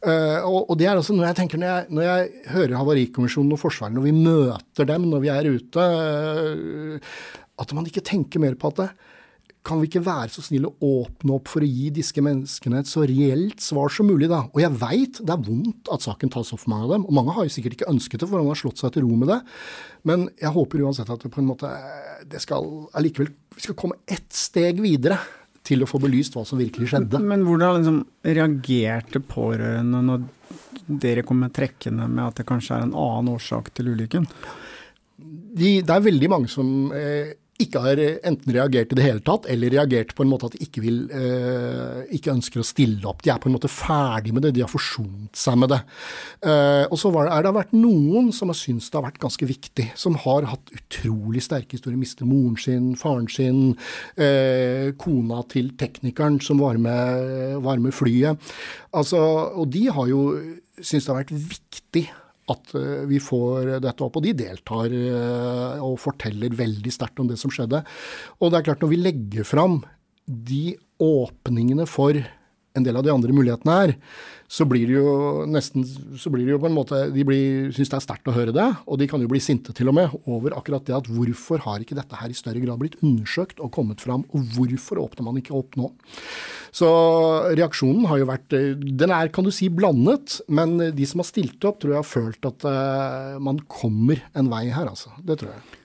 Uh, 0.05 0.41
og, 0.47 0.75
det 0.81 0.89
er 0.89 0.97
altså 0.97 1.17
når 1.17 1.31
jeg 1.31 1.41
tenker, 1.43 1.61
når 1.61 1.73
jeg, 1.75 1.87
når 1.91 2.09
jeg 2.09 2.51
hører 2.55 2.79
Havarikommisjonen 2.81 3.55
og 3.57 3.63
Forsvaret, 3.63 3.97
når 3.97 4.09
vi 4.09 4.17
møter 4.17 4.89
dem 4.89 5.09
når 5.11 5.25
vi 5.25 5.33
er 5.33 5.51
ute, 5.51 5.87
uh, 5.87 7.39
at 7.61 7.75
man 7.77 7.89
ikke 7.89 8.05
tenker 8.07 8.43
mer 8.43 8.57
på 8.59 8.73
at 8.73 8.85
det, 8.85 8.91
kan 9.67 9.81
vi 9.81 9.91
ikke 9.91 10.03
være 10.07 10.31
så 10.33 10.43
snille 10.45 10.71
å 10.71 10.93
åpne 11.03 11.35
opp 11.37 11.51
for 11.53 11.65
å 11.65 11.69
gi 11.69 11.91
disse 11.93 12.23
menneskene 12.25 12.81
et 12.81 12.89
så 12.89 13.03
reelt 13.09 13.61
svar 13.61 13.93
som 13.93 14.09
mulig, 14.09 14.31
da? 14.31 14.43
Og 14.55 14.63
jeg 14.63 14.73
veit 14.81 15.21
det 15.21 15.35
er 15.35 15.43
vondt 15.45 15.91
at 15.93 16.07
saken 16.07 16.33
tas 16.33 16.53
opp 16.55 16.63
for 16.63 16.73
mange 16.73 16.89
av 16.89 16.95
dem, 16.95 17.05
og 17.05 17.17
mange 17.19 17.35
har 17.37 17.45
jo 17.45 17.53
sikkert 17.53 17.77
ikke 17.77 17.91
ønsket 17.93 18.23
det, 18.23 18.31
for 18.31 18.41
man 18.41 18.55
har 18.55 18.61
slått 18.61 18.81
seg 18.81 18.95
til 18.95 19.05
ro 19.05 19.19
med 19.21 19.29
det. 19.35 19.41
Men 20.09 20.25
jeg 20.41 20.55
håper 20.55 20.87
uansett 20.87 21.13
at 21.13 21.27
det 21.27 21.33
på 21.35 21.43
en 21.43 21.51
måte 21.51 21.73
det 22.31 22.41
skal 22.41 22.67
allikevel 22.97 23.29
Vi 23.57 23.67
skal 23.67 23.77
komme 23.77 24.01
ett 24.09 24.33
steg 24.33 24.81
videre 24.81 25.19
til 25.67 25.85
å 25.85 25.89
få 25.89 26.01
belyst 26.01 26.37
hva 26.37 26.47
som 26.49 26.61
virkelig 26.61 26.89
skjedde. 26.93 27.21
Men 27.21 27.45
hvordan 27.45 27.77
liksom 27.77 27.99
reagerte 28.25 29.21
pårørende 29.21 30.01
når 30.07 30.25
dere 31.03 31.25
kommer 31.27 31.53
trekkende 31.53 32.09
med 32.09 32.25
at 32.25 32.41
det 32.41 32.49
kanskje 32.49 32.79
er 32.79 32.87
en 32.87 32.97
annen 32.97 33.35
årsak 33.35 33.69
til 33.77 33.93
ulykken? 33.93 34.25
De, 35.21 35.81
det 35.85 35.93
er 35.93 36.07
veldig 36.07 36.31
mange 36.33 36.49
som 36.49 36.95
eh, 36.97 37.35
ikke 37.65 37.83
har 37.85 38.01
enten 38.27 38.55
reagert 38.55 38.93
i 38.93 38.99
det 38.99 39.05
hele 39.05 39.23
tatt, 39.25 39.47
eller 39.51 39.73
reagert 39.75 40.15
på 40.17 40.25
en 40.25 40.31
måte 40.33 40.49
at 40.49 40.57
de 40.57 40.65
ikke, 40.65 40.83
vil, 40.85 40.99
eh, 41.15 42.03
ikke 42.17 42.33
ønsker 42.33 42.63
å 42.63 42.67
stille 42.67 43.07
opp. 43.09 43.23
De 43.25 43.33
er 43.33 43.41
på 43.43 43.51
en 43.51 43.57
måte 43.57 43.71
ferdig 43.71 44.35
med 44.37 44.47
det, 44.47 44.55
de 44.57 44.65
har 44.65 44.73
forsont 44.73 45.37
seg 45.37 45.59
med 45.61 45.73
det. 45.75 45.81
Eh, 46.43 46.85
og 46.89 46.97
så 47.01 47.13
er 47.23 47.45
det 47.47 47.55
vært 47.57 47.75
noen 47.77 48.31
som 48.37 48.53
har 48.53 48.59
syntes 48.59 48.91
det 48.91 48.99
har 48.99 49.07
vært 49.09 49.21
ganske 49.23 49.51
viktig, 49.51 49.91
som 49.99 50.17
har 50.25 50.49
hatt 50.51 50.75
utrolig 50.77 51.45
sterke 51.45 51.77
historier. 51.77 52.01
Mister 52.01 52.29
moren 52.29 52.57
sin, 52.61 52.95
faren 52.97 53.29
sin, 53.31 53.77
eh, 54.17 54.93
kona 54.99 55.43
til 55.49 55.73
teknikeren 55.77 56.41
som 56.43 56.59
var 56.59 56.79
med, 56.79 57.61
var 57.63 57.79
med 57.79 57.95
flyet. 57.95 58.39
Altså, 58.93 59.21
og 59.55 59.71
de 59.71 59.87
har 59.89 60.09
jo 60.09 60.25
syntes 60.81 61.07
det 61.07 61.13
har 61.13 61.23
vært 61.23 61.37
viktig 61.51 62.05
at 62.53 62.75
eh, 62.79 63.07
vi 63.11 63.21
får 63.23 63.77
dette 63.85 64.05
opp. 64.05 64.19
Og 64.19 64.27
de 64.27 64.35
deltar 64.37 64.93
eh, 64.97 65.81
og 65.85 65.99
forteller 66.03 66.57
veldig 66.59 66.93
sterkt 66.95 67.23
om 67.23 67.31
det 67.31 67.39
som 67.41 67.53
skjedde. 67.55 67.83
Og 68.41 68.51
det 68.51 68.61
er 68.61 68.69
klart, 68.71 68.85
når 68.85 68.93
vi 68.95 69.01
legger 69.01 69.49
fram 69.49 69.81
de 70.27 70.77
åpningene 71.01 71.87
for 71.91 72.19
en 72.77 72.87
del 72.87 72.99
av 72.99 73.07
de 73.07 73.13
andre 73.13 73.35
mulighetene 73.35 73.77
her, 73.81 73.95
så 74.51 74.67
blir 74.67 74.89
det 74.89 74.97
jo 74.97 75.45
nesten 75.47 75.85
så 76.19 76.31
blir 76.33 76.47
det 76.47 76.57
jo 76.57 76.61
på 76.63 76.67
en 76.67 76.75
måte, 76.75 76.99
De 77.15 77.23
syns 77.75 77.91
det 77.93 77.99
er 77.99 78.05
sterkt 78.05 78.31
å 78.31 78.35
høre 78.35 78.55
det, 78.55 78.67
og 78.87 78.99
de 78.99 79.07
kan 79.11 79.23
jo 79.23 79.31
bli 79.31 79.43
sinte 79.43 79.75
til 79.77 79.91
og 79.93 79.97
med 79.99 80.15
over 80.25 80.57
akkurat 80.59 80.87
det 80.87 80.97
at 80.97 81.11
hvorfor 81.11 81.63
har 81.67 81.83
ikke 81.83 81.99
dette 81.99 82.19
her 82.19 82.31
i 82.31 82.39
større 82.39 82.63
grad 82.63 82.81
blitt 82.83 82.99
undersøkt 83.03 83.63
og 83.63 83.73
kommet 83.75 84.03
fram, 84.03 84.27
og 84.35 84.55
hvorfor 84.57 85.03
åpner 85.03 85.29
man 85.29 85.39
ikke 85.39 85.55
opp 85.59 85.79
nå? 85.79 85.93
Så 86.75 86.89
reaksjonen 87.59 88.07
har 88.07 88.21
jo 88.21 88.29
vært 88.29 88.55
Den 88.55 89.11
er, 89.11 89.31
kan 89.35 89.47
du 89.47 89.51
si, 89.55 89.67
blandet, 89.71 90.39
men 90.47 90.79
de 90.95 91.07
som 91.07 91.23
har 91.23 91.31
stilt 91.31 91.67
opp, 91.67 91.81
tror 91.83 91.97
jeg 91.97 92.03
har 92.03 92.11
følt 92.11 92.51
at 92.51 92.67
uh, 92.67 93.39
man 93.43 93.59
kommer 93.71 94.23
en 94.39 94.51
vei 94.51 94.69
her, 94.71 94.91
altså. 94.91 95.15
Det 95.27 95.41
tror 95.41 95.55
jeg. 95.55 95.80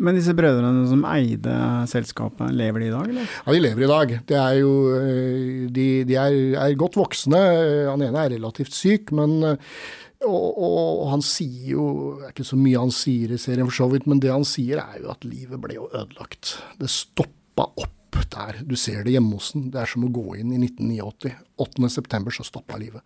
Men 0.00 0.16
disse 0.16 0.32
brødrene 0.36 0.86
som 0.88 1.02
eide 1.10 1.56
selskapet, 1.90 2.54
lever 2.56 2.80
de 2.80 2.86
i 2.88 2.92
dag, 2.94 3.10
eller? 3.12 3.34
Ja, 3.44 3.52
de 3.52 3.60
lever 3.60 3.84
i 3.84 3.90
dag. 3.90 4.14
De 4.28 4.38
er 4.40 4.54
jo, 4.56 4.72
eh, 4.96 5.66
de, 5.68 5.88
de 6.08 6.16
er, 6.16 6.38
er, 6.56 6.78
godt 6.80 6.96
voksne. 6.96 7.42
Han 7.90 8.04
ene 8.04 8.24
er 8.24 8.32
relativt 8.38 8.72
syk, 8.76 9.12
men 9.16 9.36
eh, 9.50 9.74
og, 10.22 10.58
og, 10.62 11.00
han 11.10 11.22
sier 11.26 11.72
jo 11.72 11.86
Det 12.14 12.28
er 12.28 12.34
ikke 12.36 12.46
så 12.46 12.58
mye 12.60 12.82
han 12.84 12.92
sier 12.94 13.32
i 13.34 13.40
serien, 13.42 13.66
for 13.68 13.78
så 13.82 13.88
vidt, 13.92 14.06
men 14.08 14.22
det 14.22 14.30
han 14.32 14.46
sier 14.48 14.80
er 14.82 15.02
jo 15.02 15.10
at 15.12 15.26
livet 15.28 15.60
ble 15.60 15.76
jo 15.76 15.90
ødelagt. 15.90 16.56
Det 16.80 16.90
stoppa 16.90 17.68
opp 17.72 17.98
der. 18.32 18.60
Du 18.66 18.76
ser 18.76 19.04
det 19.04 19.14
hjemme 19.14 19.36
hos 19.36 19.52
den. 19.54 19.70
Det 19.72 19.80
er 19.82 19.90
som 19.90 20.04
å 20.06 20.12
gå 20.12 20.36
inn 20.40 20.52
i 20.54 20.60
1989. 20.60 21.32
8.9. 21.62 22.32
så 22.34 22.44
stoppa 22.46 22.78
livet. 22.80 23.02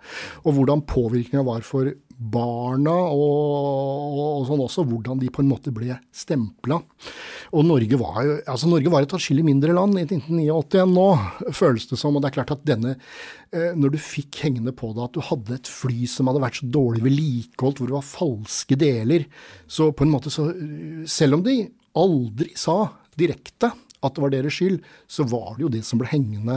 Og 0.46 0.56
hvordan 0.56 0.84
påvirkninga 0.88 1.44
var 1.44 1.64
for 1.66 1.90
barna 2.16 2.94
og, 3.12 4.14
og, 4.16 4.44
sånn 4.48 4.62
også, 4.64 4.86
hvordan 4.88 5.20
de 5.20 5.28
på 5.32 5.42
en 5.42 5.50
måte 5.50 5.72
ble 5.74 5.98
stempla. 6.16 6.78
Og 7.52 7.66
Norge 7.66 7.98
var 8.00 8.20
jo 8.24 8.38
altså 8.48 8.70
Norge 8.70 8.92
var 8.92 9.04
et 9.04 9.14
atskillig 9.18 9.44
mindre 9.44 9.74
land 9.76 9.98
i 10.00 10.06
1989 10.06 10.80
enn 10.80 10.94
nå, 10.96 11.06
føles 11.52 11.88
det 11.90 12.00
som. 12.00 12.16
Og 12.16 12.24
det 12.24 12.30
er 12.30 12.38
klart 12.38 12.54
at 12.56 12.64
denne 12.66 12.94
eh, 12.96 13.74
Når 13.76 13.92
du 13.92 14.00
fikk 14.00 14.40
hengende 14.46 14.72
på 14.76 14.94
deg 14.94 15.04
at 15.04 15.18
du 15.18 15.24
hadde 15.28 15.58
et 15.58 15.70
fly 15.70 16.08
som 16.10 16.30
hadde 16.30 16.44
vært 16.46 16.62
så 16.62 16.70
dårlig 16.78 17.04
vedlikeholdt, 17.04 17.82
hvor 17.82 17.92
det 17.92 17.98
var 17.98 18.08
falske 18.08 18.80
deler, 18.80 19.26
så 19.68 19.90
på 19.92 20.06
en 20.06 20.14
måte 20.14 20.32
så 20.32 20.48
Selv 21.10 21.36
om 21.36 21.44
de 21.44 21.60
aldri 21.96 22.54
sa 22.56 22.86
direkte 23.16 23.74
at 24.04 24.16
det 24.16 24.24
var 24.24 24.34
deres 24.34 24.58
skyld, 24.58 24.78
så 25.08 25.26
var 25.28 25.56
det 25.56 25.66
jo 25.66 25.72
det 25.72 25.82
som 25.86 26.00
ble 26.00 26.10
hengende, 26.10 26.56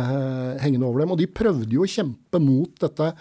hengende 0.61 0.87
over 0.87 1.03
dem. 1.03 1.15
Og 1.15 1.21
de 1.21 1.31
prøvde 1.31 1.73
jo 1.73 1.85
å 1.85 1.91
kjempe 1.91 2.41
mot 2.43 2.71
dette 2.83 3.13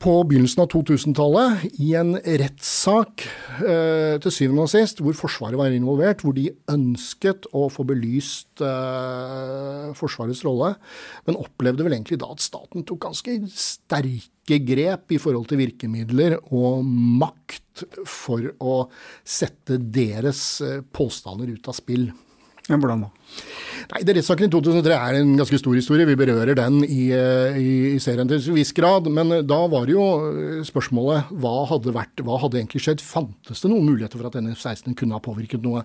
på 0.00 0.14
begynnelsen 0.24 0.62
av 0.62 0.68
2000-tallet 0.72 1.80
i 1.84 1.90
en 2.00 2.14
rettssak 2.16 3.24
eh, 3.60 4.16
til 4.24 4.32
syvende 4.32 4.64
og 4.64 4.70
sist, 4.72 5.02
hvor 5.04 5.16
Forsvaret 5.18 5.60
var 5.60 5.74
involvert, 5.76 6.24
hvor 6.24 6.32
de 6.36 6.46
ønsket 6.72 7.44
å 7.52 7.66
få 7.72 7.84
belyst 7.88 8.64
eh, 8.64 9.90
Forsvarets 9.98 10.40
rolle, 10.46 10.72
men 11.28 11.36
opplevde 11.40 11.84
vel 11.84 11.98
egentlig 11.98 12.20
da 12.22 12.30
at 12.32 12.40
staten 12.40 12.86
tok 12.88 13.02
ganske 13.10 13.36
sterke 13.52 14.62
grep 14.64 15.12
i 15.12 15.20
forhold 15.20 15.50
til 15.50 15.60
virkemidler 15.60 16.38
og 16.48 16.80
makt 17.20 17.84
for 18.08 18.48
å 18.56 18.80
sette 19.20 19.76
deres 19.76 20.42
eh, 20.64 20.80
påstander 20.96 21.52
ut 21.52 21.68
av 21.68 21.76
spill. 21.76 22.08
Ja, 22.68 22.76
hvordan 22.76 23.00
da? 23.02 23.10
Nei, 23.90 24.04
det 24.06 24.14
Rettssaken 24.14 24.46
i 24.46 24.52
2003 24.52 24.94
er 24.94 25.16
en 25.18 25.32
ganske 25.38 25.58
stor 25.58 25.74
historie. 25.74 26.06
Vi 26.06 26.18
berører 26.18 26.54
den 26.54 26.84
i, 26.84 27.08
eh, 27.10 27.56
i, 27.58 27.70
i 27.96 27.98
serien 28.02 28.28
til 28.30 28.38
en 28.38 28.54
viss 28.54 28.70
grad. 28.76 29.08
Men 29.10 29.32
eh, 29.34 29.42
da 29.42 29.58
var 29.72 29.88
det 29.88 29.96
jo 29.96 30.04
eh, 30.28 30.60
spørsmålet 30.66 31.32
hva 31.42 31.54
hadde, 31.72 31.94
vært, 31.96 32.22
hva 32.22 32.38
hadde 32.38 32.60
egentlig 32.60 32.84
skjedd? 32.84 33.02
Fantes 33.02 33.64
det 33.64 33.70
noen 33.72 33.88
muligheter 33.88 34.20
for 34.20 34.30
at 34.30 34.38
NF-16 34.38 34.94
kunne 34.98 35.18
ha 35.18 35.24
påvirket 35.24 35.64
noe? 35.64 35.82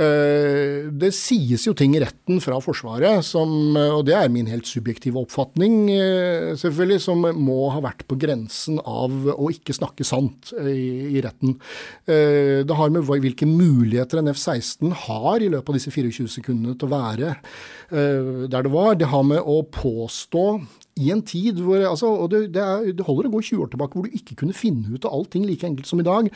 Det 0.00 1.10
sies 1.14 1.64
jo 1.66 1.72
ting 1.76 1.92
i 1.96 2.00
retten 2.00 2.38
fra 2.42 2.58
Forsvaret 2.62 3.24
som, 3.26 3.50
og 3.76 4.04
det 4.08 4.14
er 4.16 4.30
min 4.32 4.48
helt 4.48 4.68
subjektive 4.68 5.20
oppfatning 5.20 5.90
selvfølgelig, 6.58 7.02
som 7.04 7.24
må 7.36 7.58
ha 7.74 7.82
vært 7.84 8.06
på 8.08 8.16
grensen 8.20 8.78
av 8.80 9.28
å 9.34 9.50
ikke 9.52 9.76
snakke 9.76 10.06
sant 10.06 10.52
i, 10.56 11.18
i 11.18 11.22
retten. 11.24 11.56
Det 12.06 12.78
har 12.78 12.94
med 12.94 13.06
hvilke 13.10 13.48
muligheter 13.48 14.22
en 14.22 14.32
F-16 14.32 14.94
har 15.06 15.44
i 15.44 15.50
løpet 15.52 15.74
av 15.74 15.78
disse 15.80 15.92
24 15.92 16.30
sekundene 16.38 16.69
til 16.78 16.88
å 16.88 16.94
være 16.94 17.34
uh, 17.36 18.46
der 18.50 18.66
det 18.66 18.72
var. 18.74 18.94
Det 18.98 19.10
har 19.10 19.26
med 19.26 19.40
å 19.40 19.60
påstå 19.74 20.44
i 21.00 21.10
en 21.14 21.22
tid 21.24 21.60
hvor 21.64 21.80
altså, 21.86 22.10
og 22.24 22.30
det, 22.32 22.42
det, 22.54 22.62
er, 22.62 22.88
det, 22.96 23.04
holder 23.06 23.28
å 23.28 23.34
gå 23.36 23.42
20 23.46 23.64
år 23.64 23.70
tilbake 23.72 23.96
hvor 23.96 24.08
du 24.08 24.16
ikke 24.16 24.36
kunne 24.42 24.56
finne 24.56 24.90
ut 24.92 25.06
av 25.06 25.14
allting 25.16 25.46
like 25.48 25.66
enkelt 25.66 25.88
som 25.88 26.02
i 26.02 26.06
dag. 26.06 26.28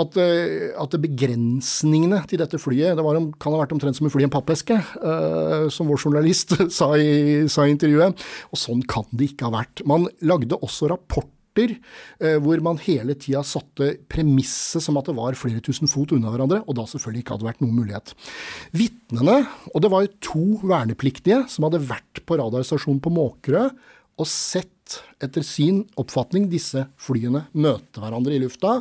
At, 0.00 0.16
eh, 0.20 0.70
at 0.80 0.94
begrensningene 1.02 2.22
til 2.30 2.40
dette 2.40 2.60
flyet 2.62 2.96
det 2.96 3.04
var, 3.04 3.18
kan 3.42 3.52
ha 3.52 3.60
vært 3.60 3.74
omtrent 3.76 3.98
som 3.98 4.08
å 4.08 4.12
fly 4.12 4.24
en 4.24 4.32
pappeske, 4.32 4.78
uh, 5.02 5.66
som 5.72 5.90
vår 5.90 6.00
journalist 6.06 6.54
sa 6.78 6.92
i, 6.96 7.44
sa 7.52 7.66
i 7.66 7.74
intervjuet. 7.74 8.24
Og 8.54 8.62
sånn 8.62 8.86
kan 8.88 9.04
det 9.10 9.32
ikke 9.32 9.50
ha 9.50 9.58
vært. 9.60 9.84
Man 9.88 10.08
lagde 10.24 10.58
også 10.60 10.88
rapporter 10.94 11.39
hvor 11.56 12.62
man 12.64 12.78
hele 12.84 13.16
tida 13.18 13.42
satte 13.46 13.92
premisset 14.10 14.84
som 14.84 14.98
at 15.00 15.08
det 15.10 15.16
var 15.18 15.38
flere 15.38 15.62
tusen 15.64 15.90
fot 15.90 16.12
unna 16.16 16.30
hverandre, 16.32 16.60
og 16.66 16.76
da 16.78 16.86
selvfølgelig 16.88 17.24
ikke 17.24 17.36
hadde 17.36 17.48
vært 17.48 17.62
noen 17.64 17.78
mulighet. 17.78 18.12
Vitnene, 18.76 19.38
og 19.74 19.82
det 19.82 19.90
var 19.92 20.04
jo 20.04 20.12
to 20.24 20.44
vernepliktige 20.62 21.42
som 21.50 21.66
hadde 21.66 21.82
vært 21.90 22.22
på 22.26 22.38
radarstasjonen 22.40 23.02
på 23.02 23.12
Måkerø 23.14 23.68
og 24.20 24.28
sett, 24.28 25.00
etter 25.22 25.44
sin 25.46 25.84
oppfatning, 26.00 26.48
disse 26.50 26.82
flyene 27.00 27.46
møte 27.56 28.02
hverandre 28.02 28.34
i 28.36 28.40
lufta. 28.42 28.80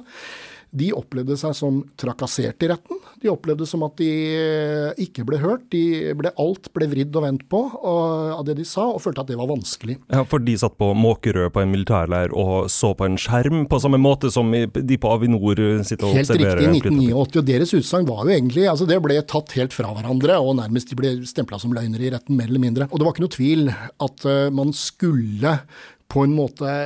De 0.70 0.92
opplevde 0.94 1.38
seg 1.40 1.56
som 1.58 1.82
trakassert 2.00 2.62
i 2.66 2.70
retten. 2.70 3.00
De 3.20 3.32
opplevde 3.32 3.66
som 3.68 3.82
at 3.88 3.96
de 4.00 4.10
eh, 4.38 5.02
ikke 5.06 5.26
ble 5.28 5.40
hørt. 5.42 5.66
De 5.74 6.14
ble, 6.18 6.32
alt 6.40 6.70
ble 6.76 6.88
vridd 6.92 7.16
og 7.18 7.26
vendt 7.26 7.46
på 7.52 7.62
av 7.80 8.44
det 8.48 8.56
de 8.60 8.66
sa, 8.68 8.86
og 8.94 9.02
følte 9.04 9.24
at 9.24 9.32
det 9.32 9.40
var 9.40 9.50
vanskelig. 9.50 9.98
Ja, 10.12 10.24
For 10.30 10.44
de 10.44 10.56
satt 10.60 10.78
på 10.80 10.92
Måkerø 10.98 11.50
på 11.54 11.64
en 11.64 11.74
militærleir 11.74 12.34
og 12.38 12.70
så 12.72 12.94
på 12.98 13.08
en 13.10 13.18
skjerm, 13.20 13.66
på 13.70 13.82
samme 13.82 14.00
måte 14.02 14.32
som 14.34 14.52
de 14.54 15.00
på 15.02 15.12
Avinor 15.12 15.60
sitter 15.88 16.08
og 16.08 16.16
helt 16.16 16.30
observerer? 16.30 16.64
Helt 16.64 16.78
riktig, 16.78 16.94
i 16.94 17.10
1989. 17.10 17.40
Og 17.42 17.50
deres 17.50 17.76
utsagn 17.80 18.10
var 18.10 18.24
jo 18.26 18.36
egentlig 18.36 18.68
altså 18.70 18.88
Det 18.90 19.00
ble 19.04 19.20
tatt 19.30 19.56
helt 19.58 19.76
fra 19.76 19.94
hverandre, 19.96 20.38
og 20.40 20.58
nærmest 20.62 20.94
de 20.94 21.00
ble 21.00 21.16
stempla 21.28 21.60
som 21.62 21.74
løgnere 21.76 22.08
i 22.08 22.14
retten, 22.14 22.38
mer 22.38 22.50
eller 22.50 22.64
mindre. 22.64 22.90
Og 22.90 23.00
det 23.00 23.08
var 23.08 23.16
ikke 23.16 23.26
noe 23.26 23.36
tvil 23.36 23.70
at 23.74 24.30
uh, 24.30 24.48
man 24.54 24.74
skulle 24.76 25.58
på 26.10 26.26
en 26.26 26.34
måte 26.34 26.78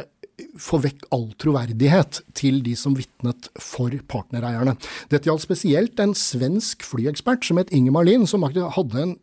få 0.59 0.79
vekk 0.83 1.07
all 1.15 1.27
troverdighet 1.41 2.21
til 2.37 2.61
de 2.65 2.75
som 2.77 2.95
vitnet 2.97 3.49
for 3.61 3.93
partnereierne. 4.09 4.75
Dette 5.11 5.29
gjaldt 5.29 5.45
spesielt 5.45 5.99
en 6.03 6.15
svensk 6.17 6.85
flyekspert 6.85 7.45
som 7.47 7.61
het 7.61 7.73
Ingemar 7.73 8.07
Lind, 8.07 8.27
som 8.29 8.45
hadde 8.45 9.03
en 9.03 9.15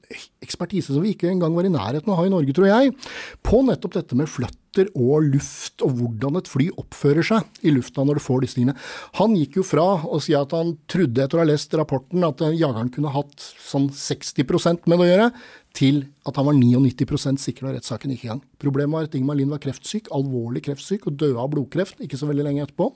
ekspertise 0.43 0.95
som 0.95 1.05
vi 1.05 1.15
ikke 1.15 1.31
engang 1.31 1.55
var 1.57 1.69
i 1.69 1.73
nærheten 1.73 2.11
av 2.11 2.17
å 2.17 2.23
ha 2.23 2.27
i 2.27 2.33
Norge, 2.33 2.55
tror 2.57 2.71
jeg, 2.71 2.97
på 3.47 3.63
nettopp 3.67 3.99
dette 3.99 4.19
med 4.19 4.31
fløtter 4.31 4.91
og 4.95 5.27
luft, 5.27 5.83
og 5.83 5.97
hvordan 5.99 6.39
et 6.39 6.51
fly 6.51 6.69
oppfører 6.79 7.27
seg 7.27 7.67
i 7.67 7.73
lufta 7.75 8.05
når 8.07 8.21
det 8.21 8.25
får 8.25 8.45
disse 8.45 8.59
tingene. 8.59 8.77
Han 9.19 9.35
gikk 9.39 9.59
jo 9.61 9.67
fra 9.67 9.87
å 10.07 10.21
si 10.23 10.37
at 10.39 10.55
han 10.57 10.77
trodde 10.91 11.25
etter 11.25 11.41
å 11.41 11.43
ha 11.43 11.49
lest 11.51 11.75
rapporten 11.79 12.27
at 12.27 12.43
jageren 12.55 12.93
kunne 12.95 13.15
hatt 13.15 13.51
sånn 13.67 13.91
60% 13.95 14.87
med 14.87 15.01
det 15.01 15.07
å 15.07 15.11
gjøre, 15.11 15.33
til 15.77 16.01
at 16.27 16.39
han 16.39 16.49
var 16.49 16.57
99 16.59 17.39
sikker 17.39 17.67
da 17.67 17.77
rettssaken 17.77 18.11
gikk 18.15 18.25
i 18.25 18.31
gang. 18.33 18.41
Problemet 18.63 18.97
var 18.97 19.07
at 19.07 19.15
Ingmar 19.15 19.39
Lind 19.39 19.53
var 19.55 19.63
kreftsyk, 19.63 20.11
alvorlig 20.15 20.65
kreftsyk, 20.67 21.07
og 21.07 21.20
døde 21.21 21.41
av 21.41 21.51
blodkreft 21.53 22.01
ikke 22.05 22.19
så 22.21 22.29
veldig 22.31 22.47
lenge 22.47 22.67
etterpå. 22.67 22.91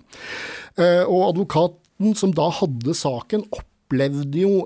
Eh, 0.80 1.04
og 1.04 1.30
advokaten 1.30 2.16
som 2.18 2.32
da 2.34 2.48
hadde 2.52 2.96
saken, 2.98 3.46
opplevde 3.54 4.44
jo 4.44 4.64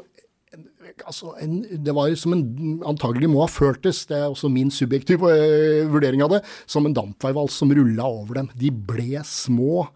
altså 1.06 1.34
en, 1.42 1.60
det 1.84 1.94
var 1.94 2.12
som 2.18 2.34
en 2.34 2.44
antagelig 2.88 3.30
må 3.30 3.42
ha 3.44 3.48
føltes, 3.50 4.04
det 4.10 4.18
er 4.18 4.28
også 4.28 4.50
min 4.52 4.70
subjektive 4.74 5.30
uh, 5.30 5.88
vurdering 5.92 6.24
av 6.24 6.36
det, 6.36 6.44
som 6.66 6.86
en 6.88 6.96
dampveivals 6.96 7.58
som 7.60 7.72
rulla 7.74 8.08
over 8.08 8.40
dem. 8.42 8.52
De 8.58 8.72
ble 8.72 9.22
små 9.26 9.86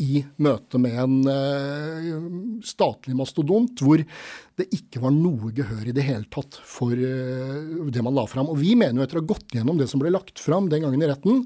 i 0.00 0.22
møte 0.40 0.80
med 0.80 0.96
en 1.02 1.16
uh, 1.28 2.60
statlig 2.64 3.16
mastodont, 3.18 3.82
hvor 3.84 4.00
det 4.00 4.68
ikke 4.76 5.02
var 5.02 5.12
noe 5.12 5.52
gehør 5.56 5.90
i 5.90 5.96
det 5.96 6.06
hele 6.06 6.28
tatt 6.32 6.56
for 6.66 6.96
uh, 6.96 7.90
det 7.92 8.04
man 8.04 8.16
la 8.16 8.24
fram. 8.30 8.48
Og 8.52 8.60
vi 8.62 8.76
mener 8.78 9.00
jo 9.00 9.06
etter 9.06 9.20
å 9.20 9.24
ha 9.24 9.32
gått 9.34 9.56
gjennom 9.56 9.80
det 9.80 9.90
som 9.92 10.02
ble 10.02 10.12
lagt 10.14 10.40
fram 10.40 10.70
den 10.72 10.86
gangen 10.86 11.04
i 11.04 11.10
retten, 11.10 11.44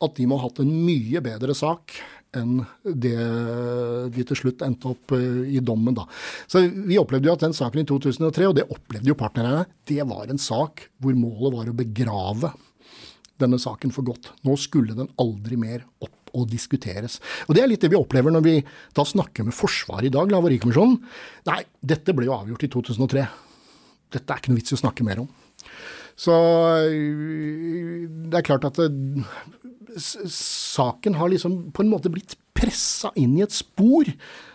at 0.00 0.16
de 0.16 0.26
må 0.28 0.38
ha 0.40 0.48
hatt 0.48 0.62
en 0.62 0.72
mye 0.86 1.22
bedre 1.24 1.56
sak 1.56 1.98
enn 2.36 2.60
det 2.84 3.16
de 4.14 4.24
til 4.26 4.38
slutt 4.38 4.62
endte 4.62 4.92
opp 4.92 5.14
uh, 5.16 5.42
i 5.50 5.58
dommen. 5.64 5.96
da. 5.96 6.06
Så 6.50 6.62
Vi 6.70 6.98
opplevde 7.00 7.26
jo 7.26 7.34
at 7.34 7.42
den 7.42 7.56
saken 7.56 7.82
i 7.82 7.88
2003, 7.88 8.46
og 8.46 8.56
det 8.58 8.68
opplevde 8.70 9.10
jo 9.10 9.18
partnerne, 9.18 9.66
det 9.90 10.04
var 10.06 10.30
en 10.30 10.40
sak 10.40 10.86
hvor 11.02 11.16
målet 11.18 11.56
var 11.56 11.72
å 11.72 11.76
begrave 11.76 12.52
denne 13.40 13.58
saken 13.60 13.92
for 13.94 14.06
godt. 14.06 14.32
Nå 14.46 14.54
skulle 14.60 14.96
den 14.96 15.10
aldri 15.20 15.58
mer 15.58 15.84
opp 16.04 16.30
og 16.36 16.46
diskuteres. 16.50 17.18
Og 17.48 17.56
Det 17.56 17.62
er 17.64 17.70
litt 17.72 17.82
det 17.82 17.90
vi 17.90 17.98
opplever 17.98 18.30
når 18.30 18.44
vi 18.44 18.56
da 18.94 19.02
snakker 19.06 19.46
med 19.46 19.56
Forsvaret 19.56 20.06
i 20.06 20.14
dag, 20.14 20.30
Havarikommisjonen. 20.30 21.00
Nei, 21.50 21.62
dette 21.82 22.14
ble 22.14 22.28
jo 22.28 22.36
avgjort 22.36 22.66
i 22.68 22.70
2003. 22.70 23.24
Dette 24.14 24.30
er 24.30 24.42
ikke 24.42 24.52
noe 24.52 24.60
vits 24.60 24.74
i 24.74 24.78
å 24.78 24.82
snakke 24.84 25.06
mer 25.06 25.24
om. 25.24 25.30
Så 26.20 26.36
det 26.92 28.36
er 28.36 28.44
klart 28.44 28.66
at 28.68 28.76
det, 28.76 28.90
saken 29.96 31.16
har 31.16 31.32
liksom 31.32 31.70
på 31.74 31.84
en 31.84 31.92
måte 31.92 32.12
blitt 32.12 32.36
pressa 32.56 33.10
inn 33.18 33.38
i 33.38 33.44
et 33.44 33.54
spor 33.54 34.08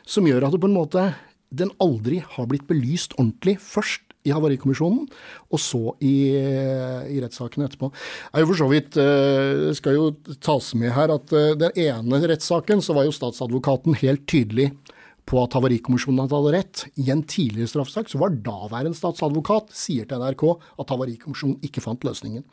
som 0.05 0.28
gjør 0.30 0.45
at 0.45 0.55
det 0.55 0.61
på 0.61 0.70
en 0.70 0.78
måte 0.78 1.07
den 1.55 1.72
aldri 1.82 2.20
har 2.36 2.49
blitt 2.51 2.68
belyst 2.70 3.16
ordentlig. 3.18 3.57
Først 3.61 4.05
i 4.26 4.34
Havarikommisjonen, 4.34 5.05
og 5.53 5.61
så 5.61 5.93
i, 6.01 6.34
i 6.34 7.20
rettssaken 7.22 7.66
etterpå. 7.68 7.91
Det 7.93 8.39
er 8.39 8.41
jo 8.41 8.49
for 8.49 8.61
så 8.63 8.70
vidt, 8.72 8.95
Det 8.97 9.05
eh, 9.05 9.76
skal 9.78 9.97
jo 9.99 10.07
tas 10.41 10.72
med 10.74 10.95
her 10.95 11.13
at 11.13 11.34
eh, 11.36 11.53
den 11.61 11.78
ene 11.86 12.22
rettssaken 12.32 12.82
så 12.82 12.97
var 12.97 13.05
jo 13.05 13.13
statsadvokaten 13.13 13.97
helt 14.01 14.26
tydelig 14.30 14.72
på 15.26 15.39
at 15.41 15.55
Havarikommisjonen 15.57 16.30
hadde 16.30 16.53
rett. 16.53 16.84
I 17.01 17.09
en 17.13 17.23
tidligere 17.26 17.71
straffesak 17.71 18.11
så 18.11 18.19
var 18.21 18.36
daværende 18.45 18.97
statsadvokat 18.97 19.71
sier 19.76 20.05
til 20.09 20.21
NRK 20.21 20.43
at 20.82 20.91
Havarikommisjonen 20.93 21.57
ikke 21.65 21.84
fant 21.84 22.05
løsningen. 22.05 22.45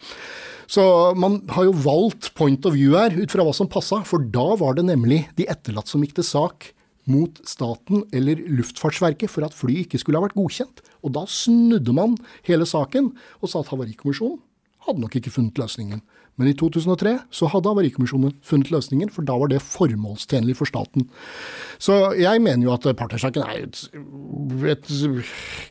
Så 0.71 0.85
man 1.19 1.43
har 1.53 1.69
jo 1.69 1.75
valgt 1.85 2.33
point 2.39 2.65
of 2.69 2.77
view 2.77 2.97
her 2.97 3.13
ut 3.13 3.33
fra 3.33 3.45
hva 3.45 3.53
som 3.57 3.69
passa, 3.71 4.01
for 4.09 4.25
da 4.25 4.55
var 4.61 4.79
det 4.79 4.87
nemlig 4.89 5.27
de 5.37 5.49
etterlatte 5.53 5.93
som 5.93 6.05
gikk 6.05 6.17
til 6.21 6.29
sak 6.29 6.73
mot 7.11 7.41
staten 7.49 8.05
eller 8.15 8.41
Luftfartsverket 8.61 9.31
for 9.31 9.45
at 9.45 9.57
flyet 9.57 9.89
ikke 9.89 10.01
skulle 10.01 10.21
ha 10.21 10.27
vært 10.29 10.39
godkjent. 10.39 10.83
Og 11.03 11.15
da 11.17 11.27
snudde 11.29 11.95
man 11.97 12.17
hele 12.47 12.69
saken 12.69 13.13
og 13.43 13.51
sa 13.51 13.61
at 13.61 13.73
Havarikommisjonen 13.75 14.41
hadde 14.87 15.03
nok 15.03 15.19
ikke 15.19 15.33
funnet 15.35 15.61
løsningen. 15.61 16.03
Men 16.41 16.49
i 16.49 16.55
2003 16.57 17.15
så 17.35 17.49
hadde 17.53 17.69
Havarikommisjonen 17.69 18.35
funnet 18.47 18.73
løsningen, 18.73 19.11
for 19.13 19.27
da 19.29 19.37
var 19.39 19.53
det 19.53 19.61
formålstjenlig 19.65 20.57
for 20.59 20.71
staten. 20.71 21.07
Så 21.83 21.99
jeg 22.19 22.41
mener 22.45 22.67
jo 22.67 22.73
at 22.75 22.89
partnersaken 22.99 23.45
er 23.45 23.67
et, 23.67 23.83
et, 24.73 24.91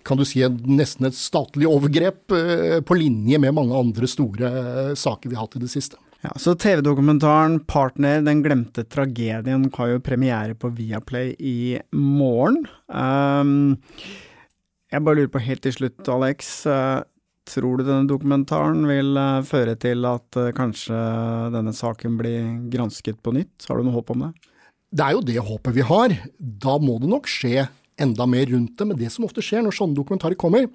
kan 0.07 0.21
du 0.21 0.25
si, 0.27 0.43
nesten 0.69 1.09
et 1.09 1.17
statlig 1.17 1.69
overgrep 1.69 2.37
eh, 2.37 2.77
på 2.85 2.97
linje 2.99 3.41
med 3.41 3.57
mange 3.57 3.77
andre 3.77 4.09
store 4.09 4.53
eh, 4.61 4.93
saker 4.99 5.31
vi 5.31 5.37
har 5.39 5.47
hatt 5.47 5.57
i 5.57 5.65
det 5.65 5.73
siste. 5.73 5.99
Ja, 6.21 6.35
så 6.37 6.53
TV-dokumentaren 6.53 7.63
'Partner 7.65 8.21
den 8.21 8.43
glemte 8.45 8.83
tragedien' 8.85 9.71
har 9.73 9.87
jo 9.89 10.03
premiere 10.05 10.53
på 10.53 10.69
Viaplay 10.69 11.33
i 11.39 11.79
morgen. 11.91 12.67
Um, 12.85 13.81
jeg 14.91 15.01
bare 15.01 15.17
lurer 15.17 15.33
på 15.33 15.41
helt 15.41 15.63
til 15.65 15.73
slutt, 15.73 16.05
Alex. 16.05 16.67
Tror 17.49 17.79
du 17.79 17.85
denne 17.87 18.09
dokumentaren 18.09 18.85
vil 18.89 19.17
uh, 19.17 19.41
føre 19.47 19.73
til 19.81 20.05
at 20.05 20.37
uh, 20.37 20.51
kanskje 20.55 20.97
denne 21.55 21.73
saken 21.73 22.19
blir 22.19 22.51
gransket 22.73 23.21
på 23.23 23.33
nytt? 23.35 23.65
Har 23.67 23.79
du 23.79 23.87
noe 23.87 23.97
håp 23.97 24.13
om 24.13 24.27
det? 24.27 24.33
Det 24.91 25.07
er 25.07 25.15
jo 25.15 25.23
det 25.25 25.39
håpet 25.47 25.77
vi 25.77 25.87
har. 25.87 26.13
Da 26.37 26.75
må 26.81 26.99
det 27.01 27.09
nok 27.09 27.29
skje 27.31 27.65
enda 28.01 28.27
mer 28.29 28.45
rundt 28.51 28.77
det. 28.77 28.87
Men 28.87 28.99
det 28.99 29.09
som 29.13 29.25
ofte 29.25 29.43
skjer 29.45 29.65
når 29.65 29.77
sånne 29.77 29.97
dokumentarer 29.97 30.37
kommer, 30.39 30.67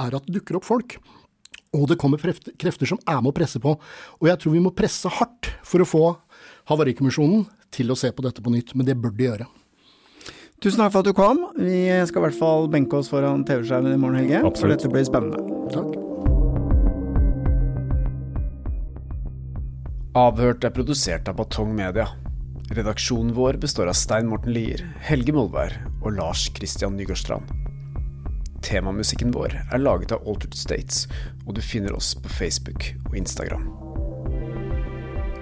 er 0.00 0.14
at 0.14 0.28
det 0.28 0.38
dukker 0.38 0.60
opp 0.60 0.68
folk 0.68 0.98
og 1.72 1.88
det 1.88 1.96
kommer 2.00 2.20
krefter 2.20 2.88
som 2.88 3.00
er 3.08 3.20
med 3.22 3.32
å 3.32 3.36
presse 3.36 3.60
på. 3.62 3.72
Og 4.20 4.28
jeg 4.28 4.40
tror 4.42 4.54
vi 4.54 4.62
må 4.64 4.74
presse 4.76 5.08
hardt 5.08 5.52
for 5.64 5.84
å 5.84 5.88
få 5.88 6.04
Havarikommisjonen 6.70 7.46
til 7.72 7.90
å 7.90 7.96
se 7.98 8.12
på 8.12 8.24
dette 8.26 8.44
på 8.44 8.52
nytt. 8.52 8.74
Men 8.76 8.86
det 8.88 8.98
bør 9.00 9.16
de 9.16 9.28
gjøre. 9.30 9.48
Tusen 10.62 10.84
takk 10.84 10.92
for 10.94 11.02
at 11.02 11.08
du 11.08 11.16
kom. 11.16 11.42
Vi 11.56 11.88
skal 12.06 12.22
i 12.22 12.26
hvert 12.28 12.38
fall 12.38 12.70
benke 12.70 13.00
oss 13.00 13.10
foran 13.10 13.42
TV-skjermen 13.48 13.96
i 13.96 13.98
morgen, 13.98 14.20
Helge. 14.20 14.44
Absolutt. 14.44 14.60
For 14.60 14.76
dette 14.76 14.94
blir 14.94 15.08
spennende. 15.08 15.60
Takk. 15.72 16.01
Avhørt 20.12 20.60
er 20.60 20.74
produsert 20.76 21.28
av 21.30 21.38
Batong 21.38 21.70
Media. 21.72 22.04
Redaksjonen 22.76 23.30
vår 23.32 23.56
består 23.62 23.88
av 23.88 23.96
Stein 23.96 24.26
Morten 24.28 24.52
Lier, 24.52 24.82
Helge 25.00 25.32
Molvær 25.32 25.72
og 26.02 26.18
Lars 26.18 26.42
Christian 26.52 26.98
Nygårdstrand. 26.98 27.48
Temamusikken 28.60 29.32
vår 29.32 29.56
er 29.62 29.80
laget 29.80 30.12
av 30.12 30.28
Altered 30.28 30.52
States, 30.58 31.06
og 31.46 31.56
du 31.56 31.62
finner 31.64 31.96
oss 31.96 32.10
på 32.12 32.28
Facebook 32.28 32.90
og 33.06 33.16
Instagram. 33.22 33.64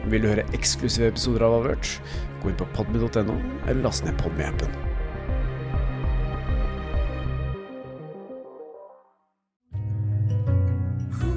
Vil 0.07 0.23
du 0.23 0.31
høre 0.31 0.47
eksklusive 0.55 1.11
episoder 1.11 1.49
av 1.49 1.57
Avhørt, 1.59 1.91
gå 2.39 2.53
inn 2.53 2.63
på 2.63 2.71
podme.no, 2.79 3.41
eller 3.67 3.83
last 3.83 4.07
ned 4.07 4.23
Podme-appen. 4.23 4.90